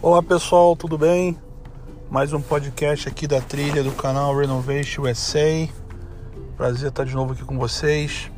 Olá 0.00 0.22
pessoal, 0.22 0.76
tudo 0.76 0.96
bem? 0.96 1.36
Mais 2.08 2.32
um 2.32 2.40
podcast 2.40 3.08
aqui 3.08 3.26
da 3.26 3.40
trilha 3.40 3.82
do 3.82 3.90
canal 3.90 4.32
Renovation 4.36 5.02
USA. 5.02 5.68
Prazer 6.56 6.90
estar 6.90 7.02
de 7.02 7.16
novo 7.16 7.32
aqui 7.32 7.42
com 7.42 7.58
vocês. 7.58 8.30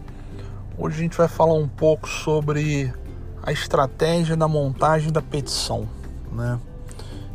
Hoje 0.78 0.96
a 0.96 1.02
gente 1.02 1.18
vai 1.18 1.28
falar 1.28 1.52
um 1.52 1.68
pouco 1.68 2.08
sobre 2.08 2.90
a 3.42 3.52
estratégia 3.52 4.34
da 4.38 4.48
montagem 4.48 5.12
da 5.12 5.20
petição, 5.20 5.86
né? 6.32 6.58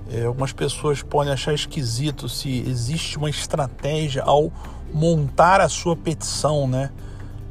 É, 0.10 0.26
algumas 0.26 0.52
pessoas 0.52 1.04
podem 1.04 1.32
achar 1.32 1.54
esquisito 1.54 2.28
se 2.28 2.68
existe 2.68 3.20
uma 3.20 3.30
estratégia 3.30 4.24
ao 4.24 4.52
montar 4.92 5.62
a 5.62 5.70
sua 5.70 5.96
petição, 5.96 6.68
né? 6.68 6.90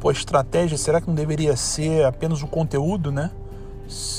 Pô, 0.00 0.10
estratégia, 0.10 0.76
será 0.76 1.00
que 1.00 1.06
não 1.06 1.14
deveria 1.14 1.56
ser 1.56 2.04
apenas 2.04 2.42
o 2.42 2.48
conteúdo, 2.48 3.12
né? 3.12 3.30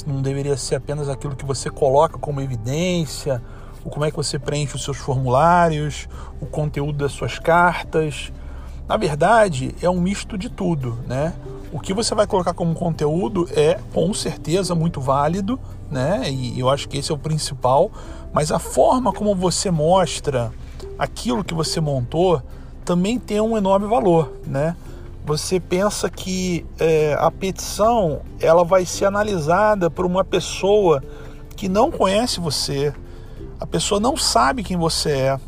Não 0.05 0.21
deveria 0.21 0.57
ser 0.57 0.75
apenas 0.75 1.09
aquilo 1.09 1.35
que 1.35 1.45
você 1.45 1.69
coloca 1.69 2.17
como 2.17 2.41
evidência, 2.41 3.41
o 3.83 3.89
como 3.89 4.05
é 4.05 4.11
que 4.11 4.17
você 4.17 4.39
preenche 4.39 4.75
os 4.75 4.83
seus 4.83 4.97
formulários, 4.97 6.07
o 6.41 6.45
conteúdo 6.45 6.97
das 6.97 7.11
suas 7.11 7.39
cartas. 7.39 8.31
Na 8.87 8.97
verdade, 8.97 9.75
é 9.81 9.89
um 9.89 9.99
misto 9.99 10.37
de 10.37 10.49
tudo, 10.49 10.97
né? 11.07 11.33
O 11.71 11.79
que 11.79 11.93
você 11.93 12.13
vai 12.15 12.27
colocar 12.27 12.53
como 12.53 12.73
conteúdo 12.73 13.47
é 13.51 13.79
com 13.93 14.13
certeza 14.13 14.73
muito 14.75 15.01
válido, 15.01 15.59
né? 15.89 16.29
E 16.29 16.59
eu 16.59 16.69
acho 16.69 16.87
que 16.87 16.97
esse 16.97 17.11
é 17.11 17.15
o 17.15 17.17
principal, 17.17 17.91
mas 18.31 18.51
a 18.51 18.59
forma 18.59 19.11
como 19.11 19.35
você 19.35 19.71
mostra 19.71 20.51
aquilo 20.97 21.43
que 21.43 21.53
você 21.53 21.81
montou 21.81 22.41
também 22.83 23.19
tem 23.19 23.41
um 23.41 23.57
enorme 23.57 23.87
valor, 23.87 24.31
né? 24.45 24.75
Você 25.25 25.59
pensa 25.59 26.07
que 26.07 26.63
é, 26.79 27.17
a 27.19 27.31
petição 27.31 28.21
ela 28.39 28.63
vai 28.63 28.85
ser 28.85 29.05
analisada 29.05 29.89
por 29.89 30.05
uma 30.05 30.23
pessoa 30.23 31.03
que 31.55 31.67
não 31.67 31.89
conhece 31.89 32.39
você, 32.39 32.93
a 33.59 33.65
pessoa 33.65 33.99
não 33.99 34.15
sabe 34.15 34.63
quem 34.63 34.77
você 34.77 35.09
é, 35.09 35.39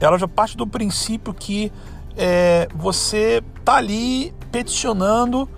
ela 0.00 0.18
já 0.18 0.26
parte 0.26 0.56
do 0.56 0.66
princípio 0.66 1.32
que 1.32 1.72
é, 2.16 2.68
você 2.74 3.42
está 3.58 3.76
ali 3.76 4.34
peticionando, 4.50 5.48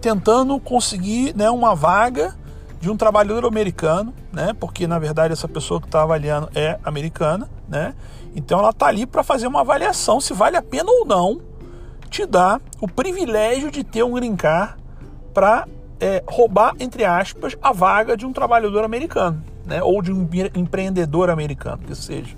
tentando 0.00 0.58
conseguir 0.60 1.34
né, 1.34 1.48
uma 1.48 1.74
vaga 1.74 2.36
de 2.78 2.90
um 2.90 2.96
trabalhador 2.96 3.46
americano, 3.46 4.14
né? 4.32 4.52
Porque 4.58 4.86
na 4.86 4.98
verdade 4.98 5.32
essa 5.32 5.48
pessoa 5.48 5.80
que 5.80 5.86
está 5.86 6.02
avaliando 6.02 6.48
é 6.54 6.78
americana, 6.84 7.48
né? 7.68 7.94
Então 8.36 8.58
ela 8.58 8.70
está 8.70 8.86
ali 8.86 9.04
para 9.06 9.22
fazer 9.24 9.46
uma 9.46 9.62
avaliação 9.62 10.20
se 10.20 10.32
vale 10.32 10.56
a 10.56 10.62
pena 10.62 10.90
ou 10.90 11.04
não 11.04 11.40
te 12.08 12.26
dar 12.26 12.60
o 12.80 12.88
privilégio 12.88 13.70
de 13.70 13.84
ter 13.84 14.02
um 14.02 14.12
green 14.12 14.36
para 15.34 15.66
é, 16.00 16.22
roubar, 16.26 16.74
entre 16.80 17.04
aspas, 17.04 17.56
a 17.62 17.72
vaga 17.72 18.16
de 18.16 18.24
um 18.24 18.32
trabalhador 18.32 18.84
americano, 18.84 19.42
né? 19.66 19.82
Ou 19.82 20.00
de 20.00 20.12
um 20.12 20.28
empreendedor 20.54 21.30
americano, 21.30 21.78
que 21.78 21.94
seja. 21.94 22.36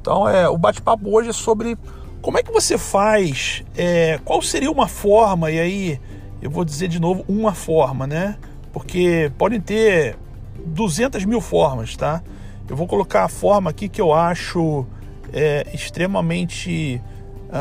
Então, 0.00 0.28
é, 0.28 0.48
o 0.48 0.56
bate-papo 0.56 1.10
hoje 1.14 1.30
é 1.30 1.32
sobre 1.32 1.76
como 2.22 2.38
é 2.38 2.42
que 2.42 2.52
você 2.52 2.76
faz, 2.76 3.64
é, 3.76 4.18
qual 4.24 4.42
seria 4.42 4.70
uma 4.70 4.88
forma, 4.88 5.50
e 5.50 5.58
aí 5.58 6.00
eu 6.40 6.50
vou 6.50 6.64
dizer 6.64 6.88
de 6.88 7.00
novo 7.00 7.24
uma 7.28 7.52
forma, 7.52 8.06
né? 8.06 8.36
Porque 8.72 9.30
podem 9.36 9.60
ter 9.60 10.16
200 10.64 11.24
mil 11.24 11.40
formas, 11.40 11.96
tá? 11.96 12.22
Eu 12.68 12.76
vou 12.76 12.86
colocar 12.86 13.24
a 13.24 13.28
forma 13.28 13.70
aqui 13.70 13.88
que 13.88 14.00
eu 14.00 14.12
acho 14.12 14.86
é, 15.32 15.66
extremamente 15.72 17.02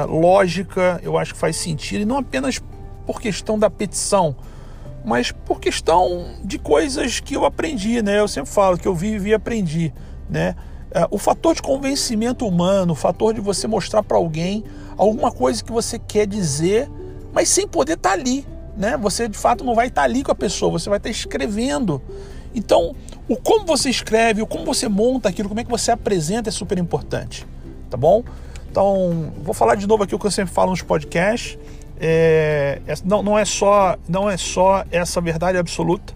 lógica, 0.05 0.99
eu 1.03 1.17
acho 1.17 1.33
que 1.33 1.39
faz 1.39 1.55
sentido, 1.55 2.01
e 2.01 2.05
não 2.05 2.17
apenas 2.17 2.61
por 3.05 3.19
questão 3.19 3.57
da 3.57 3.69
petição, 3.69 4.35
mas 5.03 5.31
por 5.31 5.59
questão 5.59 6.35
de 6.43 6.59
coisas 6.59 7.19
que 7.19 7.35
eu 7.35 7.45
aprendi, 7.45 8.01
né? 8.01 8.19
Eu 8.19 8.27
sempre 8.27 8.51
falo 8.51 8.77
que 8.77 8.87
eu 8.87 8.93
vivi 8.93 9.29
e 9.29 9.33
aprendi, 9.33 9.93
né? 10.29 10.55
Uh, 10.91 11.15
o 11.15 11.17
fator 11.17 11.55
de 11.55 11.61
convencimento 11.61 12.47
humano, 12.47 12.93
o 12.93 12.95
fator 12.95 13.33
de 13.33 13.41
você 13.41 13.67
mostrar 13.67 14.03
para 14.03 14.17
alguém 14.17 14.63
alguma 14.97 15.31
coisa 15.31 15.63
que 15.63 15.71
você 15.71 15.97
quer 15.97 16.27
dizer, 16.27 16.89
mas 17.31 17.49
sem 17.49 17.67
poder 17.67 17.93
estar 17.93 18.09
tá 18.09 18.15
ali, 18.15 18.45
né? 18.75 18.97
Você 18.97 19.27
de 19.27 19.37
fato 19.37 19.63
não 19.63 19.75
vai 19.75 19.87
estar 19.87 20.01
tá 20.01 20.05
ali 20.05 20.23
com 20.23 20.31
a 20.31 20.35
pessoa, 20.35 20.71
você 20.71 20.89
vai 20.89 20.97
estar 20.97 21.09
tá 21.09 21.11
escrevendo. 21.11 22.01
Então, 22.53 22.95
o 23.27 23.35
como 23.37 23.65
você 23.65 23.89
escreve, 23.89 24.41
o 24.41 24.47
como 24.47 24.65
você 24.65 24.87
monta 24.87 25.29
aquilo, 25.29 25.47
como 25.47 25.61
é 25.61 25.63
que 25.63 25.69
você 25.69 25.91
apresenta 25.91 26.49
é 26.49 26.51
super 26.51 26.77
importante, 26.77 27.47
tá 27.89 27.97
bom? 27.97 28.23
Então, 28.69 29.33
vou 29.43 29.53
falar 29.53 29.75
de 29.75 29.87
novo 29.87 30.03
aqui 30.03 30.13
o 30.13 30.19
que 30.19 30.27
eu 30.27 30.31
sempre 30.31 30.53
falo 30.53 30.71
nos 30.71 30.81
podcasts. 30.81 31.57
É, 31.99 32.79
não, 33.03 33.23
não, 33.23 33.37
é 33.37 33.43
só, 33.43 33.97
não 34.07 34.29
é 34.29 34.37
só 34.37 34.85
essa 34.91 35.19
verdade 35.19 35.57
absoluta. 35.57 36.13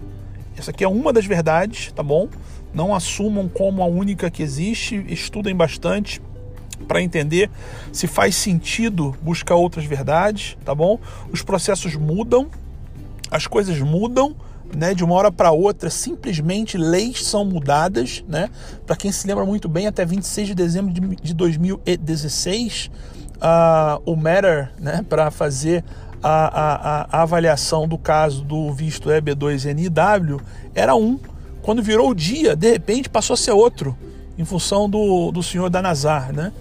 Essa 0.55 0.71
aqui 0.71 0.83
é 0.83 0.87
uma 0.87 1.11
das 1.11 1.25
verdades, 1.25 1.91
tá 1.91 2.03
bom? 2.03 2.29
Não 2.73 2.93
assumam 2.93 3.49
como 3.49 3.81
a 3.81 3.85
única 3.85 4.29
que 4.29 4.43
existe. 4.43 5.03
Estudem 5.07 5.55
bastante 5.55 6.21
para 6.87 7.01
entender 7.01 7.49
se 7.91 8.07
faz 8.07 8.35
sentido 8.35 9.15
buscar 9.21 9.55
outras 9.55 9.85
verdades, 9.85 10.57
tá 10.63 10.75
bom? 10.75 10.99
Os 11.31 11.41
processos 11.41 11.95
mudam, 11.95 12.49
as 13.31 13.47
coisas 13.47 13.79
mudam 13.79 14.35
né, 14.75 14.93
de 14.93 15.03
uma 15.03 15.15
hora 15.15 15.31
para 15.31 15.51
outra, 15.51 15.89
simplesmente 15.89 16.77
leis 16.77 17.25
são 17.25 17.45
mudadas, 17.45 18.23
né? 18.27 18.49
Para 18.85 18.95
quem 18.95 19.11
se 19.11 19.27
lembra 19.27 19.45
muito 19.45 19.69
bem, 19.69 19.87
até 19.87 20.05
26 20.05 20.47
de 20.47 20.55
dezembro 20.55 20.91
de, 20.91 21.15
de 21.15 21.33
2016, 21.33 22.89
uh, 23.35 24.01
o 24.05 24.15
Matter, 24.15 24.71
né, 24.79 25.05
para 25.07 25.29
fazer 25.29 25.83
a, 26.23 26.29
a, 26.31 27.07
a, 27.11 27.21
avaliação 27.21 27.87
do 27.87 27.97
caso 27.97 28.43
do 28.43 28.71
visto 28.71 29.09
EB2NIW 29.09 30.39
era 30.73 30.95
um. 30.95 31.19
Quando 31.61 31.83
virou 31.83 32.09
o 32.09 32.15
dia, 32.15 32.55
de 32.55 32.71
repente 32.71 33.09
passou 33.09 33.33
a 33.33 33.37
ser 33.37 33.51
outro, 33.51 33.95
em 34.37 34.45
função 34.45 34.89
do, 34.89 35.31
do 35.31 35.43
senhor 35.43 35.69
da 35.69 35.81
Nazar, 35.81 36.33
né? 36.33 36.51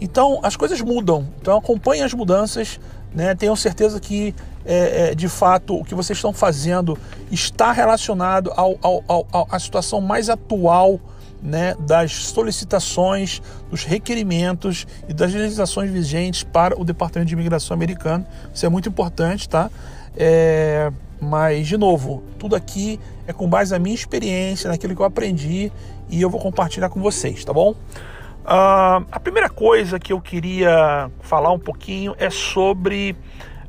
Então 0.00 0.38
as 0.42 0.56
coisas 0.56 0.80
mudam. 0.80 1.28
Então 1.40 1.56
acompanhem 1.56 2.04
as 2.04 2.14
mudanças, 2.14 2.80
né? 3.12 3.34
Tenham 3.34 3.56
certeza 3.56 3.98
que 4.00 4.34
é, 4.68 5.10
é, 5.10 5.14
de 5.14 5.28
fato 5.28 5.74
o 5.74 5.82
que 5.82 5.94
vocês 5.94 6.18
estão 6.18 6.32
fazendo 6.32 6.98
está 7.32 7.72
relacionado 7.72 8.52
ao, 8.54 8.78
ao, 8.82 9.02
ao, 9.08 9.48
à 9.50 9.58
situação 9.58 9.98
mais 10.02 10.28
atual 10.28 11.00
né, 11.42 11.74
das 11.80 12.12
solicitações, 12.12 13.40
dos 13.70 13.84
requerimentos 13.84 14.86
e 15.08 15.14
das 15.14 15.32
legislações 15.32 15.90
vigentes 15.90 16.42
para 16.42 16.78
o 16.78 16.84
Departamento 16.84 17.28
de 17.28 17.34
Imigração 17.34 17.74
americano. 17.74 18.26
Isso 18.52 18.66
é 18.66 18.68
muito 18.68 18.88
importante, 18.88 19.48
tá? 19.48 19.70
É, 20.16 20.92
mas, 21.20 21.66
de 21.66 21.78
novo, 21.78 22.22
tudo 22.38 22.54
aqui 22.54 23.00
é 23.26 23.32
com 23.32 23.48
base 23.48 23.72
na 23.72 23.78
minha 23.78 23.94
experiência, 23.94 24.68
naquilo 24.68 24.94
que 24.94 25.00
eu 25.00 25.06
aprendi 25.06 25.72
e 26.10 26.20
eu 26.20 26.28
vou 26.28 26.40
compartilhar 26.40 26.88
com 26.88 27.00
vocês, 27.00 27.44
tá 27.44 27.52
bom? 27.52 27.70
Uh, 27.70 29.04
a 29.12 29.20
primeira 29.20 29.48
coisa 29.48 29.98
que 29.98 30.12
eu 30.12 30.20
queria 30.20 31.10
falar 31.20 31.52
um 31.52 31.58
pouquinho 31.58 32.14
é 32.18 32.30
sobre 32.30 33.14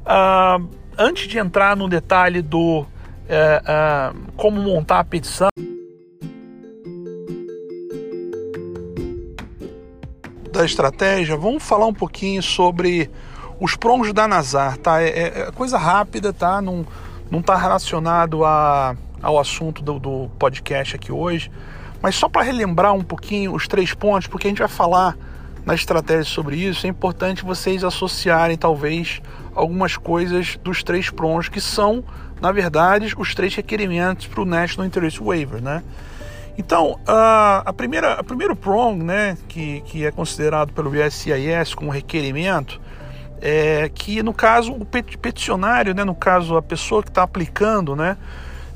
uh, 0.06 0.79
antes 1.00 1.30
de 1.30 1.40
entrar 1.40 1.78
no 1.78 1.88
detalhe 1.88 2.42
do 2.42 2.86
é, 3.30 3.62
é, 3.66 4.14
como 4.36 4.62
montar 4.62 5.00
a 5.00 5.04
petição, 5.06 5.48
da 10.52 10.66
estratégia, 10.66 11.38
vamos 11.38 11.64
falar 11.64 11.86
um 11.86 11.94
pouquinho 11.94 12.44
sobre 12.44 13.10
os 13.62 13.78
prons 13.78 14.12
da 14.12 14.28
Nazar, 14.28 14.76
tá? 14.78 15.02
É, 15.02 15.08
é, 15.08 15.40
é 15.48 15.52
coisa 15.52 15.78
rápida, 15.78 16.34
tá? 16.34 16.62
Não, 16.62 16.86
não 17.32 17.42
tá 17.42 17.56
relacionado 17.56 18.44
a, 18.44 18.94
ao 19.22 19.40
assunto 19.40 19.82
do, 19.82 20.00
do 20.00 20.30
podcast 20.38 20.98
aqui 20.98 21.14
hoje, 21.14 21.50
mas 22.02 22.16
só 22.16 22.28
para 22.28 22.42
relembrar 22.42 22.94
um 22.94 23.04
pouquinho 23.04 23.54
os 23.54 23.70
três 23.70 23.94
pontos, 23.94 24.28
porque 24.28 24.48
a 24.48 24.50
gente 24.50 24.60
vai 24.60 24.68
falar 24.68 25.16
na 25.66 25.76
estratégia 25.76 26.26
sobre 26.26 26.58
isso, 26.58 26.86
é 26.86 26.90
importante 26.90 27.46
vocês 27.46 27.84
associarem 27.84 28.58
talvez 28.58 29.22
algumas 29.56 29.98
coisas 29.98 30.58
dos 30.64 30.84
três 30.84 31.10
prons, 31.10 31.50
que 31.50 31.62
são, 31.62 32.04
na 32.42 32.52
verdade, 32.52 33.14
os 33.18 33.36
três 33.36 33.56
requerimentos 33.56 34.28
para 34.28 34.42
o 34.42 34.46
National 34.46 34.88
Interest 34.88 35.22
Waiver, 35.22 35.62
né? 35.62 35.84
Então, 36.58 37.00
a, 37.08 37.64
a 37.66 37.72
primeira, 37.72 38.16
a 38.16 38.24
primeiro 38.24 38.54
prong, 38.54 39.02
né, 39.02 39.38
que, 39.48 39.80
que 39.86 40.06
é 40.06 40.12
considerado 40.12 40.74
pelo 40.74 40.90
USCIS 40.90 41.74
como 41.74 41.90
requerimento, 41.90 42.82
é 43.42 43.90
que 43.94 44.22
no 44.22 44.34
caso 44.34 44.74
o 44.74 44.86
peticionário, 44.86 45.96
né, 45.96 46.04
no 46.04 46.14
caso 46.14 46.58
a 46.58 46.62
pessoa 46.62 47.02
que 47.02 47.08
está 47.08 47.24
aplicando, 47.24 47.96
né, 47.96 48.18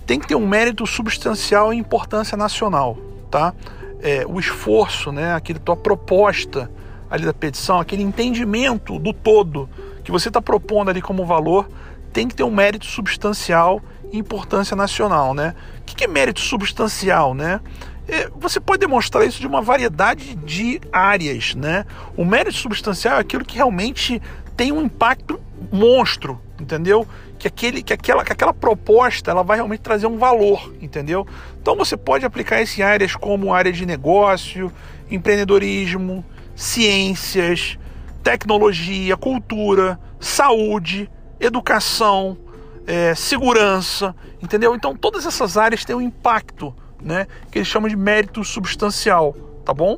tem 0.06 0.18
que 0.18 0.26
ter 0.26 0.36
um 0.36 0.48
mérito 0.48 0.88
substancial 0.88 1.74
e 1.74 1.78
importância 1.78 2.38
nacional, 2.38 2.98
tá? 3.30 3.54
É, 4.02 4.26
o 4.26 4.40
esforço, 4.40 5.12
né, 5.12 5.34
aquele 5.34 5.60
tua 5.60 5.76
proposta 5.76 6.72
ali 7.10 7.26
da 7.26 7.34
petição, 7.34 7.80
aquele 7.80 8.04
entendimento 8.04 8.98
do 8.98 9.12
todo 9.12 9.70
que 10.04 10.12
você 10.12 10.28
está 10.28 10.42
propondo 10.42 10.90
ali 10.90 11.02
como 11.02 11.26
valor, 11.26 11.70
tem 12.12 12.28
que 12.28 12.36
ter 12.36 12.44
um 12.44 12.52
mérito 12.52 12.86
substancial 12.86 13.82
e 14.12 14.18
importância 14.18 14.76
nacional, 14.76 15.34
né? 15.34 15.56
O 15.80 15.84
que 15.84 16.04
é 16.04 16.08
mérito 16.08 16.42
substancial, 16.42 17.34
né? 17.34 17.60
É, 18.08 18.30
você 18.36 18.60
pode 18.60 18.80
demonstrar 18.80 19.26
isso 19.26 19.40
de 19.40 19.48
uma 19.48 19.62
variedade 19.62 20.36
de 20.36 20.82
áreas, 20.92 21.56
né? 21.56 21.86
O 22.18 22.26
mérito 22.26 22.58
substancial 22.58 23.18
é 23.18 23.20
aquilo 23.22 23.46
que 23.46 23.56
realmente 23.56 24.22
tem 24.56 24.72
um 24.72 24.82
impacto 24.82 25.40
monstro 25.72 26.40
entendeu? 26.64 27.08
Que, 27.38 27.48
aquele, 27.48 27.84
que, 27.84 27.94
aquela, 27.94 28.24
que 28.24 28.32
aquela 28.32 28.54
proposta 28.54 29.30
ela 29.30 29.44
vai 29.44 29.58
realmente 29.58 29.82
trazer 29.82 30.08
um 30.08 30.18
valor, 30.18 30.74
entendeu? 30.82 31.28
Então 31.62 31.76
você 31.76 31.96
pode 31.96 32.26
aplicar 32.26 32.62
isso 32.62 32.80
em 32.80 32.84
áreas 32.84 33.16
como 33.16 33.54
área 33.54 33.72
de 33.72 33.86
negócio, 33.86 34.72
empreendedorismo, 35.12 36.26
ciências, 36.56 37.78
tecnologia, 38.24 39.18
cultura, 39.18 40.00
saúde, 40.20 41.10
educação, 41.40 42.38
é, 42.88 43.14
segurança, 43.14 44.16
entendeu? 44.42 44.74
Então 44.74 44.96
todas 44.96 45.26
essas 45.26 45.58
áreas 45.58 45.84
têm 45.84 45.96
um 45.96 46.02
impacto, 46.02 46.74
né? 47.02 47.28
Que 47.52 47.60
eles 47.60 47.68
chamam 47.68 47.90
de 47.90 47.96
mérito 47.96 48.44
substancial, 48.44 49.36
tá 49.66 49.74
bom? 49.74 49.98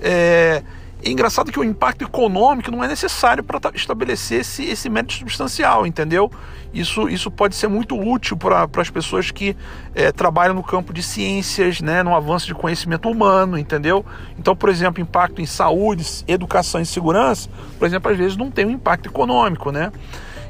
É, 0.00 0.62
é 1.06 1.12
engraçado 1.12 1.52
que 1.52 1.60
o 1.60 1.64
impacto 1.64 2.02
econômico 2.02 2.68
não 2.68 2.82
é 2.82 2.88
necessário 2.88 3.44
para 3.44 3.70
estabelecer 3.74 4.40
esse, 4.40 4.64
esse 4.64 4.88
mérito 4.88 5.12
substancial, 5.12 5.86
entendeu? 5.86 6.30
Isso, 6.74 7.08
isso 7.08 7.30
pode 7.30 7.54
ser 7.54 7.68
muito 7.68 7.96
útil 7.96 8.36
para 8.36 8.68
as 8.76 8.90
pessoas 8.90 9.30
que 9.30 9.56
é, 9.94 10.10
trabalham 10.10 10.54
no 10.54 10.64
campo 10.64 10.92
de 10.92 11.04
ciências, 11.04 11.80
né, 11.80 12.02
no 12.02 12.14
avanço 12.14 12.46
de 12.46 12.54
conhecimento 12.54 13.08
humano, 13.08 13.56
entendeu? 13.56 14.04
Então, 14.36 14.56
por 14.56 14.68
exemplo, 14.68 15.00
impacto 15.00 15.40
em 15.40 15.46
saúde, 15.46 16.24
educação 16.26 16.80
e 16.80 16.86
segurança, 16.86 17.48
por 17.78 17.86
exemplo, 17.86 18.10
às 18.10 18.18
vezes 18.18 18.36
não 18.36 18.50
tem 18.50 18.66
um 18.66 18.70
impacto 18.70 19.06
econômico, 19.06 19.70
né? 19.70 19.92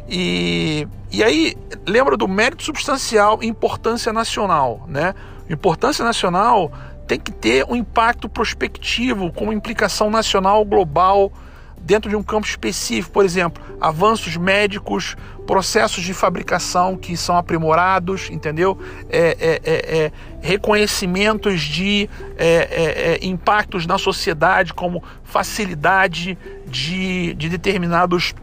E, 0.09 0.89
e 1.13 1.23
aí, 1.23 1.55
lembra 1.87 2.17
do 2.17 2.27
mérito 2.27 2.63
substancial 2.63 3.43
e 3.43 3.47
importância 3.47 4.11
nacional, 4.11 4.87
né? 4.89 5.15
Importância 5.51 6.03
nacional 6.03 6.73
tem 7.07 7.19
que 7.19 7.31
ter 7.31 7.65
um 7.69 7.77
impacto 7.77 8.29
prospectivo, 8.29 9.33
com 9.33 9.53
implicação 9.53 10.11
nacional, 10.11 10.65
global, 10.65 11.33
dentro 11.81 12.11
de 12.11 12.17
um 12.17 12.23
campo 12.23 12.47
específico, 12.47 13.13
por 13.13 13.25
exemplo, 13.25 13.63
avanços 13.81 14.37
médicos, 14.37 15.17
processos 15.47 16.03
de 16.03 16.13
fabricação 16.13 16.97
que 16.97 17.17
são 17.17 17.37
aprimorados, 17.37 18.29
entendeu? 18.29 18.77
É, 19.09 19.37
é, 19.39 19.61
é, 19.65 19.97
é 19.99 20.13
reconhecimentos 20.41 21.61
de 21.61 22.11
é, 22.37 23.19
é, 23.23 23.25
impactos 23.25 23.87
na 23.87 23.99
sociedade, 23.99 24.75
como 24.75 25.03
facilidade 25.23 26.37
de, 26.67 27.35
de 27.35 27.49
determinados 27.49 28.35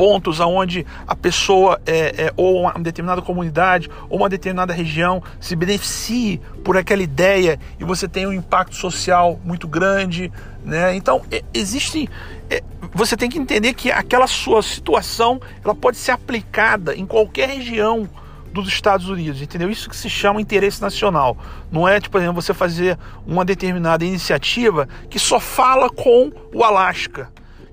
pontos 0.00 0.40
aonde 0.40 0.86
a 1.06 1.14
pessoa 1.14 1.78
é, 1.84 2.24
é, 2.24 2.32
ou 2.34 2.62
uma 2.62 2.72
determinada 2.72 3.20
comunidade 3.20 3.90
ou 4.08 4.16
uma 4.16 4.30
determinada 4.30 4.72
região 4.72 5.22
se 5.38 5.54
beneficie 5.54 6.40
por 6.64 6.74
aquela 6.74 7.02
ideia 7.02 7.60
e 7.78 7.84
você 7.84 8.08
tem 8.08 8.26
um 8.26 8.32
impacto 8.32 8.74
social 8.76 9.38
muito 9.44 9.68
grande, 9.68 10.32
né? 10.64 10.96
Então 10.96 11.20
é, 11.30 11.44
existe, 11.52 12.08
é, 12.48 12.62
você 12.94 13.14
tem 13.14 13.28
que 13.28 13.38
entender 13.38 13.74
que 13.74 13.92
aquela 13.92 14.26
sua 14.26 14.62
situação 14.62 15.38
ela 15.62 15.74
pode 15.74 15.98
ser 15.98 16.12
aplicada 16.12 16.96
em 16.96 17.04
qualquer 17.04 17.50
região 17.50 18.08
dos 18.54 18.68
Estados 18.68 19.06
Unidos, 19.06 19.42
entendeu? 19.42 19.68
Isso 19.68 19.90
que 19.90 19.94
se 19.94 20.08
chama 20.08 20.40
interesse 20.40 20.80
nacional. 20.80 21.36
Não 21.70 21.86
é, 21.86 22.00
tipo, 22.00 22.12
por 22.12 22.22
exemplo, 22.22 22.40
você 22.40 22.54
fazer 22.54 22.98
uma 23.26 23.44
determinada 23.44 24.02
iniciativa 24.02 24.88
que 25.10 25.18
só 25.18 25.38
fala 25.38 25.90
com 25.90 26.32
o 26.54 26.64
Alasca 26.64 27.30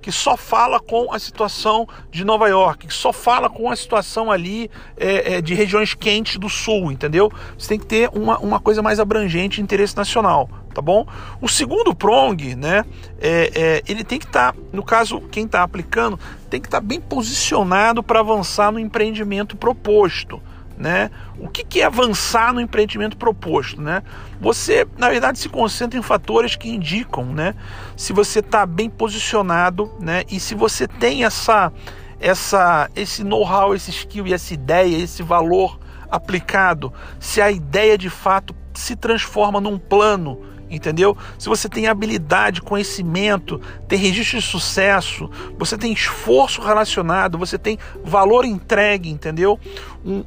que 0.07 0.12
só 0.13 0.38
fala 0.38 0.80
com 0.80 1.12
a 1.12 1.19
situação 1.19 1.86
de 2.09 2.24
Nova 2.24 2.48
York, 2.48 2.88
que 2.88 2.94
só 2.94 3.12
fala 3.12 3.50
com 3.50 3.69
a 3.69 3.75
situação 3.75 4.31
ali 4.31 4.71
é, 4.95 5.33
é, 5.33 5.42
de 5.42 5.54
regiões 5.54 5.94
quentes 5.94 6.38
do 6.38 6.48
sul, 6.48 6.94
entendeu? 6.94 7.30
Você 7.57 7.68
tem 7.68 7.77
que 7.77 7.86
ter 7.86 8.09
uma, 8.13 8.39
uma 8.39 8.57
coisa 8.57 8.81
mais 8.81 9.01
abrangente 9.01 9.57
de 9.57 9.63
interesse 9.63 9.98
nacional, 9.98 10.50
tá 10.74 10.81
bom? 10.81 11.06
O 11.42 11.50
segundo 11.50 11.94
prong, 11.94 12.56
né, 12.56 12.86
é, 13.19 13.51
é 13.54 13.83
ele 13.86 14.06
tem 14.06 14.18
que 14.18 14.24
estar, 14.24 14.54
tá, 14.54 14.59
no 14.71 14.81
caso, 14.81 15.19
quem 15.30 15.44
está 15.44 15.62
aplicando, 15.62 16.18
tem 16.50 16.62
que 16.62 16.68
estar 16.68 16.80
tá 16.80 16.88
bem 16.88 17.01
posicionado 17.01 18.01
para 18.01 18.21
avançar 18.21 18.71
no 18.71 18.80
empreendimento 18.80 19.57
proposto 19.57 20.42
né? 20.77 21.09
O 21.39 21.47
que, 21.50 21.63
que 21.63 21.81
é 21.81 21.85
avançar 21.85 22.53
no 22.53 22.62
empreendimento 22.62 23.18
proposto, 23.18 23.81
né? 23.81 24.03
Você, 24.39 24.88
na 24.97 25.09
verdade, 25.09 25.39
se 25.39 25.50
concentra 25.50 26.00
em 26.00 26.03
fatores 26.03 26.56
que 26.56 26.69
indicam, 26.69 27.25
né? 27.25 27.56
Se 27.95 28.13
você 28.13 28.39
está 28.39 28.65
bem 28.65 28.89
posicionado, 28.89 29.91
né? 30.00 30.24
E 30.29 30.39
se 30.39 30.53
você 30.53 30.88
tem 30.88 31.25
essa, 31.25 31.71
essa, 32.19 32.89
esse 32.95 33.24
know-how, 33.24 33.74
esse 33.74 33.89
skill 33.89 34.27
e 34.27 34.33
essa 34.33 34.53
ideia, 34.53 34.97
esse 34.97 35.24
valor 35.24 35.79
aplicado, 36.09 36.94
se 37.19 37.41
a 37.41 37.51
ideia 37.51 37.97
de 37.97 38.09
fato 38.09 38.56
se 38.73 38.95
transforma 38.95 39.59
num 39.59 39.77
plano 39.77 40.39
entendeu? 40.69 41.18
Se 41.38 41.48
você 41.48 41.69
tem 41.69 41.88
habilidade, 41.88 42.62
conhecimento, 42.62 43.62
tem 43.88 44.00
registro 44.00 44.40
de 44.40 44.46
sucesso, 44.46 45.30
você 45.58 45.78
tem 45.78 45.92
esforço 45.92 46.62
relacionado, 46.62 47.38
você 47.38 47.58
tem 47.58 47.78
valor 48.04 48.46
entregue, 48.46 49.10
entendeu? 49.10 49.60
Um, 50.06 50.24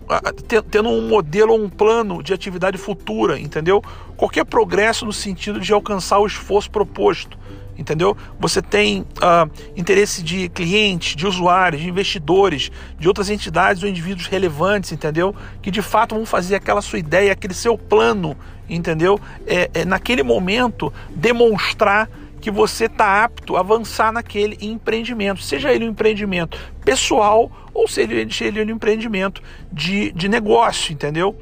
tendo 0.71 0.89
um 0.89 1.09
modelo 1.09 1.53
ou 1.53 1.63
um 1.63 1.69
plano 1.69 2.23
de 2.23 2.33
atividade 2.33 2.77
futura, 2.79 3.39
entendeu? 3.39 3.83
Qualquer 4.17 4.45
progresso 4.45 5.07
no 5.07 5.13
sentido 5.13 5.61
de 5.61 5.73
alcançar 5.73 6.19
o 6.19 6.27
esforço 6.27 6.71
proposto 6.71 7.40
entendeu? 7.81 8.15
Você 8.39 8.61
tem 8.61 9.01
uh, 9.01 9.51
interesse 9.75 10.23
de 10.23 10.51
clientes, 10.51 11.17
de 11.17 11.27
usuários, 11.27 11.81
de 11.81 11.89
investidores, 11.89 12.71
de 12.99 13.09
outras 13.09 13.31
entidades 13.31 13.83
ou 13.83 13.89
indivíduos 13.89 14.27
relevantes, 14.27 14.93
entendeu? 14.93 15.35
Que 15.63 15.71
de 15.71 15.81
fato 15.81 16.15
vão 16.15 16.27
fazer 16.27 16.57
aquela 16.57 16.83
sua 16.83 16.99
ideia, 16.99 17.33
aquele 17.33 17.55
seu 17.55 17.79
plano, 17.79 18.37
entendeu? 18.69 19.19
É, 19.47 19.71
é 19.73 19.85
naquele 19.87 20.23
momento 20.23 20.93
demonstrar 21.09 22.09
que 22.39 22.51
você 22.51 22.85
está 22.85 23.25
apto 23.25 23.57
a 23.57 23.61
avançar 23.61 24.13
naquele 24.13 24.59
empreendimento, 24.61 25.43
seja 25.43 25.73
ele 25.73 25.85
um 25.87 25.91
empreendimento 25.91 26.59
pessoal 26.85 27.51
ou 27.73 27.87
seja 27.87 28.15
ele 28.45 28.73
um 28.73 28.77
empreendimento 28.77 29.43
de, 29.73 30.11
de 30.13 30.29
negócio, 30.29 30.93
entendeu? 30.93 31.37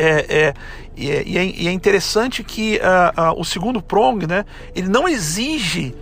É, 0.00 0.26
é, 0.28 0.54
e, 0.96 1.10
é, 1.10 1.44
e 1.44 1.68
é 1.68 1.72
interessante 1.72 2.42
que 2.42 2.78
uh, 2.78 3.32
uh, 3.32 3.38
o 3.38 3.44
segundo 3.44 3.82
prong, 3.82 4.26
né, 4.26 4.46
ele 4.74 4.88
não 4.88 5.06
exige 5.06 5.94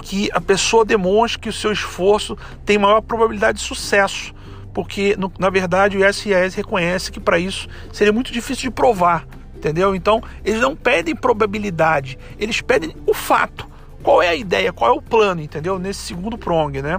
que 0.00 0.30
a 0.32 0.40
pessoa 0.40 0.82
demonstre 0.82 1.40
que 1.40 1.48
o 1.50 1.52
seu 1.52 1.70
esforço 1.70 2.38
tem 2.64 2.78
maior 2.78 3.02
probabilidade 3.02 3.58
de 3.58 3.64
sucesso, 3.64 4.34
porque 4.72 5.14
no, 5.18 5.30
na 5.38 5.50
verdade 5.50 5.98
o 5.98 6.12
SIS 6.12 6.54
reconhece 6.54 7.12
que 7.12 7.20
para 7.20 7.38
isso 7.38 7.68
seria 7.92 8.14
muito 8.14 8.32
difícil 8.32 8.62
de 8.62 8.70
provar, 8.70 9.26
entendeu? 9.54 9.94
Então 9.94 10.22
eles 10.42 10.60
não 10.60 10.74
pedem 10.74 11.14
probabilidade, 11.14 12.18
eles 12.38 12.62
pedem 12.62 12.96
o 13.06 13.12
fato. 13.12 13.68
Qual 14.02 14.22
é 14.22 14.28
a 14.28 14.34
ideia? 14.34 14.72
Qual 14.72 14.90
é 14.90 14.94
o 14.94 15.02
plano, 15.02 15.42
entendeu? 15.42 15.78
Nesse 15.78 16.00
segundo 16.00 16.38
prong, 16.38 16.80
né? 16.80 16.98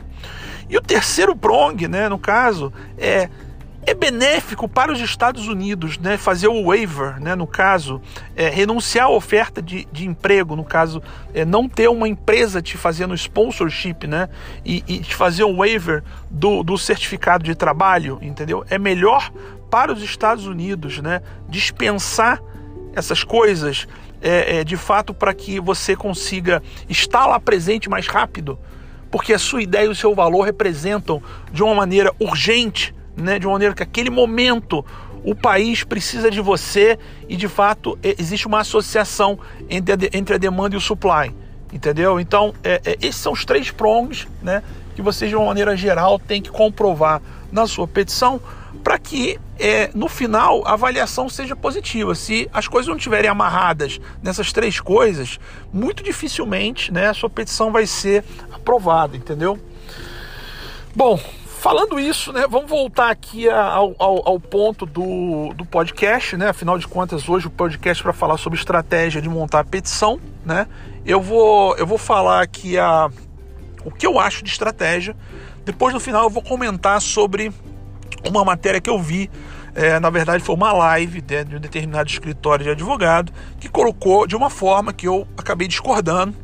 E 0.69 0.77
o 0.77 0.81
terceiro 0.81 1.35
prong, 1.35 1.87
né, 1.87 2.07
no 2.07 2.17
caso, 2.19 2.71
é 2.97 3.29
é 3.85 3.93
benéfico 3.93 4.67
para 4.67 4.91
os 4.91 4.99
Estados 4.99 5.47
Unidos 5.47 5.97
né, 5.99 6.17
fazer 6.17 6.47
o 6.47 6.65
waiver, 6.65 7.19
né, 7.21 7.35
no 7.35 7.45
caso, 7.45 8.01
é, 8.35 8.49
renunciar 8.49 9.05
à 9.05 9.09
oferta 9.09 9.61
de, 9.61 9.87
de 9.91 10.07
emprego, 10.07 10.55
no 10.55 10.63
caso, 10.63 11.03
é, 11.33 11.45
não 11.45 11.69
ter 11.69 11.87
uma 11.87 12.07
empresa 12.07 12.61
te 12.61 12.77
fazendo 12.77 13.13
sponsorship 13.13 14.07
né, 14.07 14.27
e, 14.65 14.83
e 14.87 14.99
te 14.99 15.13
fazer 15.13 15.43
um 15.43 15.57
waiver 15.57 16.03
do, 16.31 16.63
do 16.63 16.77
certificado 16.77 17.43
de 17.43 17.53
trabalho, 17.53 18.17
entendeu? 18.21 18.65
É 18.69 18.79
melhor 18.79 19.31
para 19.69 19.93
os 19.93 20.01
Estados 20.01 20.47
Unidos 20.47 20.99
né, 20.99 21.21
dispensar 21.47 22.41
essas 22.95 23.23
coisas 23.23 23.87
é, 24.19 24.57
é, 24.57 24.63
de 24.63 24.77
fato 24.77 25.13
para 25.13 25.33
que 25.33 25.59
você 25.59 25.95
consiga 25.95 26.63
estar 26.89 27.27
lá 27.27 27.39
presente 27.39 27.87
mais 27.87 28.07
rápido, 28.07 28.57
porque 29.11 29.31
a 29.31 29.39
sua 29.39 29.61
ideia 29.61 29.85
e 29.85 29.89
o 29.89 29.95
seu 29.95 30.15
valor 30.15 30.41
representam 30.41 31.21
de 31.51 31.61
uma 31.61 31.75
maneira 31.75 32.11
urgente 32.19 32.95
né, 33.15 33.39
de 33.39 33.45
uma 33.45 33.53
maneira 33.53 33.73
que 33.73 33.83
aquele 33.83 34.09
momento 34.09 34.85
o 35.23 35.33
país 35.33 35.83
precisa 35.83 36.29
de 36.29 36.39
você 36.39 36.99
e 37.27 37.35
de 37.35 37.47
fato 37.47 37.97
existe 38.03 38.45
uma 38.47 38.59
associação 38.59 39.39
entre 39.69 39.93
a, 39.93 40.17
entre 40.17 40.35
a 40.35 40.37
demanda 40.37 40.75
e 40.75 40.77
o 40.77 40.81
supply, 40.81 41.33
entendeu? 41.73 42.19
Então, 42.19 42.53
é, 42.63 42.79
é, 42.85 42.97
esses 43.01 43.15
são 43.15 43.33
os 43.33 43.43
três 43.43 43.71
prongs 43.71 44.27
né, 44.41 44.61
que 44.95 45.01
você, 45.01 45.27
de 45.27 45.35
uma 45.35 45.47
maneira 45.47 45.75
geral, 45.75 46.19
tem 46.19 46.41
que 46.41 46.51
comprovar 46.51 47.21
na 47.51 47.65
sua 47.65 47.87
petição 47.87 48.39
para 48.83 48.99
que 48.99 49.39
é, 49.57 49.89
no 49.95 50.07
final 50.07 50.61
a 50.67 50.73
avaliação 50.73 51.27
seja 51.27 51.55
positiva. 51.55 52.13
Se 52.13 52.47
as 52.53 52.67
coisas 52.67 52.87
não 52.87 52.97
estiverem 52.97 53.29
amarradas 53.29 53.99
nessas 54.21 54.51
três 54.53 54.79
coisas, 54.79 55.39
muito 55.73 56.03
dificilmente 56.03 56.93
né, 56.93 57.07
a 57.07 57.13
sua 57.13 57.29
petição 57.29 57.71
vai 57.71 57.87
ser 57.87 58.23
aprovada, 58.51 59.17
entendeu? 59.17 59.59
Bom, 60.95 61.19
Falando 61.65 61.99
isso, 61.99 62.31
né, 62.31 62.45
vamos 62.47 62.69
voltar 62.69 63.09
aqui 63.09 63.49
ao, 63.49 63.95
ao, 63.97 64.29
ao, 64.29 64.39
ponto 64.39 64.85
do, 64.85 65.51
do 65.55 65.65
podcast, 65.65 66.37
né? 66.37 66.49
Afinal 66.49 66.77
de 66.77 66.87
contas, 66.87 67.27
hoje 67.27 67.47
o 67.47 67.49
podcast 67.49 68.03
para 68.03 68.13
falar 68.13 68.37
sobre 68.37 68.59
estratégia 68.59 69.19
de 69.19 69.27
montar 69.27 69.65
petição, 69.65 70.19
né? 70.45 70.67
Eu 71.03 71.19
vou, 71.19 71.75
eu 71.77 71.87
vou 71.87 71.97
falar 71.97 72.43
aqui 72.43 72.77
a, 72.77 73.09
o 73.83 73.89
que 73.89 74.05
eu 74.05 74.19
acho 74.19 74.43
de 74.43 74.51
estratégia. 74.51 75.15
Depois, 75.65 75.91
no 75.91 75.99
final, 75.99 76.25
eu 76.25 76.29
vou 76.29 76.43
comentar 76.43 77.01
sobre 77.01 77.51
uma 78.29 78.45
matéria 78.45 78.79
que 78.79 78.91
eu 78.91 79.01
vi. 79.01 79.27
É, 79.73 79.99
na 79.99 80.11
verdade, 80.11 80.43
foi 80.43 80.53
uma 80.53 80.71
live 80.71 81.19
de, 81.19 81.45
de 81.45 81.55
um 81.55 81.59
determinado 81.59 82.07
escritório 82.07 82.63
de 82.63 82.69
advogado 82.69 83.33
que 83.59 83.67
colocou 83.67 84.27
de 84.27 84.35
uma 84.35 84.51
forma 84.51 84.93
que 84.93 85.07
eu 85.07 85.27
acabei 85.35 85.67
discordando. 85.67 86.35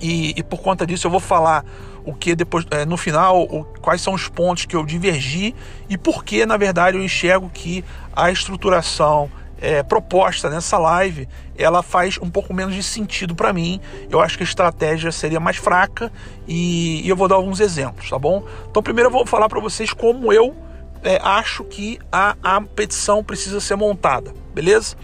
E, 0.00 0.32
e 0.36 0.44
por 0.44 0.60
conta 0.60 0.86
disso, 0.86 1.08
eu 1.08 1.10
vou 1.10 1.18
falar 1.18 1.64
o 2.04 2.14
que 2.14 2.34
depois 2.34 2.66
é, 2.70 2.84
no 2.84 2.96
final, 2.96 3.42
o, 3.42 3.64
quais 3.80 4.00
são 4.00 4.14
os 4.14 4.28
pontos 4.28 4.64
que 4.64 4.76
eu 4.76 4.84
divergi 4.84 5.54
e 5.88 5.96
por 5.96 6.24
que, 6.24 6.44
na 6.44 6.56
verdade, 6.56 6.96
eu 6.96 7.02
enxergo 7.02 7.50
que 7.52 7.84
a 8.14 8.30
estruturação 8.30 9.30
é, 9.60 9.82
proposta 9.82 10.50
nessa 10.50 10.76
live 10.78 11.28
ela 11.56 11.82
faz 11.82 12.18
um 12.20 12.28
pouco 12.28 12.52
menos 12.52 12.74
de 12.74 12.82
sentido 12.82 13.34
para 13.34 13.52
mim. 13.52 13.80
Eu 14.10 14.20
acho 14.20 14.36
que 14.36 14.42
a 14.42 14.46
estratégia 14.46 15.10
seria 15.12 15.40
mais 15.40 15.56
fraca 15.56 16.12
e, 16.46 17.00
e, 17.04 17.08
eu 17.08 17.16
vou 17.16 17.28
dar 17.28 17.36
alguns 17.36 17.60
exemplos, 17.60 18.10
tá 18.10 18.18
bom? 18.18 18.44
Então, 18.68 18.82
primeiro 18.82 19.08
eu 19.08 19.12
vou 19.12 19.26
falar 19.26 19.48
para 19.48 19.60
vocês 19.60 19.92
como 19.92 20.32
eu 20.32 20.54
é, 21.02 21.18
acho 21.22 21.64
que 21.64 21.98
a, 22.10 22.36
a 22.42 22.60
petição 22.60 23.22
precisa 23.22 23.60
ser 23.60 23.76
montada, 23.76 24.34
beleza? 24.52 24.96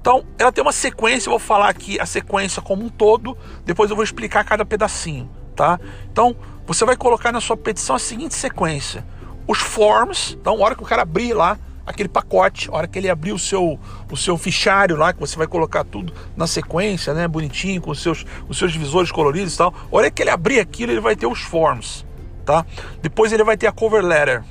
Então, 0.00 0.24
ela 0.38 0.52
tem 0.52 0.62
uma 0.62 0.72
sequência, 0.72 1.28
eu 1.28 1.32
vou 1.32 1.40
falar 1.40 1.68
aqui 1.68 1.98
a 1.98 2.06
sequência 2.06 2.62
como 2.62 2.84
um 2.84 2.88
todo, 2.88 3.36
depois 3.64 3.90
eu 3.90 3.96
vou 3.96 4.04
explicar 4.04 4.44
cada 4.44 4.64
pedacinho, 4.64 5.28
tá? 5.56 5.80
Então, 6.12 6.36
você 6.66 6.84
vai 6.84 6.96
colocar 6.96 7.32
na 7.32 7.40
sua 7.40 7.56
petição 7.56 7.96
a 7.96 7.98
seguinte 7.98 8.34
sequência: 8.34 9.04
os 9.48 9.58
forms, 9.58 10.36
então, 10.40 10.54
a 10.54 10.64
hora 10.64 10.74
que 10.74 10.82
o 10.82 10.86
cara 10.86 11.02
abrir 11.02 11.32
lá 11.32 11.58
aquele 11.86 12.08
pacote, 12.08 12.68
a 12.68 12.74
hora 12.74 12.88
que 12.88 12.98
ele 12.98 13.08
abrir 13.08 13.32
o 13.32 13.38
seu, 13.38 13.78
o 14.10 14.16
seu 14.16 14.36
fichário 14.36 14.96
lá, 14.96 15.12
que 15.12 15.20
você 15.20 15.36
vai 15.36 15.46
colocar 15.46 15.84
tudo 15.84 16.12
na 16.36 16.46
sequência, 16.46 17.14
né, 17.14 17.28
bonitinho, 17.28 17.80
com 17.80 17.92
os 17.92 18.02
seus, 18.02 18.26
os 18.48 18.58
seus 18.58 18.72
divisores 18.72 19.12
coloridos 19.12 19.54
e 19.54 19.58
tal, 19.58 19.72
a 19.72 19.96
hora 19.96 20.10
que 20.10 20.20
ele 20.20 20.30
abrir 20.30 20.58
aquilo, 20.58 20.90
ele 20.90 21.00
vai 21.00 21.14
ter 21.14 21.26
os 21.26 21.40
forms, 21.40 22.04
tá? 22.44 22.66
Depois 23.00 23.32
ele 23.32 23.44
vai 23.44 23.56
ter 23.56 23.68
a 23.68 23.72
cover 23.72 24.04
letter. 24.04 24.42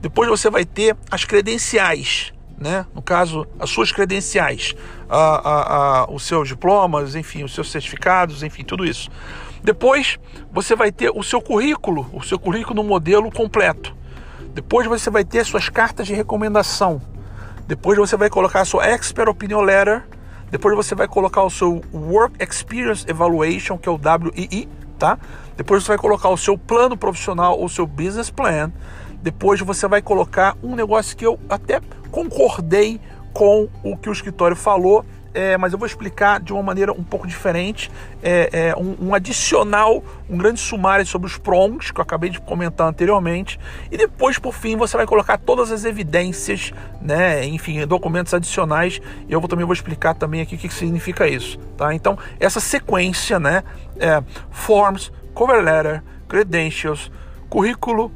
Depois 0.00 0.28
você 0.28 0.50
vai 0.50 0.64
ter 0.64 0.96
as 1.08 1.24
credenciais, 1.24 2.32
né? 2.58 2.86
No 2.92 3.00
caso, 3.00 3.46
as 3.60 3.70
suas 3.70 3.92
credenciais, 3.92 4.74
a, 5.08 5.16
a, 5.16 6.00
a, 6.00 6.10
os 6.10 6.24
seus 6.24 6.48
diplomas, 6.48 7.14
enfim, 7.14 7.44
os 7.44 7.54
seus 7.54 7.70
certificados, 7.70 8.42
enfim, 8.42 8.64
tudo 8.64 8.84
isso. 8.84 9.08
Depois 9.62 10.18
você 10.50 10.74
vai 10.74 10.90
ter 10.90 11.10
o 11.10 11.22
seu 11.22 11.40
currículo, 11.40 12.08
o 12.12 12.22
seu 12.22 12.38
currículo 12.38 12.82
no 12.82 12.88
modelo 12.88 13.30
completo. 13.30 13.94
Depois 14.54 14.86
você 14.86 15.08
vai 15.08 15.24
ter 15.24 15.44
suas 15.46 15.68
cartas 15.68 16.06
de 16.06 16.14
recomendação. 16.14 17.00
Depois 17.66 17.96
você 17.96 18.16
vai 18.16 18.28
colocar 18.28 18.62
a 18.62 18.64
sua 18.64 18.86
Expert 18.86 19.28
Opinion 19.28 19.60
Letter. 19.60 20.04
Depois 20.50 20.74
você 20.74 20.94
vai 20.94 21.06
colocar 21.06 21.42
o 21.42 21.50
seu 21.50 21.80
Work 21.94 22.42
Experience 22.42 23.08
Evaluation, 23.08 23.78
que 23.78 23.88
é 23.88 23.92
o 23.92 23.98
WEE, 23.98 24.68
tá? 24.98 25.18
Depois 25.56 25.82
você 25.82 25.88
vai 25.88 25.98
colocar 25.98 26.28
o 26.28 26.36
seu 26.36 26.58
plano 26.58 26.96
profissional 26.96 27.58
ou 27.58 27.68
seu 27.68 27.86
business 27.86 28.30
plan. 28.30 28.72
Depois 29.22 29.60
você 29.60 29.86
vai 29.86 30.02
colocar 30.02 30.56
um 30.62 30.74
negócio 30.74 31.16
que 31.16 31.24
eu 31.24 31.38
até 31.48 31.80
concordei 32.10 33.00
com 33.32 33.68
o 33.82 33.96
que 33.96 34.10
o 34.10 34.12
escritório 34.12 34.56
falou, 34.56 35.04
é, 35.34 35.56
mas 35.56 35.72
eu 35.72 35.78
vou 35.78 35.86
explicar 35.86 36.40
de 36.40 36.52
uma 36.52 36.62
maneira 36.62 36.92
um 36.92 37.02
pouco 37.02 37.26
diferente, 37.26 37.90
é, 38.22 38.68
é 38.68 38.76
um, 38.76 39.08
um, 39.08 39.14
adicional, 39.14 40.02
um 40.28 40.36
grande 40.36 40.60
sumário 40.60 41.06
sobre 41.06 41.26
os 41.26 41.38
prongs 41.38 41.90
que 41.90 41.98
eu 41.98 42.02
acabei 42.02 42.30
de 42.30 42.40
comentar 42.40 42.86
anteriormente, 42.86 43.58
e 43.90 43.96
depois, 43.96 44.38
por 44.38 44.54
fim, 44.54 44.76
você 44.76 44.96
vai 44.96 45.06
colocar 45.06 45.38
todas 45.38 45.70
as 45.70 45.84
evidências, 45.84 46.72
né, 47.00 47.44
enfim, 47.46 47.86
documentos 47.86 48.34
adicionais, 48.34 49.00
e 49.28 49.32
eu 49.32 49.40
vou, 49.40 49.48
também 49.48 49.64
vou 49.64 49.74
explicar 49.74 50.14
também 50.14 50.40
aqui 50.40 50.54
o 50.54 50.58
que, 50.58 50.68
que 50.68 50.74
significa 50.74 51.26
isso, 51.26 51.58
tá? 51.76 51.94
Então, 51.94 52.18
essa 52.38 52.60
sequência, 52.60 53.38
né, 53.38 53.62
é, 53.98 54.22
forms, 54.50 55.10
cover 55.34 55.62
letter, 55.62 56.02
credentials, 56.28 57.10
currículo, 57.48 58.12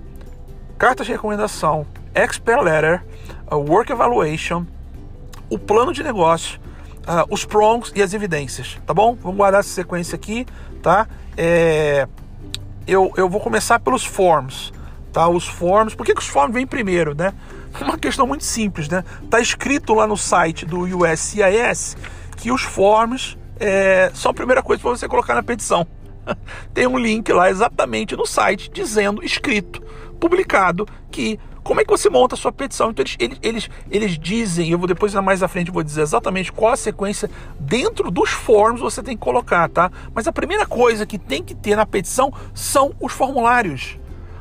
cartas 0.78 1.06
de 1.06 1.12
recomendação, 1.12 1.86
expert 2.14 2.62
letter, 2.62 3.02
work 3.50 3.90
evaluation, 3.90 4.64
o 5.48 5.58
plano 5.58 5.92
de 5.92 6.02
negócio, 6.02 6.58
uh, 7.06 7.26
os 7.30 7.44
prongs 7.44 7.92
e 7.94 8.02
as 8.02 8.12
evidências, 8.12 8.78
tá 8.86 8.92
bom? 8.92 9.16
Vamos 9.22 9.36
guardar 9.36 9.60
essa 9.60 9.70
sequência 9.70 10.16
aqui, 10.16 10.46
tá? 10.82 11.06
É, 11.36 12.06
eu, 12.86 13.12
eu 13.16 13.28
vou 13.28 13.40
começar 13.40 13.78
pelos 13.80 14.04
forms, 14.04 14.72
tá? 15.12 15.28
Os 15.28 15.46
forms, 15.46 15.94
por 15.94 16.04
que, 16.04 16.14
que 16.14 16.20
os 16.20 16.28
forms 16.28 16.54
vêm 16.54 16.66
primeiro, 16.66 17.14
né? 17.14 17.32
Uma 17.80 17.98
questão 17.98 18.26
muito 18.26 18.44
simples, 18.44 18.88
né? 18.88 19.04
Tá 19.30 19.40
escrito 19.40 19.94
lá 19.94 20.06
no 20.06 20.16
site 20.16 20.64
do 20.64 20.80
USCIS 20.80 21.96
que 22.36 22.50
os 22.52 22.62
forms 22.62 23.36
é, 23.58 24.10
são 24.14 24.30
a 24.30 24.34
primeira 24.34 24.62
coisa 24.62 24.82
para 24.82 24.90
você 24.90 25.08
colocar 25.08 25.34
na 25.34 25.42
petição. 25.42 25.86
Tem 26.74 26.86
um 26.86 26.98
link 26.98 27.32
lá 27.32 27.50
exatamente 27.50 28.16
no 28.16 28.26
site 28.26 28.70
dizendo, 28.70 29.24
escrito, 29.24 29.82
publicado, 30.20 30.86
que 31.10 31.38
como 31.66 31.80
é 31.80 31.84
que 31.84 31.90
você 31.90 32.08
monta 32.08 32.36
a 32.36 32.38
sua 32.38 32.52
petição? 32.52 32.90
Então 32.90 33.04
eles, 33.18 33.38
eles, 33.42 33.70
eles, 33.90 34.18
dizem, 34.18 34.70
eu 34.70 34.78
vou 34.78 34.86
depois 34.86 35.12
mais 35.14 35.42
à 35.42 35.48
frente 35.48 35.68
vou 35.68 35.82
dizer 35.82 36.02
exatamente 36.02 36.52
qual 36.52 36.72
a 36.72 36.76
sequência 36.76 37.28
dentro 37.58 38.08
dos 38.08 38.30
forms 38.30 38.80
você 38.80 39.02
tem 39.02 39.16
que 39.16 39.22
colocar, 39.22 39.68
tá? 39.68 39.90
Mas 40.14 40.28
a 40.28 40.32
primeira 40.32 40.64
coisa 40.64 41.04
que 41.04 41.18
tem 41.18 41.42
que 41.42 41.56
ter 41.56 41.74
na 41.74 41.84
petição 41.84 42.32
são 42.54 42.94
os 43.00 43.12
formulários. 43.12 43.98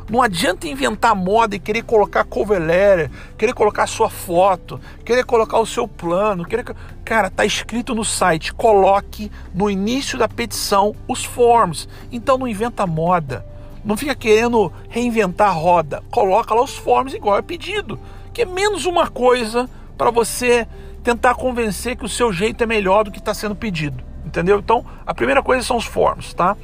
Não 0.07 0.21
adianta 0.21 0.67
inventar 0.67 1.15
moda 1.15 1.55
e 1.55 1.59
querer 1.59 1.81
colocar 1.81 2.23
cover 2.25 2.61
letter, 2.61 3.09
querer 3.35 3.53
colocar 3.53 3.83
a 3.83 3.87
sua 3.87 4.07
foto, 4.07 4.79
querer 5.03 5.25
colocar 5.25 5.57
o 5.57 5.65
seu 5.65 5.87
plano, 5.87 6.45
querer... 6.45 6.63
Cara, 7.03 7.31
tá 7.31 7.43
escrito 7.43 7.95
no 7.95 8.05
site, 8.05 8.53
coloque 8.53 9.31
no 9.51 9.67
início 9.67 10.15
da 10.19 10.27
petição 10.27 10.95
os 11.07 11.25
forms. 11.25 11.89
Então 12.11 12.37
não 12.37 12.47
inventa 12.47 12.85
moda. 12.85 13.43
Não 13.85 13.95
fica 13.95 14.15
querendo 14.15 14.73
reinventar 14.89 15.49
a 15.49 15.53
roda. 15.53 16.03
Coloca 16.09 16.53
lá 16.53 16.63
os 16.63 16.75
forms 16.75 17.13
igual 17.13 17.37
é 17.37 17.41
pedido. 17.41 17.99
Que 18.33 18.41
é 18.41 18.45
menos 18.45 18.85
uma 18.85 19.07
coisa 19.07 19.69
para 19.97 20.09
você 20.09 20.67
tentar 21.03 21.35
convencer 21.35 21.95
que 21.95 22.03
o 22.03 22.09
seu 22.09 22.33
jeito 22.33 22.63
é 22.63 22.67
melhor 22.67 23.03
do 23.03 23.11
que 23.11 23.19
está 23.19 23.33
sendo 23.33 23.55
pedido. 23.55 24.03
Entendeu? 24.25 24.57
Então, 24.57 24.83
a 25.05 25.13
primeira 25.13 25.43
coisa 25.43 25.63
são 25.63 25.77
os 25.77 25.85
forms, 25.85 26.33
tá? 26.33 26.57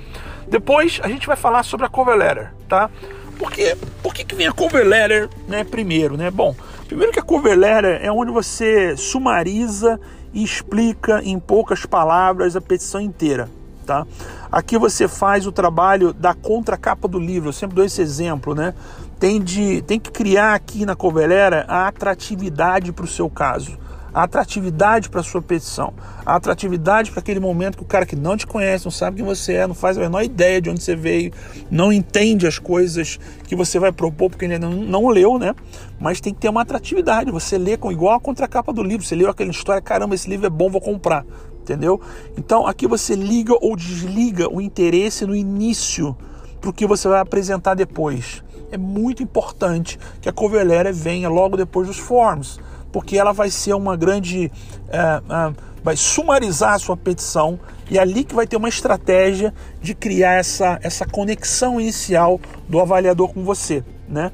Depois 0.48 1.00
a 1.04 1.08
gente 1.08 1.28
vai 1.28 1.38
falar 1.38 1.64
sobre 1.64 1.86
a 1.86 1.90
cover 1.90 2.18
letter, 2.18 2.52
tá? 2.68 2.90
Porque, 3.38 3.78
por 4.02 4.14
que, 4.14 4.26
que 4.26 4.36
vem 4.36 4.48
a 4.48 4.52
cover 4.52 4.86
letter 4.86 5.30
né, 5.48 5.64
primeiro, 5.64 6.18
né? 6.18 6.30
Bom, 6.32 6.56
primeiro 6.88 7.14
que 7.14 7.20
a 7.20 7.24
cover 7.24 7.58
letter 7.58 8.00
é 8.04 8.12
onde 8.12 8.32
você 8.32 8.98
sumariza 8.98 10.00
e 10.34 10.44
explica 10.44 11.22
em 11.24 11.40
poucas 11.40 11.86
palavras 11.86 12.56
a 12.56 12.62
petição 12.62 13.00
inteira, 13.00 13.50
tá? 13.86 14.06
Aqui 14.52 14.78
você 14.78 15.08
faz 15.08 15.48
o 15.48 15.52
trabalho 15.52 16.12
da 16.12 16.34
contracapa 16.34 17.08
do 17.08 17.18
livro, 17.18 17.48
eu 17.48 17.54
sempre 17.54 17.74
dou 17.74 17.86
esse 17.86 18.02
exemplo, 18.02 18.54
né? 18.54 18.74
Tem, 19.18 19.42
de, 19.42 19.82
tem 19.84 19.98
que 19.98 20.12
criar 20.12 20.54
aqui 20.56 20.86
na 20.86 20.94
Covelera 20.94 21.64
a 21.70 21.88
atratividade 21.88 22.92
para 22.92 23.06
o 23.06 23.08
seu 23.08 23.30
caso, 23.30 23.80
a 24.14 24.24
atratividade 24.24 25.10
para 25.10 25.22
a 25.22 25.24
sua 25.24 25.42
petição, 25.42 25.94
a 26.26 26.36
atratividade 26.36 27.12
para 27.12 27.22
aquele 27.22 27.40
momento 27.40 27.78
que 27.78 27.84
o 27.84 27.88
cara 27.88 28.06
que 28.06 28.16
não 28.16 28.36
te 28.36 28.46
conhece, 28.46 28.84
não 28.84 28.92
sabe 28.92 29.18
quem 29.18 29.26
você 29.26 29.54
é, 29.54 29.68
não 29.68 29.74
faz 29.74 29.98
a 29.98 30.02
menor 30.02 30.22
ideia 30.22 30.62
de 30.62 30.70
onde 30.70 30.84
você 30.84 30.98
veio, 30.98 31.32
não 31.70 31.94
entende 31.94 32.46
as 32.46 32.60
coisas 32.60 33.18
que 33.48 33.56
você 33.56 33.80
vai 33.80 33.94
propor, 33.94 34.32
porque 34.32 34.44
ele 34.44 34.60
não, 34.60 34.72
não 34.72 35.08
leu, 35.08 35.40
né? 35.40 35.56
Mas 35.98 36.20
tem 36.20 36.34
que 36.34 36.42
ter 36.42 36.50
uma 36.50 36.64
atratividade. 36.64 37.32
Você 37.32 37.58
lê 37.58 37.78
com 37.78 37.90
igual 37.90 38.16
a 38.16 38.20
contracapa 38.20 38.74
do 38.74 38.84
livro, 38.84 39.06
você 39.06 39.16
leu 39.16 39.30
aquela 39.30 39.52
história, 39.52 39.82
caramba, 39.82 40.14
esse 40.14 40.30
livro 40.30 40.46
é 40.46 40.50
bom, 40.50 40.70
vou 40.70 40.82
comprar 40.82 41.24
entendeu? 41.62 42.02
Então 42.38 42.68
aqui 42.68 42.88
você 42.88 43.16
liga 43.16 43.54
ou 43.62 43.76
desliga 43.76 44.52
o 44.52 44.60
interesse 44.60 45.26
no 45.26 45.36
início 45.36 46.16
para 46.60 46.70
o 46.70 46.74
que 46.74 46.86
você 46.86 47.08
vai 47.08 47.20
apresentar 47.20 47.74
depois. 47.74 48.44
É 48.72 48.78
muito 48.78 49.22
importante 49.22 50.00
que 50.22 50.30
a 50.30 50.34
cover 50.34 50.66
letter 50.66 50.94
venha 50.94 51.30
logo 51.30 51.58
depois 51.58 51.88
dos 51.88 51.98
forms, 51.98 52.60
porque 52.92 53.18
ela 53.18 53.34
vai 53.34 53.50
ser 53.50 53.74
uma 53.74 53.96
grande. 53.98 54.52
É, 54.90 54.98
é, 55.00 55.54
vai 55.84 55.96
sumarizar 55.96 56.76
a 56.76 56.80
sua 56.80 56.96
petição 56.96 57.60
e 57.90 57.98
é 57.98 58.02
ali 58.02 58.24
que 58.24 58.36
vai 58.36 58.46
ter 58.46 58.56
uma 58.56 58.70
estratégia 58.70 59.52
de 59.82 59.96
criar 59.96 60.34
essa, 60.34 60.80
essa 60.84 61.06
conexão 61.06 61.82
inicial 61.82 62.40
do 62.70 62.80
avaliador 62.80 63.34
com 63.34 63.44
você, 63.44 63.84
né? 64.08 64.32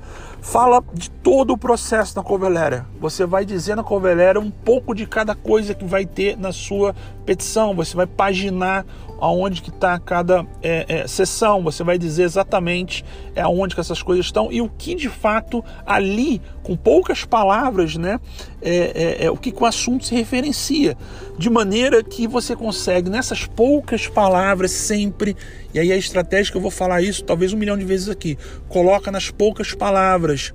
Fala 0.47 0.81
de 0.93 1.09
todo 1.09 1.51
o 1.51 1.57
processo 1.57 2.15
da 2.15 2.21
letter. 2.47 2.85
Você 3.01 3.25
vai 3.25 3.43
dizer 3.43 3.75
na 3.75 3.83
letter 3.83 4.37
um 4.37 4.49
pouco 4.49 4.95
de 4.95 5.05
cada 5.05 5.35
coisa 5.35 5.73
que 5.73 5.83
vai 5.83 6.05
ter 6.05 6.37
na 6.37 6.53
sua 6.53 6.95
petição. 7.25 7.75
Você 7.75 7.97
vai 7.97 8.07
paginar 8.07 8.85
aonde 9.19 9.61
que 9.61 9.69
está 9.69 9.99
cada 9.99 10.45
é, 10.63 10.85
é, 10.87 11.07
sessão. 11.07 11.61
Você 11.63 11.83
vai 11.83 11.97
dizer 11.97 12.23
exatamente 12.23 13.03
é, 13.35 13.41
aonde 13.41 13.75
que 13.75 13.81
essas 13.81 14.01
coisas 14.01 14.25
estão 14.25 14.49
e 14.49 14.61
o 14.61 14.69
que 14.69 14.95
de 14.95 15.09
fato 15.09 15.63
ali, 15.85 16.41
com 16.63 16.77
poucas 16.77 17.25
palavras, 17.25 17.97
né, 17.97 18.17
é, 18.61 19.19
é, 19.21 19.25
é 19.25 19.31
o 19.31 19.35
que, 19.35 19.51
que 19.51 19.61
o 19.61 19.65
assunto 19.65 20.05
se 20.05 20.15
referencia, 20.15 20.95
de 21.37 21.49
maneira 21.49 22.01
que 22.01 22.25
você 22.25 22.55
consegue 22.55 23.09
nessas 23.09 23.45
poucas 23.45 24.07
palavras 24.07 24.71
sempre. 24.71 25.35
E 25.77 25.79
aí 25.79 25.91
a 25.91 25.97
estratégia 25.97 26.51
que 26.51 26.57
eu 26.57 26.61
vou 26.61 26.71
falar 26.71 27.03
isso 27.03 27.23
talvez 27.23 27.53
um 27.53 27.57
milhão 27.57 27.77
de 27.77 27.85
vezes 27.85 28.09
aqui. 28.09 28.35
Coloca 28.67 29.11
nas 29.11 29.29
poucas 29.29 29.75
palavras 29.75 30.51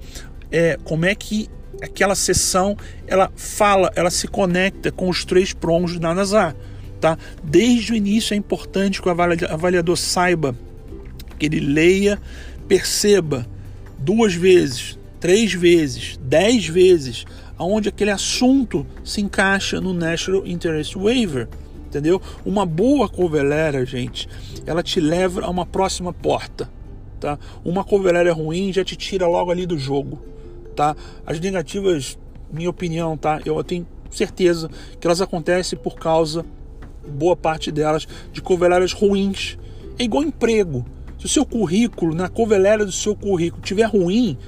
é, 0.51 0.77
como 0.83 1.05
é 1.05 1.15
que 1.15 1.49
aquela 1.81 2.17
sessão 2.17 2.77
ela 3.07 3.31
fala, 3.37 3.93
ela 3.95 4.11
se 4.11 4.27
conecta 4.27 4.91
com 4.91 5.09
os 5.09 5.25
três 5.25 5.53
prongs 5.53 5.97
da 6.01 6.13
NASA 6.13 6.57
tá? 7.01 7.17
Desde 7.43 7.93
o 7.93 7.97
início 7.97 8.35
é 8.35 8.37
importante 8.37 9.01
que 9.01 9.09
o 9.09 9.13
avaliador 9.13 9.97
saiba, 9.97 10.57
que 11.39 11.47
ele 11.47 11.61
leia, 11.61 12.21
perceba 12.67 13.47
duas 13.97 14.35
vezes, 14.35 14.99
três 15.21 15.53
vezes, 15.53 16.19
dez 16.21 16.67
vezes, 16.67 17.25
aonde 17.57 17.89
aquele 17.89 18.11
assunto 18.11 18.85
se 19.05 19.21
encaixa 19.21 19.81
no 19.81 19.95
National 19.95 20.45
Interest 20.45 20.97
Waiver, 20.97 21.49
entendeu? 21.93 22.21
Uma 22.45 22.65
boa 22.65 23.07
cover 23.07 23.43
letter, 23.43 23.85
gente, 23.85 24.27
ela 24.65 24.83
te 24.83 24.99
leva 24.99 25.43
a 25.43 25.51
uma 25.51 25.67
próxima 25.67 26.11
porta, 26.11 26.71
tá? 27.21 27.39
Uma 27.63 27.85
cover 27.85 28.15
letter 28.15 28.35
ruim 28.35 28.73
já 28.73 28.83
te 28.83 28.97
tira 28.97 29.27
logo 29.27 29.51
ali 29.51 29.67
do 29.67 29.79
jogo, 29.79 30.19
tá? 30.75 30.97
As 31.27 31.39
negativas, 31.39 32.19
minha 32.51 32.71
opinião, 32.71 33.17
tá? 33.17 33.41
Eu 33.45 33.63
tenho 33.63 33.87
certeza 34.11 34.71
que 34.99 35.07
elas 35.07 35.21
acontecem 35.21 35.79
por 35.79 35.97
causa, 35.97 36.45
boa 37.07 37.37
parte 37.37 37.71
delas, 37.71 38.09
de 38.33 38.41
cover 38.41 38.71
letters 38.71 38.93
ruins. 38.95 39.59
É 39.99 40.05
igual 40.05 40.23
emprego. 40.23 40.87
Se 41.19 41.27
o 41.27 41.29
seu 41.29 41.45
currículo, 41.45 42.15
na 42.15 42.29
cover 42.29 42.59
letter 42.59 42.87
do 42.87 42.93
seu 42.93 43.15
currículo, 43.15 43.63
tiver 43.63 43.85
ruim, 43.85 44.39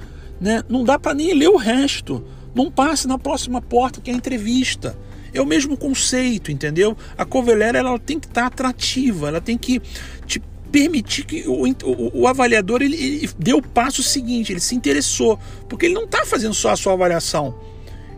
né, 0.41 0.63
não 0.67 0.83
dá 0.83 0.97
para 0.97 1.13
nem 1.13 1.33
ler 1.33 1.49
o 1.49 1.57
resto. 1.57 2.23
Não 2.55 2.71
passe 2.71 3.07
na 3.07 3.19
próxima 3.19 3.61
porta 3.61 4.01
que 4.01 4.09
é 4.09 4.13
a 4.13 4.17
entrevista. 4.17 4.97
É 5.35 5.41
o 5.41 5.45
mesmo 5.45 5.75
conceito, 5.75 6.51
entendeu? 6.51 6.97
A 7.17 7.25
cover 7.25 7.57
letter 7.57 7.81
ela 7.81 7.99
tem 7.99 8.19
que 8.19 8.27
estar 8.27 8.41
tá 8.41 8.47
atrativa, 8.47 9.27
ela 9.27 9.41
tem 9.41 9.57
que 9.57 9.81
te 10.25 10.41
permitir 10.71 11.25
que 11.25 11.43
o, 11.47 11.63
o, 11.63 12.21
o 12.21 12.27
avaliador 12.27 12.81
ele, 12.81 12.95
ele 12.95 13.29
dê 13.37 13.53
o 13.53 13.61
passo 13.61 14.01
seguinte, 14.01 14.51
ele 14.51 14.59
se 14.59 14.75
interessou, 14.75 15.39
porque 15.69 15.85
ele 15.85 15.93
não 15.93 16.05
está 16.05 16.25
fazendo 16.25 16.53
só 16.53 16.71
a 16.71 16.75
sua 16.75 16.93
avaliação. 16.93 17.55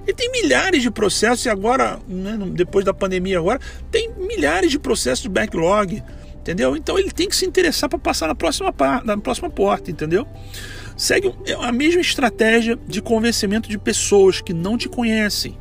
Ele 0.04 0.14
tem 0.14 0.32
milhares 0.32 0.82
de 0.82 0.90
processos 0.90 1.46
e 1.46 1.50
agora, 1.50 2.00
né, 2.08 2.38
depois 2.54 2.86
da 2.86 2.94
pandemia 2.94 3.40
agora, 3.40 3.60
tem 3.92 4.10
milhares 4.18 4.72
de 4.72 4.80
processos 4.80 5.24
de 5.24 5.30
backlog, 5.30 6.02
entendeu? 6.40 6.78
Então 6.78 6.98
ele 6.98 7.12
tem 7.12 7.28
que 7.28 7.36
se 7.36 7.46
interessar 7.46 7.90
para 7.90 8.00
passar 8.00 8.28
na 8.28 8.36
próxima, 8.36 8.74
na 9.04 9.18
próxima 9.18 9.50
porta, 9.50 9.92
entendeu? 9.92 10.26
Segue 10.96 11.34
é 11.46 11.54
a 11.54 11.72
mesma 11.72 12.02
estratégia 12.02 12.80
de 12.88 13.02
convencimento 13.02 13.70
de 13.70 13.78
pessoas 13.78 14.40
que 14.40 14.54
não 14.54 14.78
te 14.78 14.88
conhecem, 14.88 15.58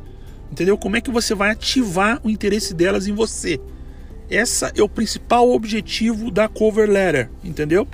entendeu? 0.51 0.77
Como 0.77 0.95
é 0.95 1.01
que 1.01 1.11
você 1.11 1.33
vai 1.33 1.51
ativar 1.51 2.19
o 2.23 2.29
interesse 2.29 2.73
delas 2.73 3.07
em 3.07 3.13
você? 3.13 3.59
Essa 4.29 4.71
é 4.75 4.81
o 4.81 4.89
principal 4.89 5.49
objetivo 5.49 6.29
da 6.29 6.47
cover 6.47 6.89
letter, 6.89 7.29
entendeu? 7.43 7.87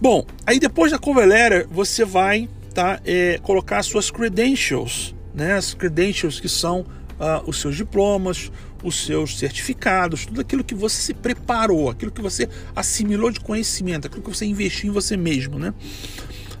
Bom, 0.00 0.26
aí 0.46 0.58
depois 0.58 0.92
da 0.92 0.98
cover 0.98 1.26
letter 1.26 1.66
você 1.70 2.04
vai 2.04 2.48
tá, 2.74 3.00
é, 3.04 3.38
colocar 3.42 3.78
as 3.78 3.86
suas 3.86 4.10
credentials, 4.10 5.14
né? 5.34 5.54
As 5.54 5.74
credentials 5.74 6.40
que 6.40 6.48
são 6.48 6.80
uh, 6.80 7.42
os 7.46 7.60
seus 7.60 7.76
diplomas, 7.76 8.50
os 8.82 9.06
seus 9.06 9.38
certificados, 9.38 10.26
tudo 10.26 10.40
aquilo 10.40 10.64
que 10.64 10.74
você 10.74 11.00
se 11.00 11.14
preparou, 11.14 11.88
aquilo 11.88 12.10
que 12.10 12.20
você 12.20 12.48
assimilou 12.74 13.30
de 13.30 13.40
conhecimento, 13.40 14.06
aquilo 14.06 14.22
que 14.22 14.28
você 14.28 14.44
investiu 14.44 14.90
em 14.90 14.92
você 14.92 15.16
mesmo, 15.16 15.58
né? 15.58 15.72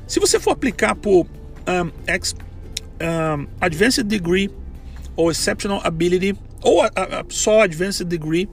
Se 0.06 0.20
você 0.20 0.38
for 0.38 0.52
aplicar 0.52 0.94
por 0.94 1.26
um, 1.66 1.90
ex, 2.06 2.34
um, 3.02 3.46
Advanced 3.60 4.06
Degree 4.06 4.50
ou 5.16 5.30
Exceptional 5.30 5.80
Ability 5.84 6.34
ou 6.62 6.82
a, 6.82 6.86
a, 6.86 7.24
só 7.28 7.62
Advanced 7.62 8.06
Degree, 8.06 8.48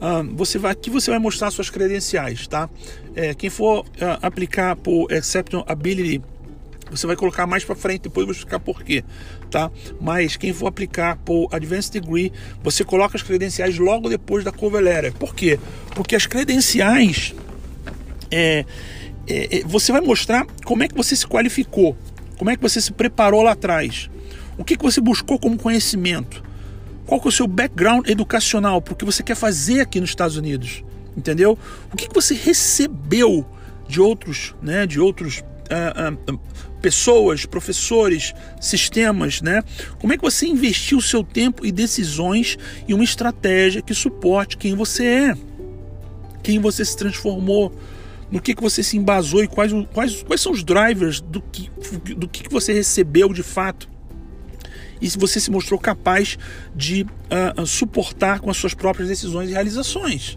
um, 0.00 0.36
você 0.36 0.58
vai 0.58 0.72
aqui 0.72 0.90
você 0.90 1.10
vai 1.10 1.18
mostrar 1.18 1.50
suas 1.50 1.70
credenciais, 1.70 2.46
tá? 2.46 2.68
É, 3.16 3.34
quem 3.34 3.50
for 3.50 3.80
uh, 3.80 3.86
aplicar 4.22 4.76
por 4.76 5.10
Exceptional 5.10 5.64
Ability 5.68 6.22
você 6.90 7.06
vai 7.06 7.16
colocar 7.16 7.46
mais 7.46 7.64
para 7.64 7.74
frente, 7.74 8.02
depois 8.02 8.22
eu 8.22 8.26
vou 8.26 8.32
explicar 8.32 8.60
por 8.60 8.82
quê, 8.82 9.04
tá? 9.50 9.70
Mas 10.00 10.36
quem 10.36 10.52
for 10.52 10.66
aplicar 10.66 11.16
por 11.18 11.48
Advanced 11.52 11.92
Degree, 11.92 12.32
você 12.62 12.84
coloca 12.84 13.16
as 13.16 13.22
credenciais 13.22 13.78
logo 13.78 14.08
depois 14.08 14.44
da 14.44 14.52
cover 14.52 14.82
letter. 14.82 15.12
Por 15.12 15.34
quê? 15.34 15.58
Porque 15.94 16.16
as 16.16 16.26
credenciais 16.26 17.34
é, 18.30 18.64
é, 19.26 19.58
é, 19.58 19.62
você 19.64 19.92
vai 19.92 20.00
mostrar 20.00 20.46
como 20.64 20.82
é 20.82 20.88
que 20.88 20.94
você 20.94 21.14
se 21.14 21.26
qualificou, 21.26 21.96
como 22.38 22.50
é 22.50 22.56
que 22.56 22.62
você 22.62 22.80
se 22.80 22.92
preparou 22.92 23.42
lá 23.42 23.52
atrás, 23.52 24.08
o 24.56 24.64
que, 24.64 24.76
que 24.76 24.82
você 24.82 25.00
buscou 25.00 25.38
como 25.38 25.58
conhecimento, 25.58 26.42
qual 27.04 27.20
que 27.20 27.26
é 27.26 27.30
o 27.30 27.32
seu 27.32 27.46
background 27.46 28.08
educacional, 28.08 28.80
porque 28.80 29.04
você 29.04 29.22
quer 29.22 29.34
fazer 29.34 29.80
aqui 29.80 30.00
nos 30.00 30.10
Estados 30.10 30.36
Unidos, 30.36 30.84
entendeu? 31.16 31.58
O 31.92 31.96
que, 31.96 32.08
que 32.08 32.14
você 32.14 32.34
recebeu 32.34 33.44
de 33.88 34.00
outros, 34.00 34.54
né, 34.62 34.86
de 34.86 35.00
outros 35.00 35.38
uh, 35.38 36.32
uh, 36.32 36.40
pessoas, 36.80 37.44
professores, 37.44 38.34
sistemas, 38.60 39.40
né? 39.40 39.62
Como 39.98 40.12
é 40.12 40.16
que 40.16 40.22
você 40.22 40.46
investiu 40.46 40.98
o 40.98 41.02
seu 41.02 41.24
tempo 41.24 41.66
e 41.66 41.72
decisões 41.72 42.56
em 42.86 42.94
uma 42.94 43.04
estratégia 43.04 43.82
que 43.82 43.94
suporte 43.94 44.56
quem 44.56 44.74
você 44.74 45.04
é, 45.04 45.34
quem 46.42 46.58
você 46.58 46.84
se 46.84 46.96
transformou, 46.96 47.72
no 48.30 48.40
que, 48.40 48.54
que 48.54 48.62
você 48.62 48.82
se 48.82 48.96
embasou 48.96 49.42
e 49.42 49.48
quais, 49.48 49.72
quais, 49.92 50.22
quais 50.22 50.40
são 50.40 50.52
os 50.52 50.62
drivers 50.62 51.20
do 51.20 51.40
que, 51.40 51.70
do 52.14 52.28
que 52.28 52.48
você 52.50 52.72
recebeu 52.72 53.32
de 53.32 53.42
fato 53.42 53.88
e 55.00 55.08
se 55.08 55.16
você 55.16 55.38
se 55.38 55.50
mostrou 55.50 55.78
capaz 55.78 56.36
de 56.74 57.06
uh, 57.56 57.66
suportar 57.66 58.40
com 58.40 58.50
as 58.50 58.56
suas 58.56 58.74
próprias 58.74 59.08
decisões 59.08 59.48
e 59.48 59.52
realizações 59.52 60.36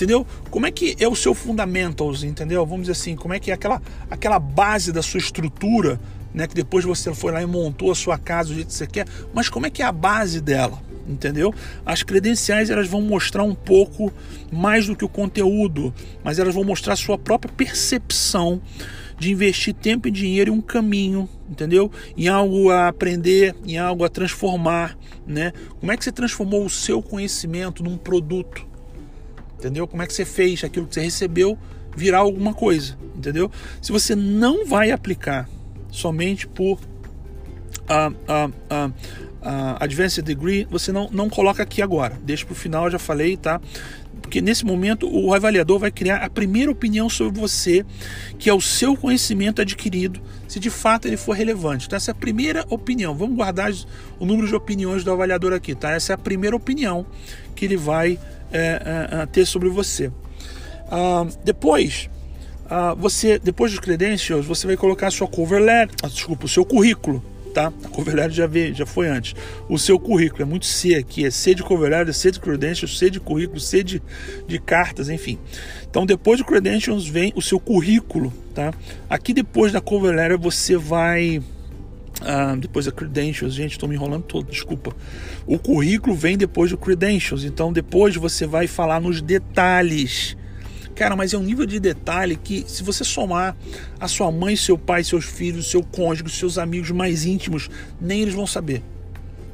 entendeu? 0.00 0.26
Como 0.50 0.66
é 0.66 0.70
que 0.70 0.96
é 0.98 1.06
o 1.06 1.14
seu 1.14 1.34
fundamentals, 1.34 2.22
entendeu? 2.22 2.64
Vamos 2.64 2.86
dizer 2.86 2.92
assim, 2.92 3.14
como 3.14 3.34
é 3.34 3.38
que 3.38 3.50
é 3.50 3.54
aquela, 3.54 3.82
aquela 4.10 4.38
base 4.38 4.92
da 4.92 5.02
sua 5.02 5.18
estrutura, 5.18 6.00
né? 6.32 6.46
Que 6.46 6.54
depois 6.54 6.86
você 6.86 7.12
foi 7.12 7.32
lá 7.32 7.42
e 7.42 7.46
montou 7.46 7.90
a 7.90 7.94
sua 7.94 8.16
casa 8.16 8.48
do 8.48 8.54
jeito 8.54 8.68
que 8.68 8.74
você 8.74 8.86
quer, 8.86 9.06
mas 9.34 9.50
como 9.50 9.66
é 9.66 9.70
que 9.70 9.82
é 9.82 9.84
a 9.84 9.92
base 9.92 10.40
dela? 10.40 10.80
Entendeu? 11.10 11.52
As 11.84 12.04
credenciais 12.04 12.70
elas 12.70 12.86
vão 12.86 13.02
mostrar 13.02 13.42
um 13.42 13.54
pouco 13.54 14.12
mais 14.52 14.86
do 14.86 14.94
que 14.94 15.04
o 15.04 15.08
conteúdo, 15.08 15.92
mas 16.22 16.38
elas 16.38 16.54
vão 16.54 16.62
mostrar 16.62 16.92
a 16.92 16.96
sua 16.96 17.18
própria 17.18 17.52
percepção 17.52 18.62
de 19.18 19.32
investir 19.32 19.74
tempo 19.74 20.06
e 20.06 20.10
dinheiro 20.10 20.52
em 20.52 20.56
um 20.56 20.60
caminho, 20.60 21.28
entendeu? 21.48 21.90
Em 22.16 22.28
algo 22.28 22.70
a 22.70 22.88
aprender, 22.88 23.54
em 23.66 23.76
algo 23.76 24.04
a 24.04 24.08
transformar, 24.08 24.96
né? 25.26 25.52
Como 25.80 25.90
é 25.90 25.96
que 25.96 26.04
você 26.04 26.12
transformou 26.12 26.64
o 26.64 26.70
seu 26.70 27.02
conhecimento 27.02 27.82
num 27.82 27.98
produto? 27.98 28.70
entendeu? 29.60 29.86
Como 29.86 30.02
é 30.02 30.06
que 30.06 30.14
você 30.14 30.24
fez 30.24 30.64
aquilo 30.64 30.86
que 30.86 30.94
você 30.94 31.02
recebeu 31.02 31.56
virar 31.94 32.20
alguma 32.20 32.54
coisa, 32.54 32.96
entendeu? 33.14 33.50
Se 33.80 33.92
você 33.92 34.16
não 34.16 34.66
vai 34.66 34.90
aplicar 34.90 35.48
somente 35.90 36.46
por 36.48 36.78
uh, 36.78 38.10
uh, 38.10 38.48
uh, 38.48 38.94
uh, 39.42 39.76
Advanced 39.80 40.24
Degree, 40.24 40.66
você 40.70 40.92
não, 40.92 41.08
não 41.10 41.28
coloca 41.28 41.62
aqui 41.62 41.82
agora. 41.82 42.18
Deixa 42.22 42.44
para 42.44 42.52
o 42.52 42.56
final, 42.56 42.90
já 42.90 42.98
falei, 42.98 43.36
tá? 43.36 43.60
Porque 44.20 44.40
nesse 44.40 44.64
momento 44.64 45.08
o 45.10 45.34
avaliador 45.34 45.78
vai 45.78 45.90
criar 45.90 46.18
a 46.18 46.30
primeira 46.30 46.70
opinião 46.70 47.08
sobre 47.08 47.40
você, 47.40 47.84
que 48.38 48.48
é 48.48 48.54
o 48.54 48.60
seu 48.60 48.96
conhecimento 48.96 49.60
adquirido, 49.60 50.20
se 50.46 50.60
de 50.60 50.70
fato 50.70 51.08
ele 51.08 51.16
for 51.16 51.32
relevante. 51.32 51.86
Então, 51.86 51.96
essa 51.96 52.10
é 52.10 52.12
a 52.12 52.14
primeira 52.14 52.64
opinião. 52.68 53.14
Vamos 53.14 53.36
guardar 53.36 53.72
o 54.18 54.26
número 54.26 54.46
de 54.46 54.54
opiniões 54.54 55.02
do 55.02 55.10
avaliador 55.10 55.52
aqui, 55.52 55.74
tá? 55.74 55.92
Essa 55.92 56.12
é 56.12 56.14
a 56.14 56.18
primeira 56.18 56.54
opinião 56.54 57.06
que 57.54 57.64
ele 57.64 57.76
vai 57.76 58.18
é, 58.52 58.58
é, 59.12 59.22
é, 59.22 59.26
ter 59.26 59.46
sobre 59.46 59.68
você. 59.68 60.12
Ah, 60.90 61.26
depois, 61.44 62.10
ah, 62.68 62.94
você, 62.94 63.38
depois 63.38 63.70
dos 63.72 63.80
credentials, 63.80 64.44
você 64.44 64.66
vai 64.66 64.76
colocar 64.76 65.06
a 65.06 65.10
sua 65.10 65.28
cover 65.28 65.60
letter, 65.60 65.96
ah, 66.02 66.08
desculpa, 66.08 66.46
o 66.46 66.48
seu 66.48 66.64
currículo, 66.64 67.22
tá? 67.50 67.72
A 67.84 67.88
cover 67.88 68.14
letter 68.14 68.32
já, 68.32 68.46
veio, 68.46 68.74
já 68.74 68.86
foi 68.86 69.08
antes. 69.08 69.34
O 69.68 69.78
seu 69.78 69.98
currículo 69.98 70.42
é 70.42 70.44
muito 70.44 70.66
C 70.66 70.94
aqui, 70.94 71.24
é 71.24 71.30
C 71.30 71.54
de 71.54 71.62
cover 71.62 71.90
letter, 71.90 72.14
C 72.14 72.30
de 72.30 72.40
credentials, 72.40 72.98
C 72.98 73.10
de 73.10 73.20
currículo, 73.20 73.60
C 73.60 73.82
de, 73.82 74.02
de 74.46 74.58
cartas, 74.58 75.08
enfim. 75.08 75.38
Então, 75.88 76.06
depois 76.06 76.38
do 76.38 76.44
credentials 76.44 77.06
vem 77.06 77.32
o 77.34 77.42
seu 77.42 77.58
currículo, 77.60 78.32
tá? 78.54 78.72
Aqui 79.08 79.32
depois 79.32 79.72
da 79.72 79.80
cover 79.80 80.14
letter 80.14 80.38
você 80.38 80.76
vai 80.76 81.42
ah, 82.22 82.54
depois 82.58 82.86
a 82.86 82.92
credentials, 82.92 83.54
gente, 83.54 83.72
estou 83.72 83.88
me 83.88 83.94
enrolando 83.94 84.24
todo, 84.24 84.50
desculpa. 84.50 84.94
O 85.46 85.58
currículo 85.58 86.14
vem 86.14 86.36
depois 86.36 86.70
do 86.70 86.76
credentials, 86.76 87.44
então 87.44 87.72
depois 87.72 88.14
você 88.16 88.46
vai 88.46 88.66
falar 88.66 89.00
nos 89.00 89.22
detalhes. 89.22 90.36
Cara, 90.94 91.16
mas 91.16 91.32
é 91.32 91.38
um 91.38 91.42
nível 91.42 91.66
de 91.66 91.80
detalhe 91.80 92.36
que, 92.36 92.64
se 92.66 92.82
você 92.82 93.04
somar 93.04 93.56
a 93.98 94.06
sua 94.06 94.30
mãe, 94.30 94.54
seu 94.56 94.76
pai, 94.76 95.02
seus 95.02 95.24
filhos, 95.24 95.70
seu 95.70 95.82
cônjuge, 95.82 96.36
seus 96.36 96.58
amigos 96.58 96.90
mais 96.90 97.24
íntimos, 97.24 97.70
nem 98.00 98.22
eles 98.22 98.34
vão 98.34 98.46
saber. 98.46 98.82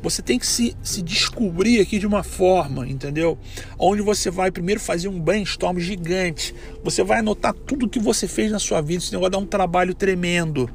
Você 0.02 0.22
tem 0.22 0.38
que 0.38 0.46
se, 0.46 0.76
se 0.82 1.02
descobrir 1.02 1.80
aqui 1.80 1.98
de 1.98 2.06
uma 2.06 2.22
forma, 2.22 2.86
entendeu? 2.86 3.38
Onde 3.78 4.02
você 4.02 4.30
vai 4.30 4.50
primeiro 4.50 4.80
fazer 4.80 5.08
um 5.08 5.18
brainstorm 5.18 5.78
gigante. 5.78 6.54
Você 6.84 7.02
vai 7.02 7.18
anotar 7.18 7.52
tudo 7.52 7.88
que 7.88 7.98
você 7.98 8.28
fez 8.28 8.52
na 8.52 8.58
sua 8.58 8.80
vida. 8.80 9.02
Esse 9.02 9.12
negócio 9.12 9.32
dá 9.32 9.38
um 9.38 9.46
trabalho 9.46 9.94
tremendo. 9.94 10.70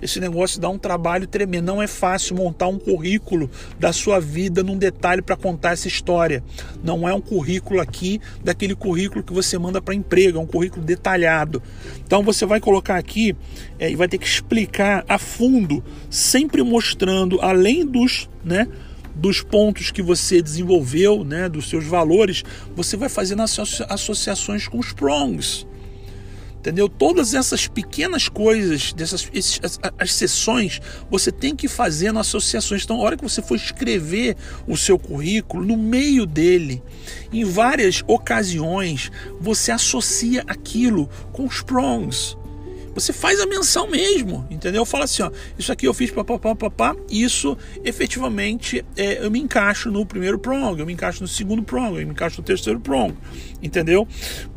Esse 0.00 0.20
negócio 0.20 0.60
dá 0.60 0.68
um 0.68 0.78
trabalho 0.78 1.26
tremendo. 1.26 1.66
Não 1.66 1.82
é 1.82 1.86
fácil 1.86 2.36
montar 2.36 2.68
um 2.68 2.78
currículo 2.78 3.50
da 3.78 3.92
sua 3.92 4.20
vida 4.20 4.62
num 4.62 4.76
detalhe 4.76 5.22
para 5.22 5.36
contar 5.36 5.72
essa 5.72 5.88
história. 5.88 6.42
Não 6.82 7.08
é 7.08 7.14
um 7.14 7.20
currículo 7.20 7.80
aqui 7.80 8.20
daquele 8.42 8.74
currículo 8.74 9.22
que 9.22 9.32
você 9.32 9.58
manda 9.58 9.80
para 9.80 9.94
emprego, 9.94 10.38
é 10.38 10.40
um 10.40 10.46
currículo 10.46 10.84
detalhado. 10.84 11.62
Então 12.04 12.22
você 12.22 12.44
vai 12.44 12.60
colocar 12.60 12.96
aqui 12.96 13.34
é, 13.78 13.90
e 13.90 13.96
vai 13.96 14.08
ter 14.08 14.18
que 14.18 14.26
explicar 14.26 15.04
a 15.08 15.18
fundo, 15.18 15.82
sempre 16.10 16.62
mostrando, 16.62 17.40
além 17.40 17.86
dos, 17.86 18.28
né? 18.44 18.68
dos 19.14 19.40
pontos 19.40 19.90
que 19.90 20.02
você 20.02 20.42
desenvolveu, 20.42 21.24
né, 21.24 21.48
dos 21.48 21.70
seus 21.70 21.86
valores, 21.86 22.44
você 22.74 22.98
vai 22.98 23.08
fazendo 23.08 23.42
associações 23.88 24.68
com 24.68 24.78
os 24.78 24.92
prongs 24.92 25.66
Entendeu? 26.66 26.88
Todas 26.88 27.32
essas 27.32 27.68
pequenas 27.68 28.28
coisas, 28.28 28.92
dessas 28.92 29.30
esses, 29.32 29.60
as, 29.62 29.78
as, 29.96 30.12
sessões, 30.12 30.80
você 31.08 31.30
tem 31.30 31.54
que 31.54 31.68
fazer 31.68 32.10
nas 32.10 32.26
associações. 32.26 32.82
Então, 32.82 32.96
a 32.96 33.04
hora 33.04 33.16
que 33.16 33.22
você 33.22 33.40
for 33.40 33.54
escrever 33.54 34.36
o 34.66 34.76
seu 34.76 34.98
currículo, 34.98 35.64
no 35.64 35.76
meio 35.76 36.26
dele, 36.26 36.82
em 37.32 37.44
várias 37.44 38.02
ocasiões, 38.08 39.12
você 39.40 39.70
associa 39.70 40.42
aquilo 40.48 41.08
com 41.32 41.44
os 41.44 41.62
prongs. 41.62 42.36
Você 42.96 43.12
faz 43.12 43.38
a 43.40 43.46
menção 43.46 43.90
mesmo, 43.90 44.46
entendeu? 44.50 44.86
Fala 44.86 45.04
assim, 45.04 45.22
ó, 45.22 45.30
isso 45.58 45.70
aqui 45.70 45.86
eu 45.86 45.92
fiz 45.92 46.10
papapá, 46.10 46.54
papá, 46.54 46.96
isso 47.10 47.54
efetivamente 47.84 48.82
é, 48.96 49.22
eu 49.22 49.30
me 49.30 49.38
encaixo 49.38 49.90
no 49.90 50.06
primeiro 50.06 50.38
prong, 50.38 50.80
eu 50.80 50.86
me 50.86 50.94
encaixo 50.94 51.20
no 51.20 51.28
segundo 51.28 51.62
prong, 51.62 52.00
eu 52.00 52.06
me 52.06 52.12
encaixo 52.12 52.40
no 52.40 52.42
terceiro 52.42 52.80
prong, 52.80 53.14
entendeu? 53.62 54.08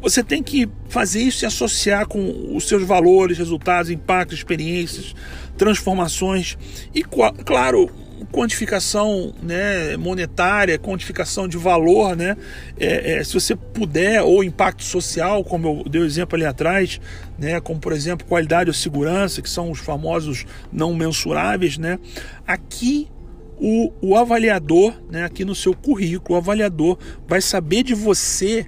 Você 0.01 0.23
tem 0.23 0.41
que 0.41 0.69
fazer 0.87 1.21
isso 1.21 1.43
e 1.43 1.47
associar 1.47 2.07
com 2.07 2.55
os 2.55 2.65
seus 2.65 2.83
valores, 2.83 3.37
resultados, 3.37 3.91
impactos, 3.91 4.37
experiências, 4.37 5.13
transformações 5.57 6.57
e, 6.95 7.03
claro, 7.03 7.91
quantificação 8.31 9.33
né, 9.41 9.97
monetária, 9.97 10.77
quantificação 10.77 11.47
de 11.47 11.57
valor, 11.57 12.15
né, 12.15 12.35
é, 12.79 13.13
é, 13.13 13.23
se 13.23 13.33
você 13.33 13.55
puder, 13.55 14.21
ou 14.21 14.43
impacto 14.43 14.83
social, 14.83 15.43
como 15.43 15.83
eu 15.85 15.89
dei 15.89 16.01
o 16.01 16.05
exemplo 16.05 16.35
ali 16.35 16.45
atrás, 16.45 16.99
né, 17.37 17.59
como 17.59 17.79
por 17.79 17.93
exemplo 17.93 18.27
qualidade 18.27 18.69
ou 18.69 18.73
segurança, 18.73 19.41
que 19.41 19.49
são 19.49 19.71
os 19.71 19.79
famosos 19.79 20.45
não 20.71 20.93
mensuráveis, 20.93 21.77
né, 21.77 21.99
aqui 22.45 23.07
o, 23.57 23.91
o 24.01 24.15
avaliador, 24.15 24.93
né, 25.09 25.25
aqui 25.25 25.43
no 25.43 25.55
seu 25.55 25.73
currículo, 25.73 26.35
o 26.35 26.41
avaliador 26.41 26.97
vai 27.27 27.41
saber 27.41 27.83
de 27.83 27.93
você 27.93 28.65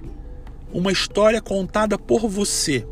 uma 0.72 0.92
história 0.92 1.40
contada 1.40 1.98
por 1.98 2.28
você. 2.28 2.86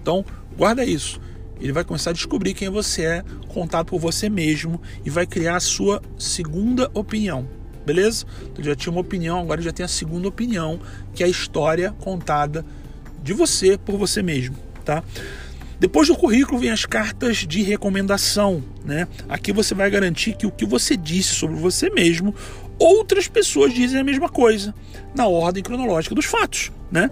Então, 0.00 0.24
guarda 0.56 0.84
isso. 0.84 1.20
Ele 1.64 1.72
vai 1.72 1.82
começar 1.82 2.10
a 2.10 2.12
descobrir 2.12 2.52
quem 2.52 2.68
você 2.68 3.06
é, 3.06 3.24
contado 3.48 3.86
por 3.86 3.98
você 3.98 4.28
mesmo 4.28 4.78
e 5.02 5.08
vai 5.08 5.26
criar 5.26 5.56
a 5.56 5.60
sua 5.60 6.02
segunda 6.18 6.90
opinião. 6.92 7.48
Beleza? 7.86 8.26
Então 8.52 8.62
já 8.62 8.76
tinha 8.76 8.92
uma 8.92 9.00
opinião, 9.00 9.40
agora 9.40 9.62
já 9.62 9.72
tem 9.72 9.82
a 9.82 9.88
segunda 9.88 10.28
opinião, 10.28 10.78
que 11.14 11.22
é 11.22 11.26
a 11.26 11.28
história 11.28 11.92
contada 12.00 12.66
de 13.22 13.32
você 13.32 13.78
por 13.78 13.96
você 13.96 14.22
mesmo, 14.22 14.54
tá? 14.84 15.02
Depois 15.80 16.06
do 16.06 16.14
currículo 16.14 16.58
vem 16.58 16.70
as 16.70 16.84
cartas 16.84 17.38
de 17.38 17.62
recomendação, 17.62 18.62
né? 18.84 19.08
Aqui 19.26 19.50
você 19.50 19.74
vai 19.74 19.90
garantir 19.90 20.36
que 20.36 20.46
o 20.46 20.50
que 20.50 20.66
você 20.66 20.98
disse 20.98 21.34
sobre 21.34 21.56
você 21.56 21.88
mesmo, 21.88 22.34
outras 22.78 23.26
pessoas 23.26 23.72
dizem 23.72 23.98
a 23.98 24.04
mesma 24.04 24.28
coisa, 24.28 24.74
na 25.14 25.26
ordem 25.26 25.62
cronológica 25.62 26.14
dos 26.14 26.26
fatos, 26.26 26.70
né? 26.92 27.10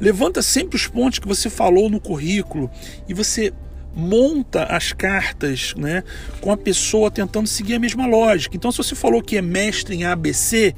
Levanta 0.00 0.42
sempre 0.42 0.74
os 0.74 0.88
pontos 0.88 1.20
que 1.20 1.28
você 1.28 1.48
falou 1.48 1.88
no 1.88 2.00
currículo 2.00 2.68
e 3.08 3.14
você 3.14 3.52
monta 3.94 4.64
as 4.64 4.92
cartas 4.92 5.74
né, 5.76 6.02
com 6.40 6.50
a 6.50 6.56
pessoa 6.56 7.10
tentando 7.10 7.46
seguir 7.46 7.74
a 7.74 7.78
mesma 7.78 8.06
lógica. 8.06 8.56
Então, 8.56 8.72
se 8.72 8.78
você 8.78 8.94
falou 8.94 9.22
que 9.22 9.36
é 9.36 9.42
mestre 9.42 9.94
em 9.94 10.04
ABC, 10.04 10.74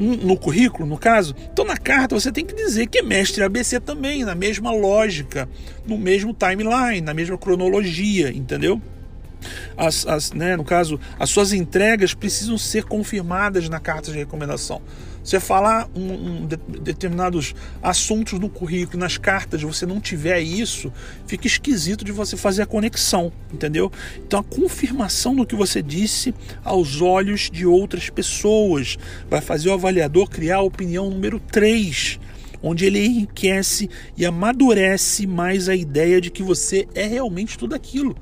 no 0.00 0.34
currículo, 0.36 0.88
no 0.88 0.96
caso, 0.96 1.34
então 1.52 1.62
na 1.62 1.76
carta 1.76 2.18
você 2.18 2.32
tem 2.32 2.44
que 2.44 2.54
dizer 2.54 2.86
que 2.86 2.98
é 2.98 3.02
mestre 3.02 3.42
ABC 3.42 3.78
também, 3.78 4.24
na 4.24 4.34
mesma 4.34 4.72
lógica, 4.72 5.46
no 5.86 5.98
mesmo 5.98 6.32
timeline, 6.32 7.02
na 7.02 7.12
mesma 7.12 7.36
cronologia, 7.36 8.30
entendeu? 8.30 8.80
As, 9.76 10.06
as, 10.06 10.32
né, 10.32 10.56
no 10.56 10.64
caso, 10.64 10.98
as 11.18 11.28
suas 11.28 11.52
entregas 11.52 12.14
precisam 12.14 12.56
ser 12.56 12.84
confirmadas 12.84 13.68
na 13.68 13.78
carta 13.78 14.10
de 14.10 14.16
recomendação. 14.16 14.80
Você 15.22 15.38
falar 15.38 15.88
um, 15.94 16.12
um 16.12 16.46
de, 16.46 16.56
determinados 16.56 17.54
assuntos 17.82 18.38
no 18.38 18.48
currículo, 18.48 18.98
nas 18.98 19.18
cartas, 19.18 19.62
você 19.62 19.84
não 19.84 20.00
tiver 20.00 20.40
isso, 20.40 20.92
fica 21.26 21.46
esquisito 21.46 22.04
de 22.04 22.12
você 22.12 22.36
fazer 22.36 22.62
a 22.62 22.66
conexão, 22.66 23.32
entendeu? 23.52 23.92
Então 24.18 24.40
a 24.40 24.44
confirmação 24.44 25.34
do 25.34 25.46
que 25.46 25.54
você 25.54 25.82
disse 25.82 26.34
aos 26.64 27.00
olhos 27.00 27.50
de 27.50 27.66
outras 27.66 28.08
pessoas 28.08 28.96
vai 29.28 29.40
fazer 29.40 29.68
o 29.68 29.74
avaliador 29.74 30.28
criar 30.28 30.56
a 30.56 30.62
opinião 30.62 31.10
número 31.10 31.38
3 31.38 32.18
onde 32.62 32.84
ele 32.84 33.04
enriquece 33.04 33.88
e 34.16 34.26
amadurece 34.26 35.26
mais 35.26 35.68
a 35.68 35.74
ideia 35.74 36.20
de 36.20 36.30
que 36.30 36.42
você 36.42 36.86
é 36.94 37.06
realmente 37.06 37.56
tudo 37.56 37.74
aquilo. 37.74 38.14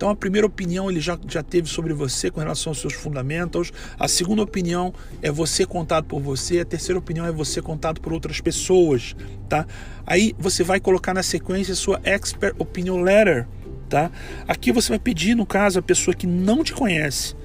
Então, 0.00 0.08
a 0.08 0.16
primeira 0.16 0.46
opinião 0.46 0.90
ele 0.90 0.98
já, 0.98 1.18
já 1.28 1.42
teve 1.42 1.68
sobre 1.68 1.92
você 1.92 2.30
com 2.30 2.40
relação 2.40 2.70
aos 2.70 2.80
seus 2.80 2.94
fundamentos. 2.94 3.70
A 3.98 4.08
segunda 4.08 4.40
opinião 4.40 4.94
é 5.20 5.30
você 5.30 5.66
contado 5.66 6.06
por 6.06 6.22
você. 6.22 6.60
A 6.60 6.64
terceira 6.64 6.98
opinião 6.98 7.26
é 7.26 7.30
você 7.30 7.60
contado 7.60 8.00
por 8.00 8.10
outras 8.10 8.40
pessoas, 8.40 9.14
tá? 9.46 9.66
Aí 10.06 10.34
você 10.38 10.64
vai 10.64 10.80
colocar 10.80 11.12
na 11.12 11.22
sequência 11.22 11.74
sua 11.74 12.00
Expert 12.02 12.54
Opinion 12.58 13.02
Letter, 13.02 13.46
tá? 13.90 14.10
Aqui 14.48 14.72
você 14.72 14.88
vai 14.88 14.98
pedir, 14.98 15.34
no 15.34 15.44
caso, 15.44 15.78
a 15.78 15.82
pessoa 15.82 16.14
que 16.14 16.26
não 16.26 16.64
te 16.64 16.72
conhece, 16.72 17.36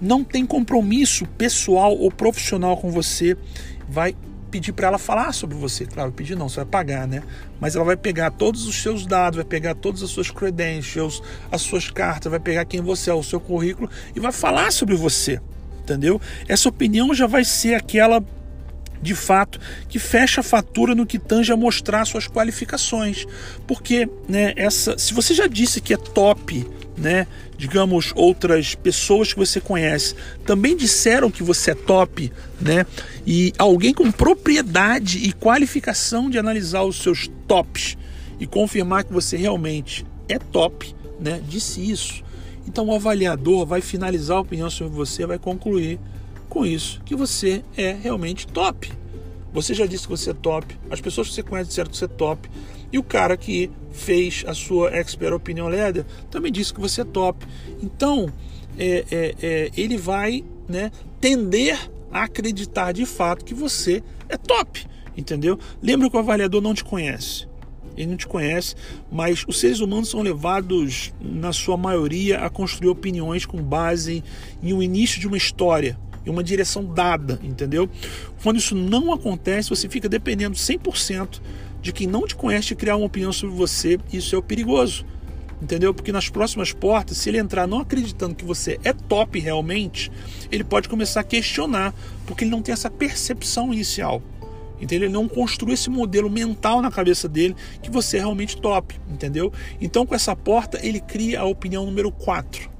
não 0.00 0.24
tem 0.24 0.44
compromisso 0.44 1.24
pessoal 1.38 1.96
ou 1.96 2.10
profissional 2.10 2.76
com 2.76 2.90
você, 2.90 3.36
vai 3.88 4.16
pedir 4.50 4.72
para 4.72 4.88
ela 4.88 4.98
falar 4.98 5.32
sobre 5.32 5.56
você. 5.56 5.86
Claro, 5.86 6.12
pedir 6.12 6.36
não, 6.36 6.48
você 6.48 6.56
vai 6.56 6.66
pagar, 6.66 7.06
né? 7.06 7.22
Mas 7.60 7.76
ela 7.76 7.84
vai 7.84 7.96
pegar 7.96 8.30
todos 8.30 8.66
os 8.66 8.82
seus 8.82 9.06
dados, 9.06 9.36
vai 9.36 9.44
pegar 9.44 9.74
todas 9.74 10.02
as 10.02 10.10
suas 10.10 10.30
credentials, 10.30 11.22
as 11.50 11.62
suas 11.62 11.90
cartas, 11.90 12.30
vai 12.30 12.40
pegar 12.40 12.64
quem 12.64 12.80
você 12.80 13.10
é, 13.10 13.14
o 13.14 13.22
seu 13.22 13.40
currículo 13.40 13.88
e 14.14 14.20
vai 14.20 14.32
falar 14.32 14.72
sobre 14.72 14.94
você, 14.94 15.40
entendeu? 15.82 16.20
Essa 16.48 16.68
opinião 16.68 17.14
já 17.14 17.26
vai 17.26 17.44
ser 17.44 17.74
aquela 17.74 18.22
de 19.02 19.14
fato 19.14 19.58
que 19.88 19.98
fecha 19.98 20.40
a 20.40 20.44
fatura 20.44 20.94
no 20.94 21.06
que 21.06 21.18
tange 21.18 21.52
a 21.52 21.56
mostrar 21.56 22.04
suas 22.04 22.28
qualificações. 22.28 23.26
Porque, 23.66 24.08
né, 24.28 24.52
essa, 24.56 24.98
se 24.98 25.14
você 25.14 25.32
já 25.32 25.46
disse 25.46 25.80
que 25.80 25.94
é 25.94 25.96
top 25.96 26.68
né, 27.00 27.26
digamos, 27.56 28.12
outras 28.14 28.74
pessoas 28.74 29.32
que 29.32 29.38
você 29.38 29.60
conhece 29.60 30.14
também 30.44 30.76
disseram 30.76 31.30
que 31.30 31.42
você 31.42 31.70
é 31.70 31.74
top, 31.74 32.30
né? 32.60 32.84
E 33.26 33.52
alguém 33.58 33.94
com 33.94 34.12
propriedade 34.12 35.18
e 35.18 35.32
qualificação 35.32 36.28
de 36.28 36.38
analisar 36.38 36.82
os 36.82 37.02
seus 37.02 37.28
tops 37.48 37.96
e 38.38 38.46
confirmar 38.46 39.04
que 39.04 39.12
você 39.12 39.36
realmente 39.36 40.04
é 40.28 40.38
top, 40.38 40.94
né? 41.18 41.42
Disse 41.48 41.90
isso. 41.90 42.22
Então 42.66 42.86
o 42.86 42.94
avaliador 42.94 43.64
vai 43.64 43.80
finalizar 43.80 44.36
a 44.36 44.40
opinião 44.40 44.68
sobre 44.68 44.94
você, 44.94 45.24
vai 45.24 45.38
concluir 45.38 45.98
com 46.48 46.66
isso 46.66 47.00
que 47.04 47.16
você 47.16 47.64
é 47.76 47.92
realmente 47.92 48.46
top. 48.46 48.92
Você 49.52 49.74
já 49.74 49.86
disse 49.86 50.04
que 50.04 50.10
você 50.10 50.30
é 50.30 50.34
top, 50.34 50.78
as 50.90 51.00
pessoas 51.00 51.28
que 51.28 51.34
você 51.34 51.42
conhece 51.42 51.70
disseram 51.70 51.90
que 51.90 51.96
você 51.96 52.04
é 52.04 52.08
top. 52.08 52.48
E 52.92 52.98
o 52.98 53.02
cara 53.02 53.36
que 53.36 53.70
fez 53.92 54.44
a 54.46 54.54
sua 54.54 54.90
Expert 54.96 55.32
Opinion 55.32 55.68
Letter 55.68 56.04
também 56.30 56.50
disse 56.50 56.72
que 56.74 56.80
você 56.80 57.02
é 57.02 57.04
top. 57.04 57.46
Então, 57.82 58.32
é, 58.78 59.04
é, 59.10 59.34
é, 59.42 59.70
ele 59.76 59.96
vai 59.96 60.44
né, 60.68 60.90
tender 61.20 61.90
a 62.10 62.24
acreditar 62.24 62.92
de 62.92 63.06
fato 63.06 63.44
que 63.44 63.54
você 63.54 64.02
é 64.28 64.36
top. 64.36 64.86
Entendeu? 65.16 65.58
Lembra 65.82 66.08
que 66.08 66.16
o 66.16 66.18
avaliador 66.18 66.60
não 66.60 66.74
te 66.74 66.84
conhece. 66.84 67.48
Ele 67.96 68.10
não 68.10 68.16
te 68.16 68.26
conhece, 68.26 68.74
mas 69.10 69.44
os 69.46 69.58
seres 69.60 69.80
humanos 69.80 70.08
são 70.08 70.22
levados, 70.22 71.12
na 71.20 71.52
sua 71.52 71.76
maioria, 71.76 72.38
a 72.38 72.48
construir 72.48 72.88
opiniões 72.88 73.44
com 73.44 73.62
base 73.62 74.24
em 74.62 74.72
um 74.72 74.82
início 74.82 75.20
de 75.20 75.26
uma 75.26 75.36
história 75.36 75.98
e 76.24 76.30
uma 76.30 76.42
direção 76.42 76.84
dada, 76.84 77.38
entendeu? 77.42 77.88
Quando 78.42 78.58
isso 78.58 78.74
não 78.74 79.12
acontece, 79.12 79.68
você 79.68 79.88
fica 79.88 80.08
dependendo 80.08 80.56
100% 80.56 81.40
de 81.80 81.92
quem 81.92 82.06
não 82.06 82.26
te 82.26 82.34
conhece 82.34 82.74
criar 82.74 82.96
uma 82.96 83.06
opinião 83.06 83.32
sobre 83.32 83.54
você, 83.54 83.98
isso 84.12 84.36
é 84.36 84.42
perigoso. 84.42 85.04
Entendeu? 85.62 85.92
Porque 85.92 86.10
nas 86.10 86.28
próximas 86.28 86.72
portas, 86.72 87.18
se 87.18 87.28
ele 87.28 87.38
entrar 87.38 87.66
não 87.66 87.80
acreditando 87.80 88.34
que 88.34 88.44
você 88.44 88.80
é 88.82 88.92
top 88.94 89.38
realmente, 89.38 90.10
ele 90.50 90.64
pode 90.64 90.88
começar 90.88 91.20
a 91.20 91.24
questionar, 91.24 91.94
porque 92.26 92.44
ele 92.44 92.50
não 92.50 92.62
tem 92.62 92.72
essa 92.72 92.90
percepção 92.90 93.72
inicial. 93.72 94.22
Entendeu? 94.80 95.06
Ele 95.06 95.12
não 95.12 95.28
construiu 95.28 95.74
esse 95.74 95.90
modelo 95.90 96.30
mental 96.30 96.80
na 96.80 96.90
cabeça 96.90 97.28
dele 97.28 97.54
que 97.82 97.90
você 97.90 98.16
é 98.16 98.20
realmente 98.20 98.56
top, 98.56 98.98
entendeu? 99.10 99.52
Então, 99.78 100.06
com 100.06 100.14
essa 100.14 100.34
porta, 100.34 100.80
ele 100.82 100.98
cria 100.98 101.40
a 101.40 101.44
opinião 101.44 101.84
número 101.84 102.10
4. 102.10 102.70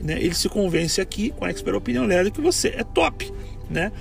Né? 0.00 0.20
Ele 0.20 0.34
se 0.34 0.48
convence 0.48 1.00
aqui, 1.00 1.30
com 1.30 1.44
a 1.44 1.50
Expert 1.50 1.76
Opinião 1.76 2.04
Letter, 2.04 2.32
que 2.32 2.40
você 2.40 2.68
é 2.68 2.82
top, 2.82 3.32
né? 3.70 3.92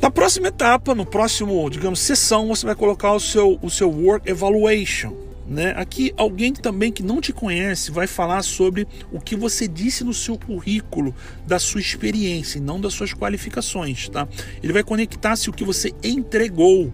Na 0.00 0.10
próxima 0.10 0.48
etapa, 0.48 0.94
no 0.94 1.06
próximo, 1.06 1.68
digamos, 1.70 2.00
sessão, 2.00 2.48
você 2.48 2.66
vai 2.66 2.74
colocar 2.74 3.12
o 3.12 3.20
seu, 3.20 3.58
o 3.62 3.70
seu 3.70 3.90
Work 3.90 4.28
Evaluation. 4.28 5.14
Né? 5.46 5.74
Aqui, 5.76 6.12
alguém 6.16 6.52
também 6.52 6.90
que 6.90 7.02
não 7.02 7.20
te 7.20 7.32
conhece 7.32 7.90
vai 7.90 8.06
falar 8.06 8.42
sobre 8.42 8.88
o 9.12 9.20
que 9.20 9.36
você 9.36 9.68
disse 9.68 10.02
no 10.02 10.14
seu 10.14 10.38
currículo, 10.38 11.14
da 11.46 11.58
sua 11.58 11.80
experiência 11.80 12.58
e 12.58 12.62
não 12.62 12.80
das 12.80 12.94
suas 12.94 13.12
qualificações. 13.12 14.08
Tá? 14.08 14.26
Ele 14.62 14.72
vai 14.72 14.82
conectar 14.82 15.36
se 15.36 15.50
o 15.50 15.52
que 15.52 15.64
você 15.64 15.92
entregou 16.02 16.92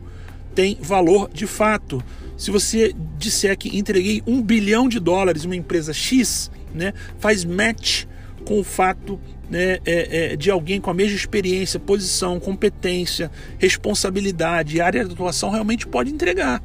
tem 0.54 0.76
valor 0.80 1.30
de 1.32 1.46
fato. 1.46 2.02
Se 2.36 2.50
você 2.50 2.94
disser 3.18 3.56
que 3.56 3.76
entreguei 3.76 4.22
um 4.26 4.42
bilhão 4.42 4.88
de 4.88 4.98
dólares 4.98 5.44
em 5.44 5.46
uma 5.46 5.56
empresa 5.56 5.92
X, 5.92 6.50
né, 6.74 6.92
faz 7.18 7.44
match 7.44 8.04
com 8.44 8.58
o 8.58 8.64
fato 8.64 9.20
né, 9.50 9.78
é, 9.84 10.32
é, 10.32 10.36
de 10.36 10.50
alguém 10.50 10.80
com 10.80 10.90
a 10.90 10.94
mesma 10.94 11.16
experiência, 11.16 11.80
posição, 11.80 12.38
competência, 12.38 13.30
responsabilidade, 13.58 14.80
área 14.80 15.04
de 15.04 15.12
atuação 15.12 15.50
realmente 15.50 15.86
pode 15.86 16.10
entregar. 16.10 16.62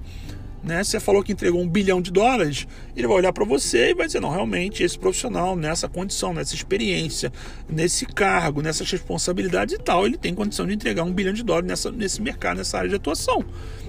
Né? 0.63 0.83
Você 0.83 0.99
falou 0.99 1.23
que 1.23 1.31
entregou 1.31 1.61
um 1.61 1.67
bilhão 1.67 2.01
de 2.01 2.11
dólares, 2.11 2.67
ele 2.95 3.07
vai 3.07 3.17
olhar 3.17 3.33
para 3.33 3.45
você 3.45 3.91
e 3.91 3.93
vai 3.93 4.07
dizer: 4.07 4.19
não, 4.19 4.31
realmente, 4.31 4.81
esse 4.81 4.97
profissional, 4.97 5.55
nessa 5.55 5.87
condição, 5.87 6.33
nessa 6.33 6.55
experiência, 6.55 7.31
nesse 7.69 8.05
cargo, 8.05 8.63
nessas 8.63 8.89
responsabilidades 8.89 9.75
e 9.75 9.77
tal, 9.77 10.07
ele 10.07 10.17
tem 10.17 10.33
condição 10.33 10.65
de 10.65 10.73
entregar 10.73 11.03
um 11.03 11.13
bilhão 11.13 11.33
de 11.33 11.43
dólares 11.43 11.67
nessa, 11.67 11.91
nesse 11.91 12.19
mercado, 12.19 12.57
nessa 12.57 12.77
área 12.77 12.89
de 12.89 12.95
atuação. 12.95 13.45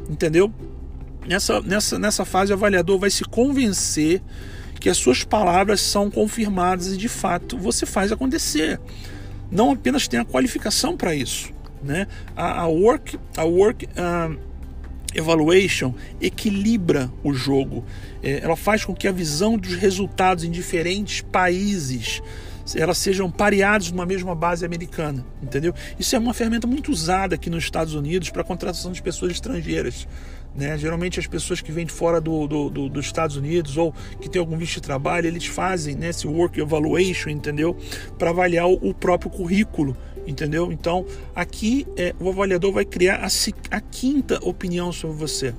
Entendeu? 0.08 0.52
Nessa, 1.26 1.60
nessa, 1.62 1.98
nessa 1.98 2.24
fase, 2.26 2.52
o 2.52 2.54
avaliador 2.54 2.98
vai 2.98 3.10
se 3.10 3.24
convencer 3.24 4.22
que 4.80 4.88
as 4.88 4.96
suas 4.96 5.24
palavras 5.24 5.80
são 5.80 6.10
confirmadas 6.10 6.92
e 6.92 6.96
de 6.96 7.08
fato 7.08 7.58
você 7.58 7.86
faz 7.86 8.12
acontecer. 8.12 8.80
Não 9.50 9.72
apenas 9.72 10.08
tem 10.08 10.20
a 10.20 10.24
qualificação 10.24 10.96
para 10.96 11.14
isso. 11.14 11.50
Né? 11.82 12.06
A, 12.34 12.62
a 12.62 12.66
work, 12.66 13.18
a 13.36 13.44
work 13.44 13.86
uh, 13.86 14.38
evaluation 15.14 15.94
equilibra 16.20 17.10
o 17.22 17.32
jogo. 17.32 17.84
É, 18.22 18.40
ela 18.42 18.56
faz 18.56 18.84
com 18.84 18.94
que 18.94 19.06
a 19.06 19.12
visão 19.12 19.56
dos 19.56 19.74
resultados 19.74 20.44
em 20.44 20.50
diferentes 20.50 21.20
países 21.20 22.22
elas 22.74 22.98
sejam 22.98 23.30
pareadas 23.30 23.92
numa 23.92 24.04
mesma 24.04 24.34
base 24.34 24.64
americana, 24.64 25.24
entendeu? 25.40 25.72
Isso 25.98 26.16
é 26.16 26.18
uma 26.18 26.34
ferramenta 26.34 26.66
muito 26.66 26.90
usada 26.90 27.36
aqui 27.36 27.48
nos 27.48 27.62
Estados 27.62 27.94
Unidos 27.94 28.30
para 28.30 28.42
a 28.42 28.44
contratação 28.44 28.90
de 28.90 29.00
pessoas 29.00 29.30
estrangeiras. 29.30 30.08
Né? 30.56 30.76
Geralmente 30.78 31.20
as 31.20 31.26
pessoas 31.26 31.60
que 31.60 31.70
vêm 31.70 31.84
de 31.84 31.92
fora 31.92 32.20
do, 32.20 32.46
do, 32.46 32.70
do, 32.70 32.88
dos 32.88 33.06
Estados 33.06 33.36
Unidos 33.36 33.76
ou 33.76 33.92
que 34.20 34.28
têm 34.28 34.40
algum 34.40 34.56
visto 34.56 34.74
de 34.74 34.82
trabalho, 34.82 35.26
eles 35.26 35.46
fazem 35.46 35.94
né, 35.94 36.08
esse 36.08 36.26
work 36.26 36.58
evaluation, 36.58 37.28
entendeu? 37.28 37.76
Para 38.18 38.30
avaliar 38.30 38.66
o, 38.66 38.74
o 38.74 38.94
próprio 38.94 39.30
currículo 39.30 39.96
entendeu? 40.26 40.72
Então, 40.72 41.06
aqui 41.34 41.86
é, 41.96 42.12
o 42.18 42.28
avaliador 42.28 42.72
vai 42.72 42.84
criar 42.84 43.24
a, 43.24 43.28
a, 43.76 43.80
quinta 43.80 44.40
opinião 44.42 44.90
sobre 44.90 45.16
você, 45.16 45.54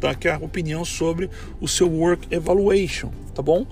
tá? 0.00 0.14
Que 0.14 0.28
é 0.28 0.32
a 0.32 0.38
opinião 0.38 0.84
sobre 0.84 1.28
o 1.60 1.68
seu 1.68 1.90
work 1.90 2.26
evaluation, 2.34 3.10
tá 3.34 3.42
bom? 3.42 3.66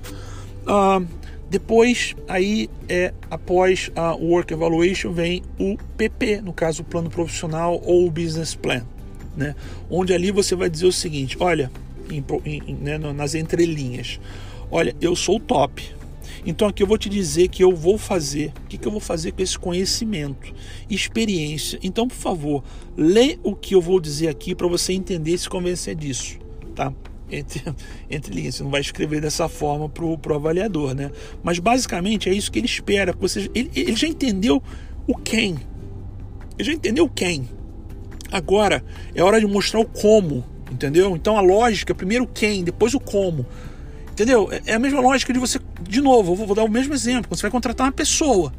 Uh, 0.67 1.07
depois, 1.49 2.15
aí 2.29 2.69
é 2.89 3.15
após 3.31 3.91
a 3.95 4.15
work 4.15 4.53
evaluation 4.53 5.13
vem 5.13 5.43
o 5.59 5.77
PP, 5.97 6.43
no 6.43 6.53
caso 6.53 6.83
o 6.83 6.85
plano 6.85 7.09
profissional 7.09 7.81
ou 7.85 8.07
o 8.07 8.11
business 8.11 8.55
plan, 8.55 8.85
né? 9.37 9.55
Onde 9.91 10.13
ali 10.13 10.31
você 10.31 10.55
vai 10.55 10.71
dizer 10.71 10.87
o 10.87 10.93
seguinte, 10.93 11.37
olha, 11.39 11.71
em, 12.11 12.25
em, 12.45 12.75
né, 12.75 12.99
nas 12.99 13.35
entrelinhas, 13.35 14.21
olha, 14.71 14.95
eu 15.01 15.15
sou 15.15 15.37
o 15.37 15.41
top, 15.41 15.83
então 16.47 16.69
aqui 16.69 16.83
eu 16.83 16.87
vou 16.87 16.97
te 16.97 17.09
dizer 17.09 17.49
que 17.49 17.63
eu 17.63 17.75
vou 17.75 17.99
fazer, 17.99 18.53
o 18.65 18.69
que, 18.69 18.79
que 18.79 18.87
eu 18.87 18.93
vou 18.93 19.01
fazer 19.01 19.33
com 19.33 19.43
esse 19.43 19.59
conhecimento, 19.59 20.55
experiência. 20.89 21.79
Então, 21.83 22.07
por 22.07 22.15
favor, 22.15 22.65
lê 22.97 23.37
o 23.43 23.55
que 23.55 23.75
eu 23.75 23.81
vou 23.81 24.01
dizer 24.01 24.29
aqui 24.29 24.55
para 24.55 24.69
você 24.69 24.93
entender 24.93 25.33
e 25.33 25.39
se 25.39 25.49
convencer 25.49 25.97
disso, 25.97 26.39
tá? 26.75 26.93
Entre, 27.29 27.61
entre 28.09 28.33
linhas, 28.33 28.55
você 28.55 28.63
não 28.63 28.71
vai 28.71 28.81
escrever 28.81 29.21
dessa 29.21 29.49
forma 29.49 29.89
para 29.89 30.05
o 30.05 30.35
avaliador, 30.35 30.95
né? 30.95 31.11
Mas 31.43 31.59
basicamente 31.59 32.29
é 32.29 32.33
isso 32.33 32.53
que 32.53 32.61
ele 32.61 32.67
espera. 32.67 33.13
Você, 33.19 33.51
ele, 33.53 33.71
ele 33.75 33.97
já 33.97 34.07
entendeu 34.07 34.63
o 35.05 35.17
quem, 35.17 35.57
ele 36.57 36.65
já 36.65 36.73
entendeu 36.73 37.09
quem. 37.09 37.49
Agora 38.31 38.85
é 39.15 39.23
hora 39.23 39.41
de 39.41 39.47
mostrar 39.47 39.81
o 39.81 39.85
como, 39.85 40.45
entendeu? 40.71 41.15
Então 41.15 41.37
a 41.37 41.41
lógica, 41.41 41.95
primeiro 41.95 42.27
quem, 42.27 42.65
depois 42.65 42.95
o 42.95 43.01
como. 43.01 43.47
Entendeu? 44.11 44.49
É, 44.51 44.73
é 44.73 44.75
a 44.75 44.79
mesma 44.79 45.01
lógica 45.01 45.33
de 45.33 45.39
você. 45.39 45.59
De 45.83 46.01
novo, 46.01 46.33
eu 46.33 46.47
vou 46.47 46.57
dar 46.57 46.65
o 46.65 46.71
mesmo 46.71 46.95
exemplo. 46.95 47.29
Quando 47.29 47.39
você 47.39 47.43
vai 47.43 47.51
contratar 47.51 47.87
uma 47.87 47.93
pessoa, 47.93 48.53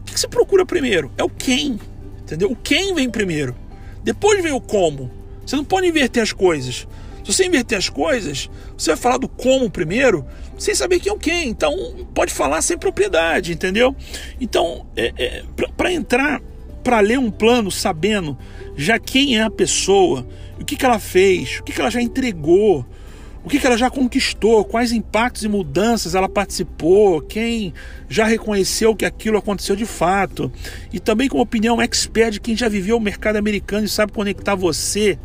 o 0.00 0.04
que 0.04 0.18
você 0.18 0.28
procura 0.28 0.66
primeiro? 0.66 1.10
É 1.16 1.24
o 1.24 1.30
quem. 1.30 1.78
Entendeu? 2.20 2.50
O 2.50 2.56
quem 2.56 2.94
vem 2.94 3.08
primeiro. 3.08 3.56
Depois 4.04 4.42
vem 4.42 4.52
o 4.52 4.60
como. 4.60 5.10
Você 5.44 5.56
não 5.56 5.64
pode 5.64 5.86
inverter 5.86 6.22
as 6.22 6.32
coisas. 6.32 6.86
Se 7.24 7.32
você 7.32 7.44
inverter 7.46 7.76
as 7.76 7.88
coisas, 7.88 8.50
você 8.76 8.90
vai 8.90 8.96
falar 8.96 9.18
do 9.18 9.28
como 9.28 9.70
primeiro, 9.70 10.26
sem 10.58 10.74
saber 10.74 11.00
quem 11.00 11.10
é 11.10 11.14
o 11.14 11.18
quem. 11.18 11.48
Então, 11.48 11.74
pode 12.14 12.32
falar 12.32 12.62
sem 12.62 12.78
propriedade, 12.78 13.52
entendeu? 13.52 13.94
Então, 14.40 14.86
é, 14.96 15.12
é, 15.16 15.44
para 15.76 15.92
entrar, 15.92 16.40
para 16.82 17.00
ler 17.00 17.18
um 17.18 17.30
plano 17.30 17.70
sabendo 17.70 18.36
já 18.76 18.98
quem 18.98 19.36
é 19.36 19.42
a 19.42 19.50
pessoa, 19.50 20.26
o 20.60 20.64
que, 20.64 20.76
que 20.76 20.84
ela 20.84 20.98
fez, 20.98 21.58
o 21.60 21.64
que, 21.64 21.72
que 21.72 21.80
ela 21.80 21.90
já 21.90 22.00
entregou, 22.00 22.86
o 23.44 23.48
que, 23.48 23.58
que 23.58 23.66
ela 23.66 23.78
já 23.78 23.88
conquistou, 23.88 24.64
quais 24.64 24.92
impactos 24.92 25.44
e 25.44 25.48
mudanças 25.48 26.14
ela 26.14 26.28
participou, 26.28 27.20
quem 27.22 27.72
já 28.08 28.24
reconheceu 28.24 28.94
que 28.94 29.04
aquilo 29.04 29.38
aconteceu 29.38 29.74
de 29.74 29.86
fato, 29.86 30.52
e 30.92 31.00
também 31.00 31.28
com 31.28 31.40
opinião 31.40 31.80
expert 31.80 32.32
de 32.32 32.40
quem 32.40 32.56
já 32.56 32.68
viveu 32.68 32.96
o 32.96 33.00
mercado 33.00 33.36
americano 33.36 33.86
e 33.86 33.88
sabe 33.88 34.12
conectar 34.12 34.54
você, 34.54 35.18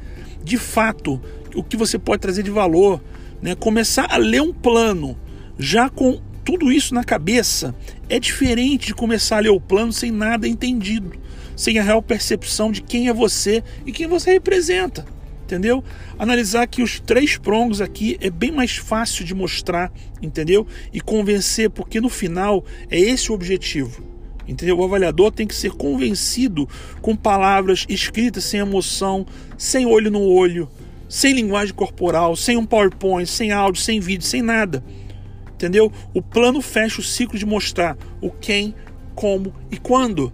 de 0.44 0.58
fato, 0.58 1.22
o 1.56 1.64
que 1.64 1.78
você 1.78 1.98
pode 1.98 2.22
trazer 2.22 2.44
de 2.44 2.52
valor. 2.52 3.02
Né? 3.42 3.56
Começar 3.56 4.08
a 4.10 4.18
ler 4.18 4.42
um 4.42 4.54
plano 4.54 5.18
já 5.58 5.90
com 5.90 6.22
tudo 6.44 6.72
isso 6.72 6.94
na 6.94 7.04
cabeça 7.04 7.74
é 8.10 8.20
diferente 8.20 8.88
de 8.88 8.94
começar 8.94 9.38
a 9.38 9.42
ler 9.42 9.50
o 9.50 9.62
plano 9.62 9.94
sem 9.94 10.12
nada 10.12 10.48
entendido, 10.48 11.14
sem 11.56 11.80
a 11.80 11.84
real 11.84 12.02
percepção 12.02 12.72
de 12.72 12.82
quem 12.82 13.08
é 13.08 13.14
você 13.14 13.64
e 13.86 13.92
quem 13.92 14.08
você 14.08 14.32
representa 14.32 15.06
entendeu? 15.54 15.84
Analisar 16.18 16.68
que 16.68 16.82
os 16.82 17.00
três 17.00 17.38
prongos 17.38 17.82
aqui 17.82 18.18
é 18.22 18.30
bem 18.30 18.52
mais 18.52 18.78
fácil 18.78 19.24
de 19.24 19.36
mostrar, 19.36 19.92
entendeu? 20.22 20.66
E 20.92 21.00
convencer, 21.00 21.70
porque 21.70 22.02
no 22.02 22.10
final 22.10 22.66
é 22.90 23.00
esse 23.00 23.32
o 23.32 23.36
objetivo. 23.36 24.04
Entendeu? 24.48 24.78
O 24.78 24.84
avaliador 24.84 25.32
tem 25.32 25.48
que 25.48 25.56
ser 25.56 25.72
convencido 25.72 26.68
com 27.02 27.16
palavras 27.16 27.86
escritas 27.88 28.44
sem 28.44 28.60
emoção, 28.60 29.26
sem 29.58 29.86
olho 29.86 30.12
no 30.12 30.22
olho, 30.22 30.70
sem 31.08 31.34
linguagem 31.34 31.74
corporal, 31.74 32.36
sem 32.36 32.58
um 32.58 32.66
PowerPoint, 32.66 33.30
sem 33.30 33.52
áudio, 33.52 33.82
sem 33.82 34.00
vídeo, 34.00 34.26
sem 34.26 34.42
nada. 34.42 34.84
Entendeu? 35.54 35.92
O 36.14 36.22
plano 36.22 36.62
fecha 36.62 37.00
o 37.00 37.04
ciclo 37.04 37.40
de 37.40 37.46
mostrar 37.46 37.98
o 38.20 38.30
quem, 38.30 38.76
como 39.16 39.54
e 39.72 39.78
quando. 39.78 40.34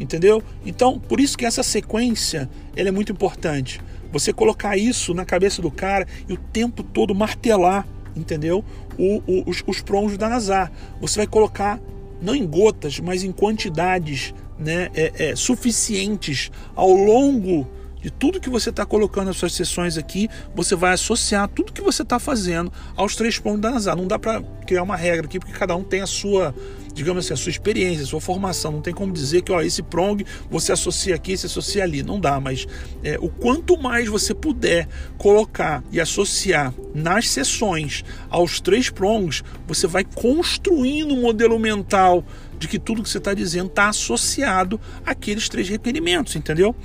Entendeu? 0.00 0.42
Então, 0.64 0.98
por 0.98 1.20
isso 1.20 1.36
que 1.36 1.44
essa 1.44 1.62
sequência 1.62 2.48
ela 2.74 2.88
é 2.88 2.90
muito 2.90 3.12
importante. 3.12 3.78
Você 4.10 4.32
colocar 4.32 4.74
isso 4.74 5.12
na 5.12 5.26
cabeça 5.26 5.60
do 5.60 5.70
cara 5.70 6.06
e 6.26 6.32
o 6.32 6.38
tempo 6.38 6.82
todo 6.82 7.14
martelar, 7.14 7.86
entendeu? 8.16 8.64
O, 8.98 9.22
o, 9.26 9.50
os, 9.50 9.62
os 9.66 10.16
da 10.16 10.26
Nazar. 10.26 10.72
Você 11.02 11.18
vai 11.18 11.26
colocar, 11.26 11.78
não 12.20 12.34
em 12.34 12.46
gotas, 12.46 12.98
mas 12.98 13.22
em 13.22 13.30
quantidades 13.30 14.32
né, 14.58 14.88
é, 14.94 15.30
é, 15.30 15.36
suficientes 15.36 16.50
ao 16.74 16.90
longo 16.90 17.68
de 18.00 18.10
tudo 18.10 18.40
que 18.40 18.48
você 18.48 18.70
está 18.70 18.86
colocando 18.86 19.26
nas 19.26 19.36
suas 19.36 19.52
sessões 19.52 19.98
aqui, 19.98 20.28
você 20.54 20.74
vai 20.74 20.94
associar 20.94 21.46
tudo 21.48 21.72
que 21.72 21.82
você 21.82 22.02
está 22.02 22.18
fazendo 22.18 22.72
aos 22.96 23.14
três 23.14 23.38
pontos 23.38 23.60
da 23.60 23.70
NASA. 23.70 23.94
Não 23.94 24.06
dá 24.06 24.18
para 24.18 24.42
criar 24.66 24.82
uma 24.82 24.96
regra 24.96 25.26
aqui, 25.26 25.38
porque 25.38 25.52
cada 25.52 25.76
um 25.76 25.84
tem 25.84 26.00
a 26.00 26.06
sua, 26.06 26.54
digamos 26.92 27.24
assim, 27.24 27.34
a 27.34 27.36
sua 27.36 27.50
experiência, 27.50 28.04
a 28.04 28.06
sua 28.06 28.20
formação. 28.20 28.72
Não 28.72 28.80
tem 28.80 28.94
como 28.94 29.12
dizer 29.12 29.42
que 29.42 29.52
ó, 29.52 29.60
esse 29.60 29.82
prong 29.82 30.24
você 30.50 30.72
associa 30.72 31.14
aqui, 31.14 31.36
se 31.36 31.46
associa 31.46 31.82
ali. 31.82 32.02
Não 32.02 32.20
dá, 32.20 32.40
mas 32.40 32.66
é, 33.02 33.18
o 33.20 33.28
quanto 33.28 33.76
mais 33.78 34.08
você 34.08 34.34
puder 34.34 34.88
colocar 35.18 35.82
e 35.90 36.00
associar 36.00 36.74
nas 36.94 37.28
sessões 37.28 38.04
aos 38.28 38.60
três 38.60 38.90
prongs, 38.90 39.42
você 39.66 39.86
vai 39.86 40.04
construindo 40.04 41.14
um 41.14 41.20
modelo 41.20 41.58
mental 41.58 42.24
de 42.60 42.68
que 42.68 42.78
tudo 42.78 43.02
que 43.02 43.08
você 43.08 43.18
está 43.18 43.32
dizendo 43.32 43.68
está 43.68 43.88
associado 43.88 44.78
àqueles 45.04 45.48
três 45.48 45.68
requerimentos, 45.68 46.36
entendeu? 46.36 46.76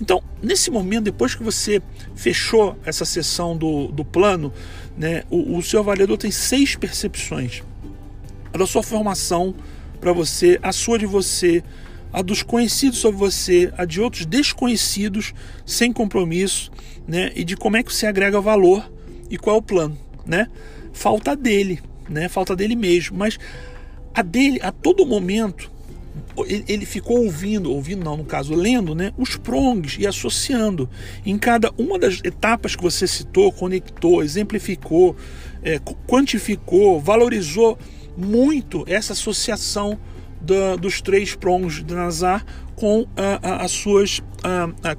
Então, 0.00 0.22
nesse 0.40 0.70
momento, 0.70 1.04
depois 1.04 1.34
que 1.34 1.42
você 1.42 1.82
fechou 2.14 2.78
essa 2.84 3.04
sessão 3.04 3.56
do, 3.56 3.88
do 3.88 4.04
plano, 4.04 4.52
né, 4.96 5.24
o, 5.28 5.58
o 5.58 5.62
seu 5.62 5.80
avaliador 5.80 6.16
tem 6.16 6.30
seis 6.30 6.76
percepções. 6.76 7.64
A 8.54 8.56
da 8.56 8.68
sua 8.68 8.84
formação 8.84 9.52
para 10.00 10.12
você, 10.12 10.60
a 10.62 10.70
sua 10.70 10.96
de 10.96 11.06
você, 11.06 11.60
a 12.12 12.22
dos 12.22 12.40
conhecidos 12.40 13.00
sobre 13.00 13.18
você, 13.18 13.72
a 13.76 13.84
de 13.84 14.00
outros 14.00 14.24
desconhecidos, 14.26 15.34
sem 15.66 15.92
compromisso, 15.92 16.70
né? 17.04 17.32
E 17.34 17.42
de 17.42 17.56
como 17.56 17.76
é 17.76 17.82
que 17.82 17.92
você 17.92 18.06
agrega 18.06 18.40
valor 18.40 18.88
e 19.28 19.36
qual 19.36 19.56
é 19.56 19.58
o 19.58 19.62
plano, 19.62 19.98
né? 20.24 20.46
Falta 20.92 21.34
dele, 21.34 21.80
né? 22.08 22.28
Falta 22.28 22.54
dele 22.54 22.76
mesmo, 22.76 23.18
mas 23.18 23.40
a 24.14 24.22
dele, 24.22 24.60
a 24.62 24.70
todo 24.70 25.04
momento, 25.04 25.68
ele 26.46 26.86
ficou 26.86 27.24
ouvindo, 27.24 27.72
ouvindo 27.72 28.04
não, 28.04 28.18
no 28.18 28.24
caso, 28.24 28.54
lendo, 28.54 28.94
né, 28.94 29.12
os 29.18 29.36
prongs 29.36 29.96
e 29.98 30.06
associando. 30.06 30.88
Em 31.26 31.36
cada 31.36 31.72
uma 31.76 31.98
das 31.98 32.20
etapas 32.22 32.76
que 32.76 32.82
você 32.84 33.08
citou, 33.08 33.50
conectou, 33.50 34.22
exemplificou, 34.22 35.16
é, 35.60 35.80
quantificou, 36.06 37.00
valorizou 37.00 37.76
muito 38.16 38.84
essa 38.86 39.12
associação 39.12 39.98
da, 40.40 40.76
dos 40.76 41.00
três 41.00 41.34
prongs 41.34 41.82
de 41.82 41.94
Nazar 41.94 42.44
com 42.76 43.06
as 43.42 43.70
suas 43.70 44.20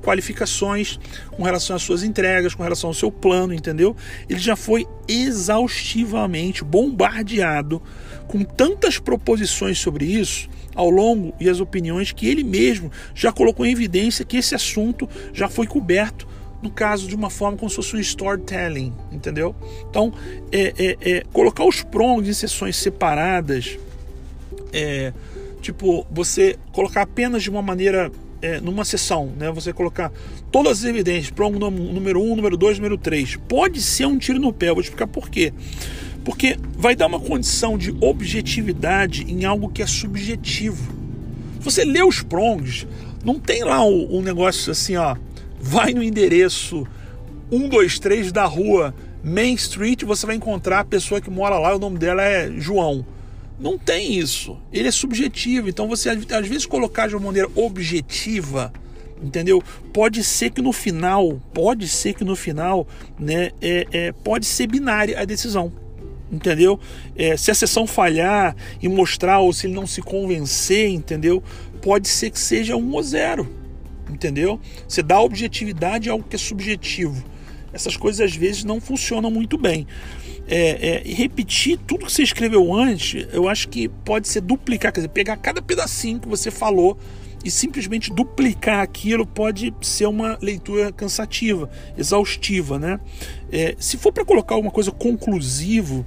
qualificações, 0.01 0.97
com 1.31 1.43
relação 1.43 1.75
às 1.75 1.81
suas 1.83 2.03
entregas, 2.03 2.55
com 2.55 2.63
relação 2.63 2.89
ao 2.89 2.93
seu 2.93 3.11
plano, 3.11 3.53
entendeu? 3.53 3.95
Ele 4.29 4.39
já 4.39 4.55
foi 4.55 4.87
exaustivamente 5.07 6.63
bombardeado 6.63 7.81
com 8.27 8.43
tantas 8.43 8.97
proposições 8.97 9.77
sobre 9.77 10.05
isso 10.05 10.49
ao 10.73 10.89
longo 10.89 11.33
e 11.39 11.49
as 11.49 11.59
opiniões 11.59 12.11
que 12.11 12.27
ele 12.27 12.43
mesmo 12.43 12.91
já 13.13 13.31
colocou 13.31 13.65
em 13.65 13.71
evidência 13.71 14.25
que 14.25 14.37
esse 14.37 14.55
assunto 14.55 15.07
já 15.31 15.47
foi 15.47 15.67
coberto 15.67 16.27
no 16.65 16.71
caso 16.71 17.07
de 17.07 17.15
uma 17.15 17.29
forma 17.29 17.55
como 17.55 17.69
se 17.69 17.75
fosse 17.75 17.95
um 17.95 17.99
storytelling, 17.99 18.91
entendeu? 19.11 19.55
Então, 19.87 20.11
é, 20.51 20.73
é, 20.77 20.97
é 21.11 21.23
colocar 21.31 21.63
os 21.63 21.83
prongs 21.83 22.27
em 22.27 22.33
sessões 22.33 22.75
separadas, 22.75 23.77
é, 24.73 25.13
tipo, 25.61 26.07
você 26.09 26.57
colocar 26.71 27.03
apenas 27.03 27.43
de 27.43 27.51
uma 27.51 27.61
maneira 27.61 28.11
é, 28.41 28.59
numa 28.59 28.83
sessão, 28.83 29.31
né? 29.37 29.51
Você 29.51 29.71
colocar 29.71 30.11
todas 30.51 30.79
as 30.79 30.85
evidências, 30.85 31.29
prong 31.29 31.59
número 31.59 32.19
1, 32.19 32.31
um, 32.31 32.35
número 32.35 32.57
2, 32.57 32.79
número 32.79 32.97
3. 32.97 33.35
Pode 33.47 33.79
ser 33.79 34.07
um 34.07 34.17
tiro 34.17 34.39
no 34.39 34.51
pé, 34.51 34.71
vou 34.71 34.81
explicar 34.81 35.05
por 35.05 35.29
quê. 35.29 35.53
Porque 36.23 36.57
vai 36.75 36.95
dar 36.95 37.05
uma 37.05 37.19
condição 37.19 37.77
de 37.77 37.95
objetividade 38.01 39.23
em 39.31 39.45
algo 39.45 39.69
que 39.69 39.83
é 39.83 39.87
subjetivo. 39.87 40.95
Você 41.59 41.85
lê 41.85 42.03
os 42.03 42.23
prongs, 42.23 42.87
não 43.23 43.39
tem 43.39 43.63
lá 43.63 43.85
um 43.85 44.23
negócio 44.23 44.71
assim, 44.71 44.95
ó, 44.95 45.15
vai 45.65 45.95
no 45.95 46.03
endereço 46.03 46.85
123 47.49 48.31
da 48.31 48.45
rua 48.45 48.93
Main 49.23 49.55
Street, 49.55 50.03
você 50.03 50.23
vai 50.23 50.35
encontrar 50.35 50.81
a 50.81 50.85
pessoa 50.85 51.19
que 51.19 51.29
mora 51.31 51.57
lá, 51.57 51.75
o 51.75 51.79
nome 51.79 51.97
dela 51.97 52.21
é 52.21 52.51
João. 52.51 53.03
Não 53.59 53.75
tem 53.75 54.13
isso. 54.13 54.59
Ele 54.71 54.87
é 54.87 54.91
subjetivo. 54.91 55.67
Então 55.67 55.87
você 55.87 56.09
às 56.09 56.47
vezes 56.47 56.67
colocar 56.67 57.07
de 57.07 57.15
uma 57.15 57.25
maneira 57.25 57.49
objetiva, 57.55 58.71
entendeu? 59.23 59.63
Pode 59.91 60.23
ser 60.23 60.51
que 60.51 60.61
no 60.61 60.71
final, 60.71 61.41
pode 61.51 61.87
ser 61.87 62.13
que 62.13 62.23
no 62.23 62.35
final, 62.35 62.87
né, 63.17 63.49
é, 63.59 63.87
é 63.91 64.11
pode 64.11 64.45
ser 64.45 64.67
binária 64.67 65.19
a 65.19 65.25
decisão. 65.25 65.73
Entendeu? 66.31 66.79
É, 67.15 67.35
se 67.37 67.49
a 67.49 67.55
sessão 67.55 67.87
falhar 67.87 68.55
e 68.79 68.87
mostrar 68.87 69.39
ou 69.39 69.51
se 69.51 69.65
ele 69.65 69.73
não 69.73 69.87
se 69.87 70.01
convencer, 70.01 70.89
entendeu? 70.89 71.41
Pode 71.81 72.07
ser 72.07 72.29
que 72.29 72.39
seja 72.39 72.75
um 72.75 72.93
ou 72.93 73.01
zero 73.01 73.64
entendeu? 74.09 74.59
Você 74.87 75.01
dá 75.01 75.19
objetividade 75.19 76.09
a 76.09 76.13
algo 76.13 76.25
que 76.27 76.35
é 76.35 76.39
subjetivo. 76.39 77.23
Essas 77.73 77.97
coisas 77.97 78.21
às 78.21 78.35
vezes 78.35 78.63
não 78.63 78.79
funcionam 78.79 79.29
muito 79.29 79.57
bem. 79.57 79.85
É, 80.47 81.03
é, 81.07 81.13
repetir 81.13 81.77
tudo 81.77 82.05
que 82.05 82.11
você 82.11 82.23
escreveu 82.23 82.73
antes, 82.73 83.27
eu 83.33 83.49
acho 83.49 83.67
que 83.67 83.89
pode 83.89 84.27
ser 84.27 84.41
duplicar, 84.41 84.93
quer 84.93 84.99
dizer, 84.99 85.09
pegar 85.09 85.37
cada 85.37 85.61
pedacinho 85.61 86.19
que 86.19 86.27
você 86.27 86.51
falou 86.51 86.97
e 87.43 87.51
simplesmente 87.51 88.11
duplicar 88.11 88.79
aquilo 88.79 89.25
pode 89.25 89.73
ser 89.81 90.07
uma 90.07 90.37
leitura 90.41 90.91
cansativa, 90.91 91.69
exaustiva, 91.97 92.79
né? 92.79 92.99
É, 93.51 93.75
se 93.77 93.97
for 93.97 94.11
para 94.11 94.25
colocar 94.25 94.55
alguma 94.55 94.71
coisa 94.71 94.91
conclusivo, 94.91 96.05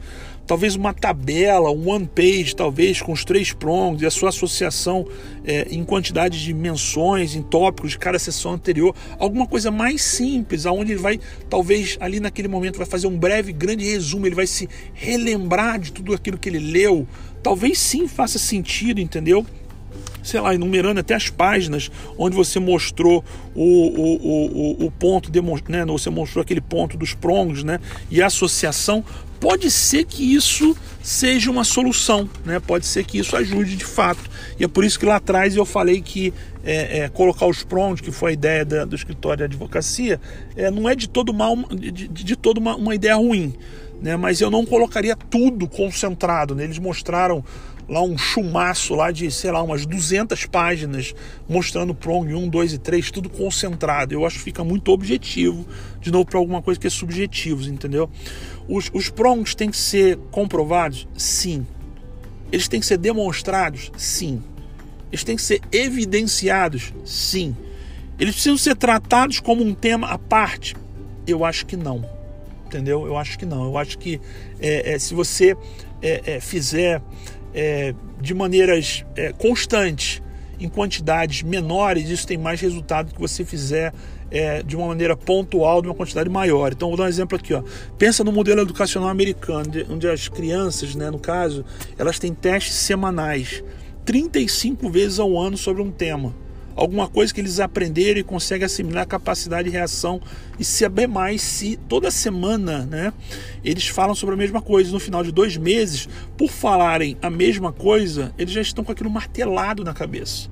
talvez 0.48 0.74
uma 0.74 0.94
tabela, 0.94 1.70
um 1.70 1.90
one 1.90 2.06
page, 2.12 2.56
talvez 2.56 3.02
com 3.02 3.12
os 3.12 3.22
três 3.22 3.52
prongs 3.52 4.02
e 4.02 4.06
a 4.06 4.10
sua 4.10 4.30
associação 4.30 5.06
é, 5.44 5.68
em 5.70 5.84
quantidade 5.84 6.42
de 6.42 6.54
menções, 6.54 7.36
em 7.36 7.42
tópicos 7.42 7.90
de 7.90 7.98
cada 7.98 8.18
sessão 8.18 8.52
anterior, 8.52 8.96
alguma 9.18 9.46
coisa 9.46 9.70
mais 9.70 10.00
simples, 10.00 10.64
aonde 10.64 10.92
ele 10.92 11.00
vai, 11.00 11.20
talvez 11.50 11.98
ali 12.00 12.18
naquele 12.18 12.48
momento, 12.48 12.78
vai 12.78 12.86
fazer 12.86 13.06
um 13.06 13.18
breve, 13.18 13.52
grande 13.52 13.84
resumo, 13.84 14.26
ele 14.26 14.34
vai 14.34 14.46
se 14.46 14.66
relembrar 14.94 15.78
de 15.78 15.92
tudo 15.92 16.14
aquilo 16.14 16.38
que 16.38 16.48
ele 16.48 16.58
leu. 16.58 17.06
Talvez 17.42 17.78
sim 17.78 18.08
faça 18.08 18.38
sentido, 18.38 19.02
entendeu? 19.02 19.44
sei 20.22 20.40
lá, 20.40 20.54
enumerando 20.54 21.00
até 21.00 21.14
as 21.14 21.30
páginas 21.30 21.90
onde 22.18 22.36
você 22.36 22.60
mostrou 22.60 23.24
o, 23.54 23.62
o, 23.64 24.82
o, 24.82 24.86
o 24.86 24.90
ponto, 24.90 25.30
né, 25.68 25.84
você 25.86 26.10
mostrou 26.10 26.42
aquele 26.42 26.60
ponto 26.60 26.98
dos 26.98 27.14
prongs, 27.14 27.64
né, 27.64 27.80
e 28.10 28.20
a 28.20 28.26
associação, 28.26 29.02
pode 29.40 29.70
ser 29.70 30.04
que 30.04 30.34
isso 30.34 30.76
seja 31.02 31.50
uma 31.50 31.64
solução, 31.64 32.28
né? 32.44 32.60
Pode 32.60 32.84
ser 32.84 33.04
que 33.04 33.18
isso 33.18 33.34
ajude 33.36 33.76
de 33.76 33.84
fato. 33.84 34.20
E 34.58 34.64
é 34.64 34.68
por 34.68 34.84
isso 34.84 34.98
que 34.98 35.06
lá 35.06 35.16
atrás 35.16 35.56
eu 35.56 35.64
falei 35.64 36.02
que 36.02 36.34
é, 36.64 36.98
é, 36.98 37.08
colocar 37.08 37.46
os 37.46 37.62
prontos, 37.62 38.00
que 38.00 38.10
foi 38.10 38.30
a 38.30 38.34
ideia 38.34 38.64
da, 38.64 38.84
do 38.84 38.94
escritório 38.94 39.38
de 39.38 39.44
advocacia, 39.44 40.20
é, 40.54 40.70
não 40.70 40.88
é 40.88 40.94
de 40.94 41.08
todo 41.08 41.32
mal, 41.32 41.56
de, 41.74 42.08
de, 42.08 42.36
toda 42.36 42.60
uma, 42.60 42.76
uma, 42.76 42.94
ideia 42.94 43.14
ruim, 43.16 43.54
né? 44.02 44.16
Mas 44.16 44.40
eu 44.40 44.50
não 44.50 44.66
colocaria 44.66 45.16
tudo 45.16 45.66
concentrado. 45.66 46.54
Né? 46.54 46.64
Eles 46.64 46.78
mostraram 46.78 47.42
lá 47.88 48.02
um 48.02 48.18
chumaço 48.18 48.94
lá 48.94 49.10
de, 49.10 49.30
sei 49.30 49.50
lá, 49.50 49.62
umas 49.62 49.86
200 49.86 50.44
páginas 50.46 51.14
mostrando 51.48 51.94
prong 51.94 52.34
1, 52.34 52.48
2 52.48 52.72
e 52.74 52.78
3, 52.78 53.10
tudo 53.10 53.30
concentrado. 53.30 54.12
Eu 54.12 54.26
acho 54.26 54.36
que 54.38 54.44
fica 54.44 54.62
muito 54.62 54.92
objetivo, 54.92 55.66
de 56.00 56.10
novo, 56.10 56.26
para 56.26 56.38
alguma 56.38 56.60
coisa 56.60 56.78
que 56.78 56.86
é 56.86 56.90
subjetivos, 56.90 57.66
entendeu? 57.66 58.10
Os, 58.68 58.90
os 58.92 59.08
prongs 59.08 59.54
têm 59.54 59.70
que 59.70 59.76
ser 59.76 60.18
comprovados? 60.30 61.08
Sim. 61.16 61.66
Eles 62.52 62.68
têm 62.68 62.80
que 62.80 62.86
ser 62.86 62.98
demonstrados? 62.98 63.90
Sim. 63.96 64.42
Eles 65.10 65.24
têm 65.24 65.36
que 65.36 65.42
ser 65.42 65.60
evidenciados? 65.72 66.92
Sim. 67.04 67.56
Eles 68.18 68.34
precisam 68.34 68.58
ser 68.58 68.76
tratados 68.76 69.40
como 69.40 69.64
um 69.64 69.74
tema 69.74 70.08
à 70.08 70.18
parte? 70.18 70.76
Eu 71.26 71.44
acho 71.44 71.64
que 71.64 71.76
não. 71.76 72.17
Entendeu? 72.68 73.06
Eu 73.06 73.16
acho 73.16 73.38
que 73.38 73.46
não. 73.46 73.64
Eu 73.64 73.78
acho 73.78 73.98
que 73.98 74.20
é, 74.60 74.92
é, 74.92 74.98
se 74.98 75.14
você 75.14 75.56
é, 76.02 76.34
é 76.34 76.40
fizer 76.40 77.02
é, 77.54 77.94
de 78.20 78.34
maneiras 78.34 79.06
é, 79.16 79.32
constantes, 79.32 80.22
em 80.60 80.68
quantidades 80.68 81.42
menores, 81.42 82.08
isso 82.10 82.26
tem 82.26 82.36
mais 82.36 82.60
resultado 82.60 83.14
que 83.14 83.20
você 83.20 83.44
fizer 83.44 83.94
é, 84.30 84.62
de 84.62 84.76
uma 84.76 84.88
maneira 84.88 85.16
pontual, 85.16 85.80
de 85.80 85.88
uma 85.88 85.94
quantidade 85.94 86.28
maior. 86.28 86.72
Então, 86.72 86.88
vou 86.88 86.96
dar 86.96 87.04
um 87.04 87.08
exemplo 87.08 87.38
aqui. 87.38 87.54
Ó. 87.54 87.62
Pensa 87.96 88.24
no 88.24 88.32
modelo 88.32 88.60
educacional 88.60 89.08
americano, 89.08 89.70
onde 89.88 90.08
as 90.08 90.28
crianças, 90.28 90.94
né, 90.94 91.10
no 91.10 91.18
caso, 91.18 91.64
elas 91.96 92.18
têm 92.18 92.34
testes 92.34 92.74
semanais, 92.74 93.62
35 94.04 94.90
vezes 94.90 95.18
ao 95.18 95.38
ano 95.38 95.56
sobre 95.56 95.80
um 95.80 95.90
tema. 95.90 96.34
Alguma 96.78 97.08
coisa 97.08 97.34
que 97.34 97.40
eles 97.40 97.58
aprenderam 97.58 98.20
e 98.20 98.22
conseguem 98.22 98.64
assimilar 98.64 99.02
a 99.02 99.06
capacidade 99.06 99.68
de 99.68 99.74
reação 99.74 100.20
e 100.60 100.64
saber 100.64 101.08
mais 101.08 101.42
se 101.42 101.76
toda 101.76 102.08
semana 102.08 102.86
né, 102.86 103.12
eles 103.64 103.88
falam 103.88 104.14
sobre 104.14 104.36
a 104.36 104.38
mesma 104.38 104.62
coisa. 104.62 104.92
No 104.92 105.00
final 105.00 105.24
de 105.24 105.32
dois 105.32 105.56
meses, 105.56 106.08
por 106.36 106.48
falarem 106.48 107.16
a 107.20 107.28
mesma 107.28 107.72
coisa, 107.72 108.32
eles 108.38 108.54
já 108.54 108.60
estão 108.60 108.84
com 108.84 108.92
aquilo 108.92 109.10
martelado 109.10 109.82
na 109.82 109.92
cabeça. 109.92 110.48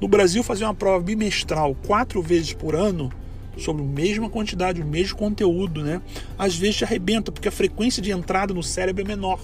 No 0.00 0.06
Brasil, 0.06 0.44
fazer 0.44 0.62
uma 0.62 0.76
prova 0.76 1.02
bimestral 1.02 1.74
quatro 1.84 2.22
vezes 2.22 2.52
por 2.52 2.76
ano 2.76 3.10
sobre 3.58 3.82
a 3.82 3.86
mesma 3.86 4.30
quantidade, 4.30 4.80
o 4.80 4.86
mesmo 4.86 5.18
conteúdo, 5.18 5.82
né? 5.82 6.00
Às 6.38 6.54
vezes 6.56 6.84
arrebenta, 6.84 7.32
porque 7.32 7.48
a 7.48 7.52
frequência 7.52 8.00
de 8.00 8.12
entrada 8.12 8.54
no 8.54 8.62
cérebro 8.62 9.02
é 9.02 9.08
menor. 9.08 9.40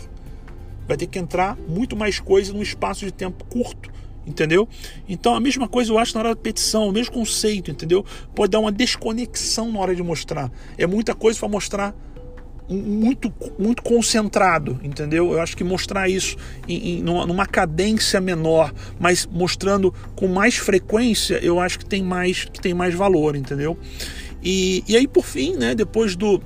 Vai 0.86 0.96
ter 0.96 1.08
que 1.08 1.18
entrar 1.18 1.58
muito 1.68 1.96
mais 1.96 2.20
coisa 2.20 2.52
num 2.52 2.62
espaço 2.62 3.04
de 3.04 3.10
tempo 3.10 3.44
curto, 3.46 3.90
entendeu? 4.30 4.68
Então 5.08 5.34
a 5.34 5.40
mesma 5.40 5.68
coisa 5.68 5.92
eu 5.92 5.98
acho 5.98 6.14
na 6.14 6.20
hora 6.20 6.28
da 6.30 6.40
petição, 6.40 6.88
o 6.88 6.92
mesmo 6.92 7.12
conceito, 7.12 7.70
entendeu? 7.70 8.04
Pode 8.34 8.52
dar 8.52 8.60
uma 8.60 8.72
desconexão 8.72 9.70
na 9.70 9.78
hora 9.78 9.94
de 9.94 10.02
mostrar. 10.02 10.50
É 10.78 10.86
muita 10.86 11.14
coisa 11.14 11.38
para 11.38 11.48
mostrar 11.48 11.94
muito, 12.68 13.32
muito 13.58 13.82
concentrado, 13.82 14.78
entendeu? 14.82 15.32
Eu 15.32 15.40
acho 15.40 15.56
que 15.56 15.64
mostrar 15.64 16.08
isso 16.08 16.36
em, 16.68 16.98
em, 16.98 17.02
numa 17.02 17.44
cadência 17.44 18.20
menor, 18.20 18.72
mas 18.98 19.26
mostrando 19.26 19.92
com 20.14 20.28
mais 20.28 20.56
frequência, 20.56 21.40
eu 21.42 21.58
acho 21.58 21.80
que 21.80 21.84
tem 21.84 22.02
mais, 22.02 22.44
que 22.44 22.60
tem 22.60 22.72
mais 22.72 22.94
valor, 22.94 23.34
entendeu? 23.34 23.76
E, 24.42 24.84
e 24.86 24.96
aí, 24.96 25.08
por 25.08 25.24
fim, 25.24 25.56
né, 25.56 25.74
depois 25.74 26.14
do, 26.14 26.40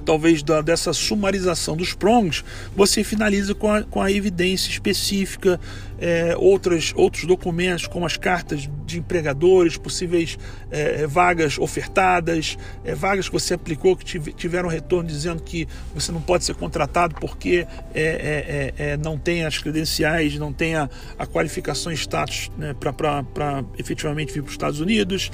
talvez 0.00 0.42
da, 0.42 0.60
dessa 0.60 0.92
sumarização 0.92 1.76
dos 1.76 1.92
prongs, 1.92 2.44
você 2.74 3.04
finaliza 3.04 3.54
com 3.54 3.70
a, 3.70 3.82
com 3.82 4.00
a 4.00 4.10
evidência 4.10 4.70
específica, 4.70 5.60
é, 6.00 6.34
outras, 6.36 6.92
outros 6.96 7.24
documentos, 7.24 7.86
como 7.86 8.06
as 8.06 8.16
cartas 8.16 8.68
de 8.86 8.98
empregadores, 8.98 9.76
possíveis 9.76 10.38
é, 10.70 11.06
vagas 11.06 11.58
ofertadas, 11.58 12.56
é, 12.84 12.94
vagas 12.94 13.28
que 13.28 13.32
você 13.32 13.54
aplicou 13.54 13.94
que 13.96 14.18
tiveram 14.32 14.68
retorno 14.68 15.08
dizendo 15.08 15.42
que 15.42 15.68
você 15.94 16.10
não 16.10 16.20
pode 16.20 16.44
ser 16.44 16.54
contratado 16.54 17.14
porque 17.20 17.66
é, 17.94 18.72
é, 18.78 18.90
é, 18.92 18.96
não 18.96 19.18
tem 19.18 19.44
as 19.44 19.58
credenciais, 19.58 20.36
não 20.36 20.52
tem 20.52 20.74
a, 20.74 20.88
a 21.18 21.26
qualificação 21.26 21.92
e 21.92 21.94
status 21.94 22.50
né, 22.56 22.74
para 22.74 23.64
efetivamente 23.78 24.32
vir 24.32 24.42
para 24.42 24.48
os 24.48 24.54
Estados 24.54 24.80
Unidos. 24.80 25.30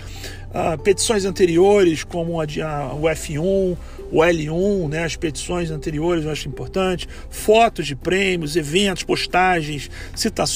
Ah, 0.58 0.78
petições 0.78 1.26
anteriores, 1.26 2.02
como 2.02 2.40
a, 2.40 2.46
de, 2.46 2.62
a, 2.62 2.90
o 2.94 3.02
F1, 3.02 3.76
o 4.10 4.20
L1, 4.20 4.88
né, 4.88 5.04
as 5.04 5.14
petições 5.14 5.70
anteriores, 5.70 6.24
eu 6.24 6.30
acho 6.30 6.48
importante, 6.48 7.06
fotos 7.28 7.86
de 7.86 7.94
prêmios, 7.94 8.56
eventos, 8.56 9.02
postagens, 9.02 9.90
citações, 10.14 10.55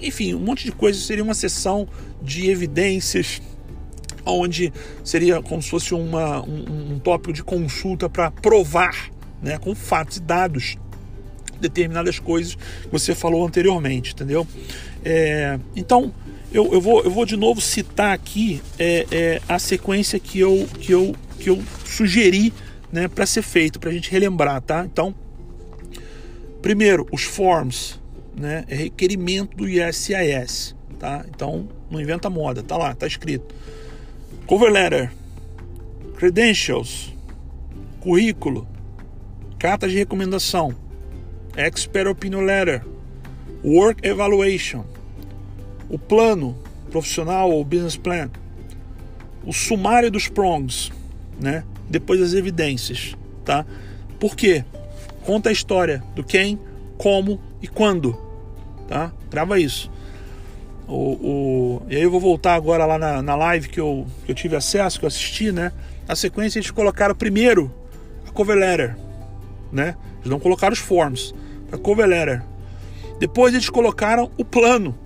enfim, 0.00 0.34
um 0.34 0.40
monte 0.40 0.64
de 0.64 0.72
coisas. 0.72 1.02
Seria 1.02 1.24
uma 1.24 1.34
sessão 1.34 1.88
de 2.22 2.48
evidências, 2.50 3.40
onde 4.24 4.72
seria 5.04 5.42
como 5.42 5.62
se 5.62 5.70
fosse 5.70 5.94
uma, 5.94 6.42
um, 6.42 6.94
um 6.94 6.98
tópico 6.98 7.32
de 7.32 7.42
consulta 7.42 8.08
para 8.08 8.30
provar, 8.30 9.10
né, 9.42 9.58
com 9.58 9.74
fatos 9.74 10.18
e 10.18 10.20
dados, 10.20 10.76
determinadas 11.60 12.18
coisas 12.18 12.54
que 12.54 12.88
você 12.90 13.14
falou 13.14 13.46
anteriormente, 13.46 14.12
entendeu? 14.12 14.46
É, 15.04 15.58
então, 15.74 16.12
eu, 16.52 16.72
eu, 16.72 16.80
vou, 16.80 17.02
eu 17.02 17.10
vou 17.10 17.24
de 17.24 17.36
novo 17.36 17.60
citar 17.60 18.12
aqui 18.12 18.60
é, 18.78 19.06
é, 19.10 19.42
a 19.48 19.58
sequência 19.58 20.18
que 20.18 20.38
eu, 20.38 20.68
que 20.78 20.92
eu, 20.92 21.14
que 21.38 21.48
eu 21.48 21.62
sugeri 21.86 22.52
né, 22.90 23.08
para 23.08 23.24
ser 23.24 23.42
feito, 23.42 23.80
para 23.80 23.90
a 23.90 23.92
gente 23.92 24.10
relembrar, 24.10 24.60
tá? 24.60 24.84
Então, 24.84 25.14
primeiro, 26.60 27.06
os 27.10 27.22
forms, 27.22 27.98
né, 28.34 28.64
é 28.68 28.74
requerimento 28.74 29.56
do 29.56 29.68
ISIS, 29.68 30.74
tá? 30.98 31.24
Então, 31.28 31.68
não 31.90 32.00
inventa 32.00 32.30
moda, 32.30 32.62
tá 32.62 32.76
lá, 32.76 32.94
tá 32.94 33.06
escrito. 33.06 33.54
Cover 34.46 34.70
letter, 34.70 35.12
credentials, 36.16 37.12
currículo, 38.00 38.66
carta 39.58 39.88
de 39.88 39.96
recomendação, 39.96 40.74
expert 41.56 42.08
opinion 42.08 42.40
letter, 42.40 42.84
work 43.64 44.06
evaluation, 44.06 44.84
o 45.88 45.98
plano 45.98 46.56
profissional 46.90 47.50
ou 47.50 47.64
business 47.64 47.96
plan, 47.96 48.30
o 49.44 49.52
sumário 49.52 50.10
dos 50.10 50.28
prongs, 50.28 50.90
né? 51.40 51.64
Depois 51.88 52.20
as 52.20 52.34
evidências, 52.34 53.16
tá? 53.44 53.66
Por 54.18 54.36
quê? 54.36 54.64
Conta 55.24 55.48
a 55.48 55.52
história 55.52 56.02
do 56.14 56.24
quem, 56.24 56.58
como 56.96 57.40
e 57.62 57.68
quando, 57.68 58.18
tá? 58.88 59.12
Grava 59.30 59.58
isso. 59.58 59.90
O, 60.88 61.12
o, 61.12 61.82
e 61.88 61.96
aí 61.96 62.02
eu 62.02 62.10
vou 62.10 62.20
voltar 62.20 62.54
agora 62.54 62.84
lá 62.84 62.98
na, 62.98 63.22
na 63.22 63.36
live 63.36 63.68
que 63.68 63.80
eu, 63.80 64.06
que 64.26 64.32
eu 64.32 64.34
tive 64.34 64.56
acesso, 64.56 64.98
que 64.98 65.04
eu 65.04 65.08
assisti, 65.08 65.52
né? 65.52 65.72
Na 66.06 66.16
sequência 66.16 66.58
eles 66.58 66.70
colocaram 66.70 67.14
primeiro 67.14 67.72
a 68.26 68.30
cover 68.32 68.56
letter, 68.56 68.96
né? 69.70 69.96
Eles 70.18 70.30
não 70.30 70.40
colocaram 70.40 70.72
os 70.72 70.80
forms, 70.80 71.34
a 71.70 71.78
cover 71.78 72.06
letter. 72.06 72.42
Depois 73.18 73.54
eles 73.54 73.70
colocaram 73.70 74.30
o 74.36 74.44
plano, 74.44 74.98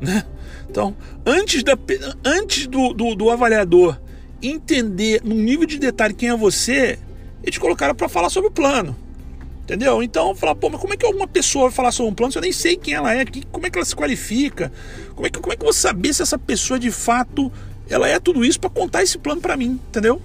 né? 0.00 0.24
Então, 0.68 0.96
antes, 1.24 1.62
da, 1.62 1.78
antes 2.24 2.66
do, 2.66 2.92
do, 2.92 3.14
do 3.14 3.30
avaliador 3.30 3.98
entender 4.42 5.20
no 5.24 5.34
nível 5.34 5.66
de 5.66 5.78
detalhe 5.78 6.14
quem 6.14 6.28
é 6.28 6.36
você, 6.36 6.98
eles 7.42 7.58
colocaram 7.58 7.94
para 7.94 8.08
falar 8.08 8.30
sobre 8.30 8.48
o 8.48 8.52
plano. 8.52 8.96
Entendeu? 9.68 10.02
Então, 10.02 10.34
falar, 10.34 10.54
pô, 10.54 10.70
mas 10.70 10.80
como 10.80 10.94
é 10.94 10.96
que 10.96 11.04
alguma 11.04 11.28
pessoa 11.28 11.68
vai 11.68 11.76
falar 11.76 11.92
sobre 11.92 12.10
um 12.10 12.14
plano 12.14 12.32
se 12.32 12.38
eu 12.38 12.42
nem 12.42 12.52
sei 12.52 12.74
quem 12.74 12.94
ela 12.94 13.14
é, 13.14 13.22
que, 13.26 13.44
como 13.48 13.66
é 13.66 13.70
que 13.70 13.76
ela 13.76 13.84
se 13.84 13.94
qualifica? 13.94 14.72
Como 15.14 15.26
é 15.26 15.30
que, 15.30 15.38
como 15.38 15.52
é 15.52 15.56
que 15.56 15.60
eu 15.60 15.66
vou 15.66 15.74
saber 15.74 16.14
se 16.14 16.22
essa 16.22 16.38
pessoa 16.38 16.78
de 16.78 16.90
fato 16.90 17.52
ela 17.86 18.08
é 18.08 18.18
tudo 18.18 18.46
isso 18.46 18.58
para 18.58 18.70
contar 18.70 19.02
esse 19.02 19.18
plano 19.18 19.42
para 19.42 19.58
mim, 19.58 19.78
entendeu? 19.90 20.22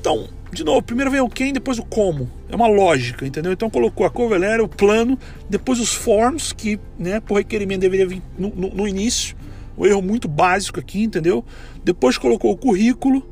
Então, 0.00 0.28
de 0.52 0.64
novo, 0.64 0.82
primeiro 0.82 1.12
vem 1.12 1.20
o 1.20 1.28
quem, 1.28 1.52
depois 1.52 1.78
o 1.78 1.84
como. 1.84 2.28
É 2.48 2.56
uma 2.56 2.66
lógica, 2.66 3.24
entendeu? 3.24 3.52
Então 3.52 3.70
colocou 3.70 4.04
a 4.04 4.10
cover 4.10 4.40
letter, 4.40 4.64
o 4.64 4.68
plano, 4.68 5.16
depois 5.48 5.78
os 5.78 5.94
forms, 5.94 6.52
que 6.52 6.80
né, 6.98 7.20
por 7.20 7.36
requerimento 7.36 7.82
deveria 7.82 8.08
vir 8.08 8.20
no, 8.36 8.48
no, 8.48 8.68
no 8.68 8.88
início. 8.88 9.36
Um 9.78 9.86
erro 9.86 10.02
muito 10.02 10.26
básico 10.26 10.80
aqui, 10.80 11.04
entendeu? 11.04 11.44
Depois 11.84 12.18
colocou 12.18 12.50
o 12.50 12.56
currículo, 12.56 13.24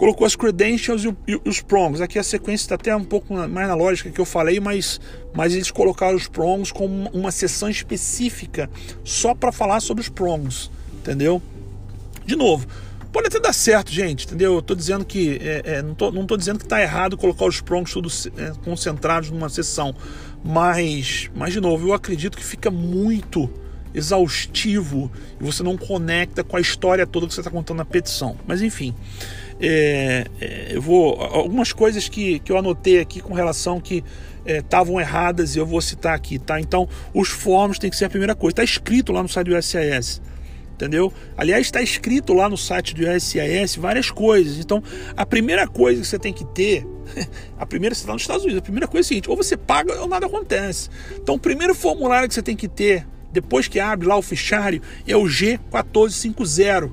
colocou 0.00 0.26
as 0.26 0.34
credentials 0.34 1.04
e, 1.04 1.14
e 1.28 1.38
os 1.46 1.60
prongs. 1.60 2.00
Aqui 2.00 2.18
a 2.18 2.22
sequência 2.22 2.64
está 2.64 2.74
até 2.74 2.96
um 2.96 3.04
pouco 3.04 3.34
mais 3.34 3.68
na 3.68 3.74
lógica 3.74 4.08
que 4.10 4.18
eu 4.18 4.24
falei, 4.24 4.58
mas, 4.58 4.98
mas 5.34 5.52
eles 5.52 5.70
colocaram 5.70 6.16
os 6.16 6.26
prongs 6.26 6.72
como 6.72 7.10
uma 7.10 7.30
sessão 7.30 7.68
específica 7.68 8.70
só 9.04 9.34
para 9.34 9.52
falar 9.52 9.78
sobre 9.80 10.00
os 10.00 10.08
prongs, 10.08 10.70
entendeu? 10.94 11.42
De 12.24 12.34
novo, 12.34 12.66
pode 13.12 13.26
até 13.26 13.38
dar 13.38 13.52
certo, 13.52 13.92
gente, 13.92 14.24
entendeu? 14.24 14.54
Eu 14.54 14.62
tô 14.62 14.74
dizendo 14.74 15.04
que 15.04 15.38
é, 15.42 15.62
é, 15.66 15.82
não, 15.82 15.94
tô, 15.94 16.10
não 16.10 16.24
tô 16.24 16.34
dizendo 16.34 16.58
que 16.58 16.64
está 16.64 16.80
errado 16.80 17.18
colocar 17.18 17.44
os 17.44 17.60
prongs 17.60 17.92
todos 17.92 18.26
é, 18.38 18.52
concentrados 18.64 19.30
numa 19.30 19.50
sessão, 19.50 19.94
mas, 20.42 21.30
mas 21.34 21.52
de 21.52 21.60
novo, 21.60 21.88
eu 21.88 21.92
acredito 21.92 22.38
que 22.38 22.44
fica 22.44 22.70
muito 22.70 23.50
exaustivo 23.92 25.10
e 25.38 25.44
você 25.44 25.62
não 25.62 25.76
conecta 25.76 26.44
com 26.44 26.56
a 26.56 26.60
história 26.60 27.06
toda 27.06 27.26
que 27.26 27.34
você 27.34 27.40
está 27.40 27.50
contando 27.50 27.78
na 27.78 27.84
petição. 27.84 28.36
Mas 28.46 28.62
enfim, 28.62 28.94
é, 29.60 30.26
é, 30.40 30.68
eu 30.70 30.80
vou 30.80 31.20
algumas 31.20 31.72
coisas 31.72 32.08
que, 32.08 32.38
que 32.38 32.50
eu 32.50 32.56
anotei 32.56 32.98
aqui 32.98 33.20
com 33.20 33.34
relação 33.34 33.80
que 33.80 34.02
estavam 34.44 34.98
é, 34.98 35.02
erradas 35.02 35.54
e 35.54 35.58
eu 35.58 35.66
vou 35.66 35.80
citar 35.80 36.14
aqui, 36.14 36.38
tá? 36.38 36.58
Então, 36.58 36.88
os 37.12 37.28
fóruns 37.28 37.78
tem 37.78 37.90
que 37.90 37.96
ser 37.96 38.06
a 38.06 38.10
primeira 38.10 38.34
coisa. 38.34 38.52
Está 38.52 38.64
escrito 38.64 39.12
lá 39.12 39.22
no 39.22 39.28
site 39.28 39.48
do 39.48 39.56
USIS, 39.56 40.22
entendeu? 40.72 41.12
Aliás, 41.36 41.66
está 41.66 41.82
escrito 41.82 42.32
lá 42.32 42.48
no 42.48 42.56
site 42.56 42.94
do 42.94 43.02
USIS 43.06 43.76
várias 43.76 44.10
coisas. 44.10 44.58
Então, 44.58 44.82
a 45.14 45.26
primeira 45.26 45.68
coisa 45.68 46.00
que 46.00 46.06
você 46.06 46.18
tem 46.18 46.32
que 46.32 46.44
ter, 46.46 46.86
a 47.58 47.66
primeira 47.66 47.94
você 47.94 48.00
está 48.00 48.14
nos 48.14 48.22
Estados 48.22 48.44
Unidos, 48.44 48.60
a 48.60 48.62
primeira 48.62 48.88
coisa 48.88 49.04
é 49.04 49.06
a 49.06 49.08
seguinte: 49.08 49.30
ou 49.30 49.36
você 49.36 49.58
paga 49.58 50.00
ou 50.00 50.08
nada 50.08 50.26
acontece. 50.26 50.88
Então, 51.16 51.34
o 51.34 51.38
primeiro 51.38 51.74
formulário 51.74 52.26
que 52.26 52.34
você 52.34 52.42
tem 52.42 52.56
que 52.56 52.66
ter 52.66 53.06
depois 53.30 53.68
que 53.68 53.78
abre 53.78 54.08
lá 54.08 54.16
o 54.16 54.22
fichário 54.22 54.80
é 55.06 55.16
o 55.16 55.24
G1450. 55.24 56.90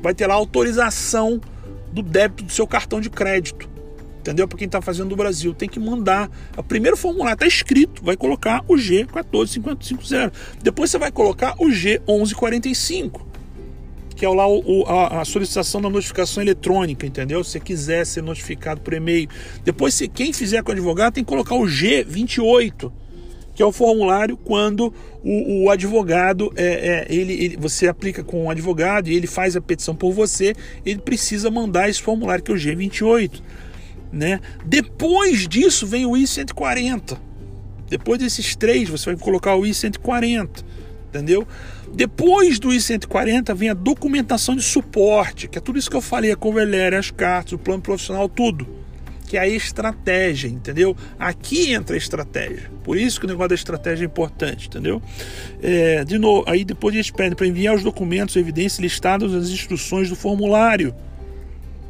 Vai 0.00 0.14
ter 0.14 0.26
lá 0.26 0.34
autorização 0.34 1.40
do 1.96 2.02
débito 2.02 2.44
do 2.44 2.52
seu 2.52 2.66
cartão 2.66 3.00
de 3.00 3.08
crédito. 3.08 3.68
Entendeu? 4.20 4.46
Para 4.46 4.58
quem 4.58 4.66
está 4.66 4.82
fazendo 4.82 5.08
do 5.08 5.16
Brasil, 5.16 5.54
tem 5.54 5.68
que 5.68 5.80
mandar. 5.80 6.28
O 6.56 6.62
primeiro 6.62 6.96
formulário 6.96 7.34
está 7.34 7.46
escrito, 7.46 8.04
vai 8.04 8.16
colocar 8.16 8.62
o 8.68 8.74
G14550. 8.74 10.32
Depois 10.62 10.90
você 10.90 10.98
vai 10.98 11.10
colocar 11.10 11.54
o 11.58 11.68
G1145, 11.68 13.20
que 14.14 14.26
é 14.26 14.28
lá 14.28 14.46
o, 14.46 14.84
a, 14.86 15.22
a, 15.22 15.24
solicitação 15.24 15.80
da 15.80 15.88
notificação 15.88 16.42
eletrônica, 16.42 17.06
entendeu? 17.06 17.42
Se 17.42 17.52
você 17.52 17.60
quiser 17.60 18.04
ser 18.04 18.22
notificado 18.22 18.80
por 18.80 18.92
e-mail. 18.92 19.28
Depois, 19.64 19.94
se 19.94 20.06
quem 20.08 20.32
fizer 20.32 20.62
com 20.62 20.70
o 20.70 20.72
advogado, 20.72 21.14
tem 21.14 21.24
que 21.24 21.28
colocar 21.28 21.54
o 21.54 21.62
G28 21.62 22.92
que 23.56 23.62
é 23.62 23.66
o 23.66 23.72
formulário 23.72 24.36
quando 24.36 24.92
o, 25.26 25.64
o 25.64 25.70
advogado 25.70 26.52
é, 26.54 26.64
é 26.64 27.06
ele, 27.08 27.32
ele, 27.32 27.56
você 27.56 27.88
aplica 27.88 28.22
com 28.22 28.44
o 28.44 28.50
advogado 28.50 29.08
e 29.08 29.14
ele 29.14 29.26
faz 29.26 29.56
a 29.56 29.60
petição 29.60 29.96
por 29.96 30.12
você, 30.12 30.54
ele 30.84 31.00
precisa 31.00 31.50
mandar 31.50 31.88
esse 31.88 32.00
formulário 32.00 32.44
que 32.44 32.52
é 32.52 32.54
o 32.54 32.56
G28, 32.56 33.42
né? 34.12 34.40
Depois 34.64 35.48
disso 35.48 35.84
vem 35.84 36.06
o 36.06 36.12
I140. 36.12 37.18
Depois 37.88 38.20
desses 38.20 38.54
três, 38.54 38.88
você 38.88 39.06
vai 39.06 39.16
colocar 39.16 39.56
o 39.56 39.62
I140, 39.62 40.64
entendeu? 41.08 41.46
Depois 41.92 42.60
do 42.60 42.68
I140 42.68 43.52
vem 43.52 43.70
a 43.70 43.74
documentação 43.74 44.54
de 44.54 44.62
suporte, 44.62 45.48
que 45.48 45.58
é 45.58 45.60
tudo 45.60 45.76
isso 45.76 45.90
que 45.90 45.96
eu 45.96 46.00
falei, 46.00 46.30
a 46.30 46.36
cover 46.36 46.66
letter, 46.66 46.98
as 47.00 47.10
cartas, 47.10 47.52
o 47.52 47.58
plano 47.58 47.82
profissional, 47.82 48.28
tudo 48.28 48.85
que 49.26 49.36
é 49.36 49.40
a 49.40 49.48
estratégia, 49.48 50.48
entendeu? 50.48 50.96
Aqui 51.18 51.72
entra 51.72 51.94
a 51.94 51.98
estratégia. 51.98 52.70
Por 52.84 52.96
isso 52.96 53.18
que 53.18 53.26
o 53.26 53.28
negócio 53.28 53.50
da 53.50 53.54
estratégia 53.54 54.04
é 54.04 54.06
importante, 54.06 54.68
entendeu? 54.68 55.02
É, 55.62 56.04
de 56.04 56.18
novo, 56.18 56.44
aí 56.48 56.64
depois 56.64 56.94
eles 56.94 57.10
pedem 57.10 57.34
para 57.34 57.46
enviar 57.46 57.74
os 57.74 57.82
documentos, 57.82 58.36
evidências 58.36 58.78
listadas 58.78 59.32
nas 59.32 59.48
instruções 59.48 60.08
do 60.08 60.16
formulário, 60.16 60.94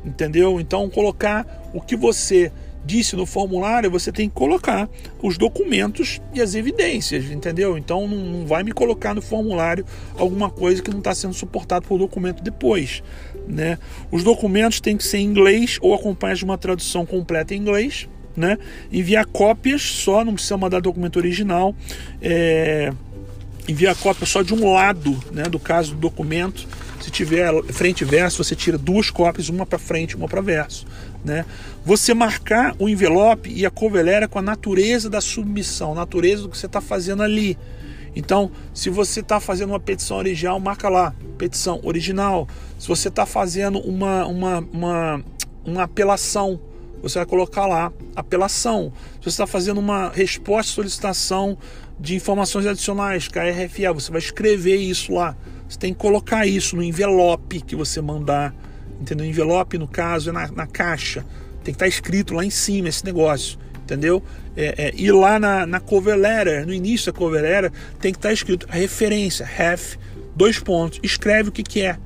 entendeu? 0.05 0.61
Então 0.61 0.89
colocar 0.89 1.70
o 1.74 1.80
que 1.80 1.97
você 1.97 2.51
disse 2.87 3.16
no 3.16 3.26
formulário, 3.26 3.91
você 3.91 4.12
tem 4.12 4.28
que 4.28 4.34
colocar 4.34 4.89
os 5.20 5.37
documentos 5.37 6.20
e 6.32 6.41
as 6.41 6.55
evidências, 6.55 7.24
entendeu? 7.30 7.76
Então 7.76 8.07
não, 8.07 8.47
vai 8.47 8.62
me 8.62 8.70
colocar 8.70 9.12
no 9.12 9.20
formulário 9.20 9.84
alguma 10.16 10.49
coisa 10.49 10.80
que 10.80 10.91
não 10.91 11.01
está 11.01 11.12
sendo 11.12 11.34
suportado 11.34 11.87
por 11.87 11.99
documento 11.99 12.43
depois, 12.43 13.03
né? 13.47 13.78
Os 14.11 14.22
documentos 14.22 14.80
têm 14.80 14.97
que 14.97 15.05
ser 15.05 15.18
em 15.18 15.24
inglês 15.24 15.78
ou 15.80 15.94
acompanhados 15.94 16.40
de 16.40 16.44
uma 16.44 16.59
tradução 16.59 17.05
completa 17.07 17.55
em 17.55 17.59
inglês, 17.59 18.09
né? 18.36 18.59
Enviar 18.92 19.26
cópias 19.26 19.82
só, 19.82 20.24
não 20.24 20.34
precisa 20.34 20.57
mandar 20.57 20.80
documento 20.80 21.16
original. 21.16 21.74
É... 22.20 22.92
Enviar 23.68 23.97
cópia 23.97 24.26
só 24.26 24.42
de 24.42 24.55
um 24.55 24.72
lado, 24.72 25.18
né? 25.32 25.44
Do 25.44 25.59
caso 25.59 25.94
do 25.94 25.99
documento. 25.99 26.66
Se 27.01 27.11
tiver 27.11 27.53
frente 27.72 28.03
e 28.03 28.05
verso, 28.05 28.42
você 28.42 28.57
tira 28.57 28.76
duas 28.76 29.11
cópias, 29.11 29.49
uma 29.49 29.64
para 29.64 29.78
frente, 29.78 30.16
uma 30.16 30.26
para 30.26 30.40
verso 30.40 30.86
né? 31.26 31.44
Você 31.84 32.14
marcar 32.14 32.74
o 32.78 32.88
envelope 32.88 33.51
e 33.53 33.66
a 33.66 33.70
covelera 33.70 34.28
com 34.28 34.38
a 34.38 34.42
natureza 34.42 35.11
da 35.11 35.20
submissão, 35.20 35.94
natureza 35.94 36.42
do 36.42 36.49
que 36.49 36.57
você 36.57 36.66
está 36.66 36.80
fazendo 36.80 37.22
ali. 37.22 37.59
Então, 38.16 38.50
se 38.72 38.90
você 38.90 39.20
está 39.20 39.38
fazendo 39.38 39.70
uma 39.70 39.78
petição 39.78 40.16
original, 40.16 40.58
marca 40.58 40.88
lá, 40.88 41.14
petição 41.38 41.80
original. 41.84 42.48
Se 42.78 42.88
você 42.88 43.08
está 43.08 43.26
fazendo 43.26 43.78
uma, 43.78 44.26
uma, 44.26 44.58
uma, 44.72 45.24
uma 45.64 45.82
apelação, 45.82 46.58
você 47.02 47.18
vai 47.18 47.26
colocar 47.26 47.66
lá, 47.66 47.92
apelação. 48.16 48.92
Se 49.16 49.24
você 49.24 49.28
está 49.28 49.46
fazendo 49.46 49.78
uma 49.78 50.08
resposta 50.08 50.72
solicitação 50.72 51.58
de 52.00 52.16
informações 52.16 52.66
adicionais, 52.66 53.28
KRFA, 53.28 53.92
você 53.92 54.10
vai 54.10 54.20
escrever 54.20 54.76
isso 54.76 55.12
lá. 55.12 55.36
Você 55.68 55.78
tem 55.78 55.92
que 55.92 56.00
colocar 56.00 56.46
isso 56.46 56.74
no 56.74 56.82
envelope 56.82 57.60
que 57.60 57.76
você 57.76 58.00
mandar 58.00 58.54
entendeu? 59.00 59.26
Envelope, 59.26 59.78
no 59.78 59.88
caso, 59.88 60.30
é 60.30 60.32
na, 60.32 60.48
na 60.48 60.66
caixa. 60.66 61.24
Tem 61.62 61.72
que 61.74 61.82
estar 61.82 61.84
tá 61.84 61.88
escrito 61.88 62.34
lá 62.34 62.44
em 62.44 62.50
cima 62.50 62.88
esse 62.88 63.04
negócio, 63.04 63.58
entendeu? 63.82 64.22
É, 64.57 64.86
é, 64.86 64.92
e 64.96 65.12
lá 65.12 65.38
na, 65.38 65.66
na 65.66 65.80
cover 65.80 66.16
letter, 66.16 66.66
no 66.66 66.72
início 66.72 67.12
da 67.12 67.18
cover 67.18 67.42
letter, 67.42 67.70
tem 68.00 68.12
que 68.12 68.18
estar 68.18 68.30
tá 68.30 68.32
escrito 68.32 68.66
referência, 68.68 69.44
ref, 69.44 69.96
dois 70.34 70.59
pontos. 70.59 70.98
Escreve 71.02 71.50
o 71.50 71.52
que, 71.52 71.62
que 71.62 71.82
é. 71.82 71.98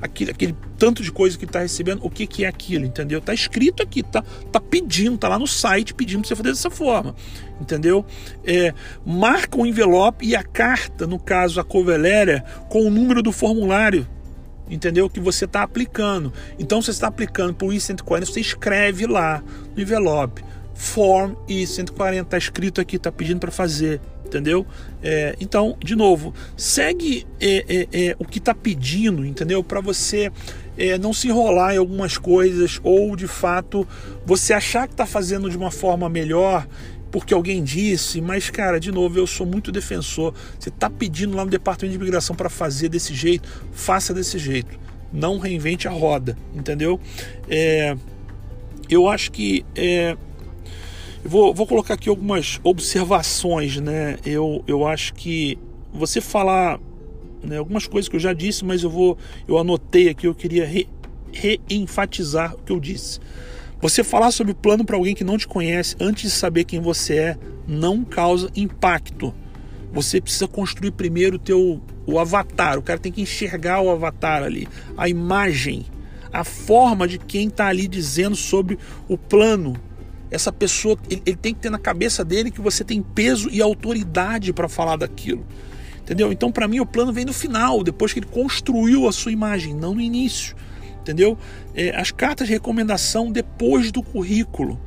Aquele, 0.00 0.30
aquele 0.30 0.56
tanto 0.78 1.02
de 1.02 1.10
coisa 1.10 1.36
que 1.36 1.44
está 1.44 1.58
recebendo, 1.58 2.04
o 2.04 2.08
que, 2.08 2.24
que 2.24 2.44
é 2.44 2.48
aquilo, 2.48 2.84
entendeu? 2.84 3.20
Tá 3.20 3.34
escrito 3.34 3.82
aqui, 3.82 4.00
tá, 4.00 4.22
tá 4.52 4.60
pedindo, 4.60 5.18
tá 5.18 5.28
lá 5.28 5.36
no 5.38 5.46
site 5.46 5.92
pedindo 5.92 6.20
para 6.20 6.28
você 6.28 6.36
fazer 6.36 6.50
dessa 6.50 6.70
forma, 6.70 7.16
entendeu? 7.60 8.06
É, 8.44 8.72
marca 9.04 9.58
o 9.58 9.66
envelope 9.66 10.24
e 10.24 10.36
a 10.36 10.42
carta, 10.44 11.04
no 11.04 11.18
caso 11.18 11.60
a 11.60 11.64
cover 11.64 11.98
letter, 11.98 12.44
com 12.68 12.86
o 12.86 12.90
número 12.90 13.22
do 13.22 13.32
formulário 13.32 14.06
entendeu? 14.70 15.08
Que 15.08 15.18
você 15.18 15.46
está 15.46 15.62
aplicando. 15.62 16.32
Então, 16.58 16.82
você 16.82 16.90
está 16.90 17.06
aplicando 17.08 17.54
para 17.54 17.66
o 17.66 17.72
I-140, 17.72 18.26
você 18.26 18.40
escreve 18.40 19.06
lá 19.06 19.42
no 19.74 19.80
envelope. 19.80 20.44
Form 20.78 21.34
I-140, 21.48 22.22
está 22.22 22.38
escrito 22.38 22.80
aqui, 22.80 22.94
está 22.94 23.10
pedindo 23.10 23.40
para 23.40 23.50
fazer, 23.50 24.00
entendeu? 24.24 24.64
É, 25.02 25.34
então, 25.40 25.76
de 25.82 25.96
novo, 25.96 26.32
segue 26.56 27.26
é, 27.40 27.64
é, 27.68 28.10
é 28.10 28.16
o 28.16 28.24
que 28.24 28.38
está 28.38 28.54
pedindo, 28.54 29.26
entendeu? 29.26 29.64
Para 29.64 29.80
você 29.80 30.30
é, 30.76 30.96
não 30.96 31.12
se 31.12 31.26
enrolar 31.26 31.74
em 31.74 31.78
algumas 31.78 32.16
coisas 32.16 32.78
ou 32.84 33.16
de 33.16 33.26
fato 33.26 33.86
você 34.24 34.52
achar 34.52 34.86
que 34.86 34.94
está 34.94 35.04
fazendo 35.04 35.50
de 35.50 35.56
uma 35.56 35.72
forma 35.72 36.08
melhor 36.08 36.64
porque 37.10 37.34
alguém 37.34 37.64
disse, 37.64 38.20
mas 38.20 38.48
cara, 38.48 38.78
de 38.78 38.92
novo, 38.92 39.18
eu 39.18 39.26
sou 39.26 39.44
muito 39.44 39.72
defensor. 39.72 40.32
Você 40.60 40.68
está 40.68 40.88
pedindo 40.88 41.36
lá 41.36 41.44
no 41.44 41.50
departamento 41.50 41.90
de 41.90 41.96
imigração 41.96 42.36
para 42.36 42.48
fazer 42.48 42.88
desse 42.88 43.14
jeito, 43.14 43.48
faça 43.72 44.14
desse 44.14 44.38
jeito. 44.38 44.78
Não 45.12 45.38
reinvente 45.38 45.88
a 45.88 45.90
roda, 45.90 46.36
entendeu? 46.54 47.00
É, 47.48 47.96
eu 48.88 49.08
acho 49.08 49.32
que 49.32 49.64
vou, 51.28 51.52
vou 51.52 51.66
colocar 51.66 51.94
aqui 51.94 52.08
algumas 52.08 52.58
observações, 52.64 53.76
né? 53.76 54.16
Eu, 54.24 54.64
eu 54.66 54.86
acho 54.86 55.12
que 55.14 55.58
você 55.92 56.20
falar 56.20 56.80
né, 57.42 57.58
algumas 57.58 57.86
coisas 57.86 58.08
que 58.08 58.16
eu 58.16 58.20
já 58.20 58.32
disse, 58.32 58.64
mas 58.64 58.82
eu 58.82 58.90
vou 58.90 59.16
eu 59.46 59.58
anotei 59.58 60.08
aqui, 60.08 60.26
eu 60.26 60.34
queria 60.34 60.66
re, 60.66 60.88
reenfatizar 61.30 62.54
o 62.54 62.58
que 62.58 62.72
eu 62.72 62.80
disse. 62.80 63.20
Você 63.80 64.02
falar 64.02 64.32
sobre 64.32 64.52
o 64.52 64.56
plano 64.56 64.84
para 64.84 64.96
alguém 64.96 65.14
que 65.14 65.22
não 65.22 65.38
te 65.38 65.46
conhece 65.46 65.94
antes 66.00 66.32
de 66.32 66.36
saber 66.36 66.64
quem 66.64 66.80
você 66.80 67.16
é 67.16 67.38
não 67.66 68.02
causa 68.04 68.50
impacto. 68.56 69.32
Você 69.92 70.20
precisa 70.20 70.48
construir 70.48 70.90
primeiro 70.92 71.36
o 71.36 71.38
teu 71.38 71.80
o 72.06 72.18
avatar. 72.18 72.78
O 72.78 72.82
cara 72.82 72.98
tem 72.98 73.12
que 73.12 73.20
enxergar 73.20 73.80
o 73.82 73.90
avatar 73.90 74.42
ali, 74.42 74.66
a 74.96 75.08
imagem, 75.08 75.84
a 76.32 76.42
forma 76.42 77.06
de 77.06 77.18
quem 77.18 77.48
está 77.48 77.66
ali 77.66 77.86
dizendo 77.86 78.34
sobre 78.34 78.78
o 79.06 79.18
plano, 79.18 79.76
essa 80.30 80.52
pessoa, 80.52 80.96
ele, 81.10 81.22
ele 81.24 81.36
tem 81.36 81.54
que 81.54 81.60
ter 81.60 81.70
na 81.70 81.78
cabeça 81.78 82.24
dele 82.24 82.50
que 82.50 82.60
você 82.60 82.84
tem 82.84 83.02
peso 83.02 83.48
e 83.50 83.62
autoridade 83.62 84.52
para 84.52 84.68
falar 84.68 84.96
daquilo. 84.96 85.46
Entendeu? 86.00 86.32
Então, 86.32 86.50
para 86.50 86.66
mim, 86.66 86.80
o 86.80 86.86
plano 86.86 87.12
vem 87.12 87.24
no 87.24 87.32
final, 87.32 87.82
depois 87.82 88.12
que 88.12 88.18
ele 88.18 88.26
construiu 88.26 89.06
a 89.06 89.12
sua 89.12 89.30
imagem, 89.30 89.74
não 89.74 89.94
no 89.94 90.00
início. 90.00 90.56
Entendeu? 91.00 91.36
É, 91.74 91.94
as 91.96 92.10
cartas 92.10 92.46
de 92.46 92.52
recomendação 92.52 93.30
depois 93.30 93.92
do 93.92 94.02
currículo. 94.02 94.80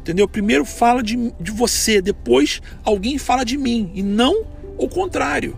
Entendeu? 0.00 0.28
Primeiro 0.28 0.64
fala 0.64 1.02
de, 1.02 1.32
de 1.40 1.50
você, 1.50 2.02
depois 2.02 2.60
alguém 2.84 3.18
fala 3.18 3.44
de 3.44 3.56
mim, 3.56 3.90
e 3.94 4.02
não 4.02 4.44
o 4.76 4.88
contrário. 4.88 5.56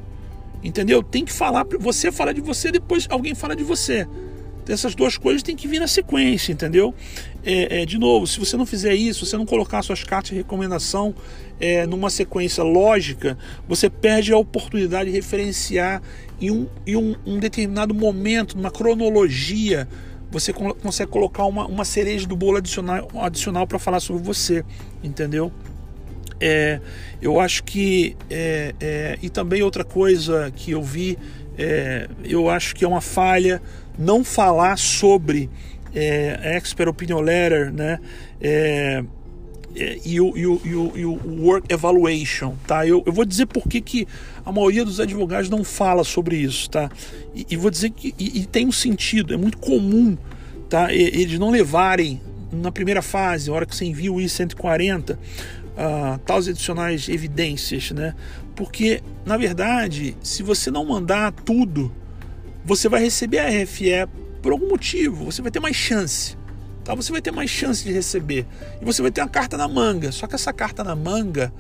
Entendeu? 0.62 1.03
Tem 1.03 1.24
que 1.24 1.32
falar, 1.32 1.66
você 1.78 2.12
fala 2.12 2.32
de 2.32 2.41
você, 2.41 2.70
depois 2.70 3.07
alguém 3.11 3.34
fala 3.34 3.57
de 3.57 3.64
você. 3.64 4.07
Essas 4.68 4.94
duas 4.94 5.16
coisas 5.16 5.42
têm 5.42 5.54
que 5.54 5.68
vir 5.68 5.78
na 5.78 5.86
sequência, 5.86 6.52
entendeu? 6.52 6.94
É, 7.44 7.82
é, 7.82 7.86
de 7.86 7.98
novo, 7.98 8.26
se 8.26 8.38
você 8.38 8.56
não 8.56 8.66
fizer 8.66 8.94
isso, 8.94 9.24
se 9.24 9.30
você 9.30 9.36
não 9.36 9.46
colocar 9.46 9.82
suas 9.82 10.02
cartas 10.02 10.30
de 10.30 10.36
recomendação 10.36 11.14
é, 11.60 11.86
numa 11.86 12.10
sequência 12.10 12.64
lógica, 12.64 13.38
você 13.68 13.88
perde 13.88 14.32
a 14.32 14.36
oportunidade 14.36 15.10
de 15.10 15.16
referenciar 15.16 16.02
em 16.40 16.50
um, 16.50 16.68
em 16.86 16.96
um, 16.96 17.14
um 17.24 17.38
determinado 17.38 17.94
momento, 17.94 18.56
numa 18.56 18.70
cronologia, 18.70 19.88
você 20.30 20.52
consegue 20.52 21.10
colocar 21.10 21.44
uma, 21.44 21.66
uma 21.66 21.84
cereja 21.84 22.26
do 22.26 22.36
bolo 22.36 22.58
adicional, 22.58 23.08
adicional 23.20 23.66
para 23.66 23.78
falar 23.78 24.00
sobre 24.00 24.22
você, 24.22 24.64
entendeu? 25.02 25.52
É, 26.40 26.80
eu 27.22 27.40
acho 27.40 27.64
que. 27.64 28.16
É, 28.28 28.74
é, 28.80 29.18
e 29.22 29.30
também 29.30 29.62
outra 29.62 29.84
coisa 29.84 30.52
que 30.54 30.72
eu 30.72 30.82
vi, 30.82 31.18
é, 31.56 32.08
eu 32.24 32.50
acho 32.50 32.74
que 32.74 32.84
é 32.84 32.88
uma 32.88 33.00
falha 33.00 33.62
não 33.99 34.24
falar 34.24 34.78
sobre 34.78 35.51
é, 35.94 36.57
Expert 36.57 36.88
Opinion 36.88 37.20
Letter, 37.20 37.72
né? 37.72 37.99
É, 38.40 39.03
e, 40.05 40.20
o, 40.20 40.36
e, 40.36 40.47
o, 40.47 40.61
e, 40.64 40.74
o, 40.74 40.92
e 40.97 41.05
o 41.05 41.44
Work 41.44 41.72
Evaluation, 41.72 42.55
tá? 42.66 42.86
Eu, 42.86 43.03
eu 43.05 43.12
vou 43.12 43.24
dizer 43.26 43.47
por 43.47 43.68
que, 43.68 43.80
que 43.80 44.09
a 44.44 44.51
maioria 44.51 44.84
dos 44.84 45.01
advogados 45.01 45.51
não 45.51 45.62
fala 45.62 46.03
sobre 46.03 46.36
isso, 46.36 46.70
tá? 46.70 46.90
E, 47.34 47.47
e 47.51 47.57
vou 47.57 47.70
dizer 47.70 47.90
que 47.90 48.14
e, 48.18 48.47
tem 48.47 48.66
um 48.66 48.72
sentido, 48.72 49.34
é 49.34 49.36
muito 49.36 49.59
comum, 49.59 50.16
tá? 50.68 50.92
Eles 50.92 51.38
não 51.38 51.51
levarem 51.51 52.20
na 52.51 52.72
primeira 52.72 53.03
fase, 53.03 53.51
a 53.51 53.53
hora 53.53 53.66
que 53.66 53.76
você 53.76 53.84
envia 53.84 54.11
o 54.12 54.20
I-140, 54.20 55.12
uh, 55.12 55.18
ah, 55.76 56.20
tais 56.24 56.49
adicionais 56.49 57.09
evidências, 57.09 57.90
né? 57.90 58.14
Porque, 58.55 59.03
na 59.26 59.36
verdade, 59.36 60.16
se 60.22 60.42
você 60.42 60.70
não 60.70 60.86
mandar 60.86 61.32
tudo 61.32 61.92
você 62.66 62.88
vai 62.88 63.00
receber 63.00 63.38
a 63.38 63.48
RFE 63.48 64.08
por 64.42 64.50
algum 64.50 64.68
motivo, 64.68 65.24
você 65.24 65.40
vai 65.40 65.52
ter 65.52 65.60
mais 65.60 65.76
chance. 65.76 66.36
Tá? 66.84 66.94
Você 66.94 67.12
vai 67.12 67.22
ter 67.22 67.30
mais 67.30 67.48
chance 67.48 67.84
de 67.84 67.92
receber. 67.92 68.44
E 68.82 68.84
você 68.84 69.00
vai 69.00 69.10
ter 69.10 69.20
uma 69.20 69.28
carta 69.28 69.56
na 69.56 69.68
manga. 69.68 70.10
Só 70.10 70.26
que 70.26 70.34
essa 70.34 70.52
carta 70.52 70.82
na 70.82 70.96
manga, 70.96 71.52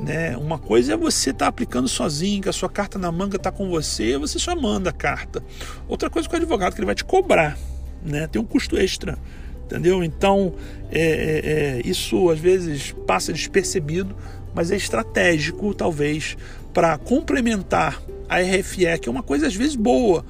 né, 0.00 0.36
uma 0.38 0.58
coisa 0.58 0.94
é 0.94 0.96
você 0.96 1.30
estar 1.30 1.44
tá 1.44 1.48
aplicando 1.48 1.86
sozinho, 1.86 2.42
que 2.42 2.48
a 2.48 2.52
sua 2.52 2.70
carta 2.70 2.98
na 2.98 3.12
manga 3.12 3.36
está 3.36 3.52
com 3.52 3.68
você, 3.68 4.16
você 4.16 4.38
só 4.38 4.56
manda 4.56 4.88
a 4.88 4.92
carta. 4.92 5.44
Outra 5.86 6.08
coisa 6.08 6.28
que 6.28 6.34
o 6.34 6.38
advogado 6.38 6.74
que 6.74 6.80
ele 6.80 6.86
vai 6.86 6.94
te 6.94 7.04
cobrar, 7.04 7.58
né? 8.02 8.26
Tem 8.26 8.40
um 8.40 8.44
custo 8.44 8.78
extra. 8.78 9.18
Entendeu? 9.66 10.02
Então, 10.02 10.54
é, 10.90 11.00
é, 11.00 11.78
é, 11.78 11.82
isso 11.84 12.30
às 12.30 12.38
vezes 12.38 12.94
passa 13.06 13.32
despercebido, 13.32 14.16
mas 14.54 14.70
é 14.70 14.76
estratégico, 14.76 15.74
talvez, 15.74 16.36
para 16.72 16.96
complementar 16.98 18.02
a 18.28 18.38
RFE, 18.40 18.98
que 19.00 19.08
é 19.08 19.12
uma 19.12 19.22
coisa 19.22 19.46
às 19.46 19.54
vezes 19.54 19.74
boa, 19.74 20.24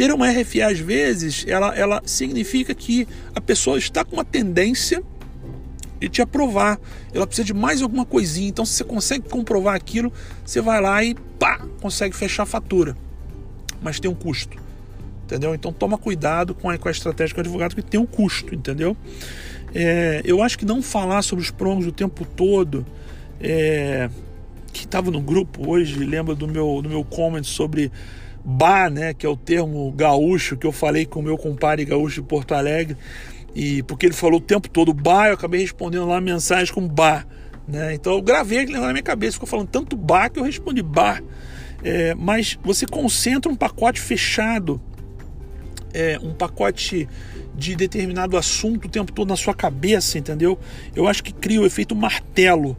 ter 0.00 0.10
uma 0.14 0.30
RFA, 0.30 0.68
às 0.68 0.78
vezes, 0.78 1.44
ela, 1.46 1.76
ela 1.76 2.02
significa 2.06 2.74
que 2.74 3.06
a 3.34 3.40
pessoa 3.40 3.76
está 3.76 4.02
com 4.02 4.16
uma 4.16 4.24
tendência 4.24 5.02
de 6.00 6.08
te 6.08 6.22
aprovar. 6.22 6.80
Ela 7.12 7.26
precisa 7.26 7.44
de 7.44 7.52
mais 7.52 7.82
alguma 7.82 8.06
coisinha. 8.06 8.48
Então, 8.48 8.64
se 8.64 8.78
você 8.78 8.84
consegue 8.84 9.28
comprovar 9.28 9.74
aquilo, 9.74 10.10
você 10.42 10.62
vai 10.62 10.80
lá 10.80 11.04
e 11.04 11.14
pá, 11.38 11.66
consegue 11.82 12.16
fechar 12.16 12.44
a 12.44 12.46
fatura. 12.46 12.96
Mas 13.82 14.00
tem 14.00 14.10
um 14.10 14.14
custo. 14.14 14.56
Entendeu? 15.26 15.54
Então 15.54 15.70
toma 15.70 15.98
cuidado 15.98 16.54
com 16.54 16.70
a, 16.70 16.78
com 16.78 16.88
a 16.88 16.90
estratégia 16.90 17.34
do 17.34 17.40
advogado 17.40 17.76
que 17.76 17.82
tem 17.82 18.00
um 18.00 18.06
custo, 18.06 18.54
entendeu? 18.54 18.96
É, 19.74 20.22
eu 20.24 20.42
acho 20.42 20.58
que 20.58 20.64
não 20.64 20.80
falar 20.80 21.20
sobre 21.20 21.44
os 21.44 21.50
promos 21.50 21.86
o 21.86 21.92
tempo 21.92 22.24
todo. 22.24 22.86
É, 23.38 24.08
que 24.72 24.86
estava 24.86 25.10
no 25.10 25.20
grupo 25.20 25.70
hoje, 25.70 25.98
lembra 25.98 26.34
do 26.34 26.48
meu, 26.48 26.80
do 26.80 26.88
meu 26.88 27.04
comment 27.04 27.44
sobre 27.44 27.92
bar, 28.44 28.90
né, 28.90 29.14
que 29.14 29.26
é 29.26 29.28
o 29.28 29.36
termo 29.36 29.90
gaúcho 29.92 30.56
que 30.56 30.66
eu 30.66 30.72
falei 30.72 31.04
com 31.06 31.20
o 31.20 31.22
meu 31.22 31.36
compadre 31.36 31.84
gaúcho 31.84 32.22
de 32.22 32.26
Porto 32.26 32.54
Alegre, 32.54 32.96
e 33.54 33.82
porque 33.82 34.06
ele 34.06 34.14
falou 34.14 34.38
o 34.38 34.42
tempo 34.42 34.68
todo 34.68 34.92
bar, 34.94 35.28
eu 35.28 35.34
acabei 35.34 35.60
respondendo 35.60 36.06
lá 36.06 36.20
mensagem 36.20 36.72
com 36.72 36.86
bar, 36.86 37.26
né? 37.66 37.94
Então 37.94 38.14
eu 38.14 38.22
gravei 38.22 38.60
aquele 38.60 38.78
na 38.78 38.92
minha 38.92 39.02
cabeça, 39.02 39.34
ficou 39.34 39.48
falando 39.48 39.68
tanto 39.68 39.96
bar 39.96 40.30
que 40.30 40.38
eu 40.38 40.44
respondi 40.44 40.82
bar. 40.82 41.22
É, 41.82 42.14
mas 42.14 42.58
você 42.62 42.86
concentra 42.86 43.50
um 43.50 43.56
pacote 43.56 44.00
fechado, 44.00 44.80
é, 45.92 46.18
um 46.22 46.34
pacote 46.34 47.08
de 47.54 47.74
determinado 47.74 48.36
assunto 48.36 48.86
o 48.86 48.88
tempo 48.88 49.12
todo 49.12 49.28
na 49.28 49.36
sua 49.36 49.54
cabeça, 49.54 50.18
entendeu? 50.18 50.58
Eu 50.94 51.08
acho 51.08 51.22
que 51.22 51.32
cria 51.32 51.60
o 51.60 51.66
efeito 51.66 51.94
martelo 51.94 52.76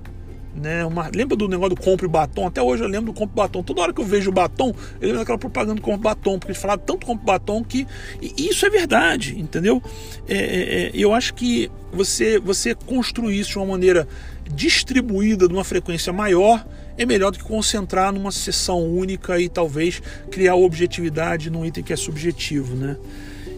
né? 0.55 0.85
Uma, 0.85 1.09
lembra 1.13 1.35
do 1.35 1.47
negócio 1.47 1.75
do 1.75 1.81
compre 1.81 2.07
batom? 2.07 2.47
Até 2.47 2.61
hoje 2.61 2.83
eu 2.83 2.87
lembro 2.87 3.11
do 3.11 3.17
compre 3.17 3.35
batom. 3.35 3.63
Toda 3.63 3.81
hora 3.81 3.93
que 3.93 4.01
eu 4.01 4.05
vejo 4.05 4.29
o 4.29 4.33
batom, 4.33 4.73
eu 4.99 5.07
lembro 5.07 5.19
daquela 5.19 5.37
propaganda 5.37 5.75
do 5.75 5.81
compre 5.81 6.01
batom, 6.01 6.37
porque 6.37 6.51
eles 6.51 6.61
falaram 6.61 6.81
tanto 6.85 7.05
compre 7.05 7.25
batom 7.25 7.63
que. 7.63 7.87
E 8.21 8.49
isso 8.49 8.65
é 8.65 8.69
verdade, 8.69 9.39
entendeu? 9.39 9.81
É, 10.27 10.35
é, 10.35 10.83
é, 10.87 10.91
eu 10.93 11.13
acho 11.13 11.33
que 11.33 11.69
você, 11.91 12.39
você 12.39 12.75
construir 12.75 13.39
isso 13.39 13.51
de 13.51 13.57
uma 13.57 13.67
maneira 13.67 14.07
distribuída, 14.53 15.47
de 15.47 15.53
uma 15.53 15.63
frequência 15.63 16.11
maior, 16.11 16.65
é 16.97 17.05
melhor 17.05 17.31
do 17.31 17.37
que 17.37 17.43
concentrar 17.43 18.11
numa 18.11 18.31
sessão 18.31 18.83
única 18.83 19.39
e 19.39 19.47
talvez 19.47 20.01
criar 20.29 20.55
objetividade 20.55 21.49
num 21.49 21.65
item 21.65 21.83
que 21.83 21.93
é 21.93 21.95
subjetivo, 21.95 22.75
né? 22.75 22.97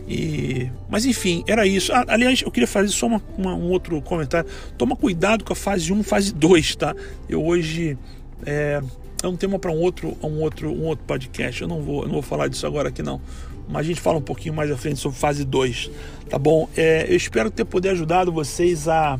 E, 0.07 0.69
mas 0.89 1.05
enfim, 1.05 1.43
era 1.47 1.65
isso. 1.65 1.91
Ah, 1.93 2.05
aliás, 2.07 2.41
eu 2.41 2.51
queria 2.51 2.67
fazer 2.67 2.89
só 2.89 3.07
uma, 3.07 3.21
uma, 3.37 3.55
um 3.55 3.69
outro 3.69 4.01
comentário. 4.01 4.49
Toma 4.77 4.95
cuidado 4.95 5.43
com 5.43 5.53
a 5.53 5.55
fase 5.55 5.93
1 5.93 6.03
fase 6.03 6.33
2, 6.33 6.75
tá? 6.75 6.95
Eu 7.29 7.45
hoje. 7.45 7.97
É, 8.45 8.81
é 9.21 9.27
um 9.27 9.37
tema 9.37 9.57
para 9.57 9.71
um 9.71 9.79
outro, 9.79 10.17
um, 10.21 10.41
outro, 10.41 10.69
um 10.69 10.83
outro 10.83 11.05
podcast. 11.05 11.61
Eu 11.61 11.67
não, 11.67 11.81
vou, 11.81 12.01
eu 12.01 12.07
não 12.07 12.13
vou 12.13 12.21
falar 12.21 12.49
disso 12.49 12.67
agora 12.67 12.89
aqui, 12.89 13.01
não. 13.01 13.21
Mas 13.69 13.81
a 13.81 13.83
gente 13.83 14.01
fala 14.01 14.17
um 14.17 14.21
pouquinho 14.21 14.53
mais 14.53 14.69
à 14.69 14.75
frente 14.75 14.99
sobre 14.99 15.17
fase 15.17 15.45
2. 15.45 15.89
Tá 16.29 16.37
bom? 16.37 16.67
É, 16.75 17.05
eu 17.09 17.15
espero 17.15 17.49
ter 17.49 17.63
poder 17.63 17.89
ajudado 17.89 18.33
vocês 18.33 18.89
a, 18.89 19.17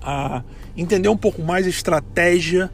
a 0.00 0.42
entender 0.74 1.10
um 1.10 1.16
pouco 1.16 1.42
mais 1.42 1.66
a 1.66 1.68
estratégia 1.68 2.70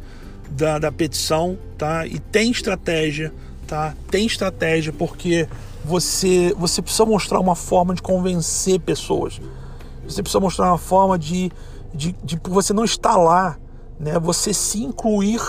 da, 0.51 0.79
da 0.79 0.93
petição, 0.93 1.59
tá? 1.77 2.07
E 2.07 2.21
tem 2.21 2.53
estratégia, 2.53 3.33
tá? 3.67 3.95
Tem 4.09 4.25
estratégia, 4.25 4.93
porque 4.93 5.49
você, 5.89 6.55
você 6.59 6.83
precisa 6.83 7.07
mostrar 7.07 7.41
uma 7.41 7.55
forma 7.55 7.95
de 7.95 8.03
convencer 8.03 8.79
pessoas. 8.79 9.41
Você 10.07 10.23
precisa 10.23 10.39
mostrar 10.39 10.67
uma 10.67 10.79
forma 10.79 11.19
de, 11.19 11.51
de, 11.95 12.13
de 12.23 12.39
você 12.45 12.75
não 12.75 12.85
estar 12.85 13.17
lá, 13.17 13.57
né? 13.99 14.19
você 14.19 14.53
se 14.53 14.85
incluir 14.85 15.41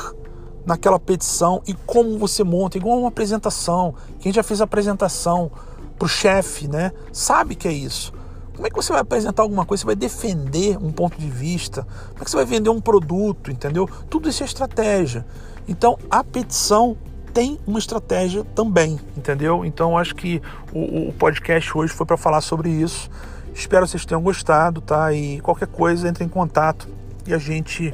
naquela 0.66 0.98
petição 0.98 1.62
e 1.68 1.74
como 1.74 2.18
você 2.18 2.42
monta, 2.44 2.78
igual 2.78 3.00
uma 3.00 3.10
apresentação. 3.10 3.94
Quem 4.20 4.32
já 4.32 4.42
fez 4.42 4.62
apresentação 4.62 5.52
para 5.98 6.06
o 6.06 6.10
chefe, 6.10 6.70
né? 6.70 6.94
Sabe 7.12 7.56
que 7.56 7.68
é 7.68 7.74
isso. 7.74 8.14
Como 8.56 8.66
é 8.66 8.70
que 8.70 8.76
você 8.76 8.94
vai 8.94 9.02
apresentar 9.02 9.44
alguma 9.44 9.66
coisa? 9.66 9.82
Você 9.82 9.86
vai 9.88 9.96
defender 9.96 10.78
um 10.78 10.92
ponto 10.92 11.18
de 11.18 11.30
vista? 11.30 11.84
Como 12.12 12.22
é 12.22 12.24
que 12.24 12.32
você 12.32 12.38
vai 12.38 12.46
vender 12.46 12.70
um 12.70 12.80
produto? 12.80 13.52
Entendeu? 13.52 13.90
Tudo 14.10 14.30
isso 14.30 14.44
é 14.44 14.46
estratégia. 14.46 15.26
Então, 15.68 15.98
a 16.10 16.24
petição 16.24 16.98
tem 17.40 17.58
uma 17.66 17.80
estratégia 17.80 18.44
também, 18.54 19.00
entendeu? 19.16 19.64
Então, 19.64 19.98
acho 19.98 20.14
que 20.14 20.42
o, 20.74 21.08
o 21.08 21.14
podcast 21.14 21.78
hoje 21.78 21.94
foi 21.94 22.06
para 22.06 22.18
falar 22.18 22.42
sobre 22.42 22.70
isso. 22.70 23.10
Espero 23.54 23.86
que 23.86 23.92
vocês 23.92 24.06
tenham 24.06 24.22
gostado, 24.22 24.82
tá? 24.82 25.14
E 25.14 25.40
qualquer 25.40 25.70
coisa, 25.70 26.10
entre 26.10 26.26
em 26.26 26.28
contato 26.28 26.90
e 27.26 27.34
a 27.34 27.38
gente 27.38 27.94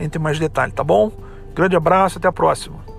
entre 0.00 0.18
mais 0.18 0.38
detalhe, 0.38 0.72
tá 0.72 0.82
bom? 0.82 1.12
Grande 1.54 1.76
abraço, 1.76 2.16
até 2.16 2.26
a 2.26 2.32
próxima. 2.32 2.95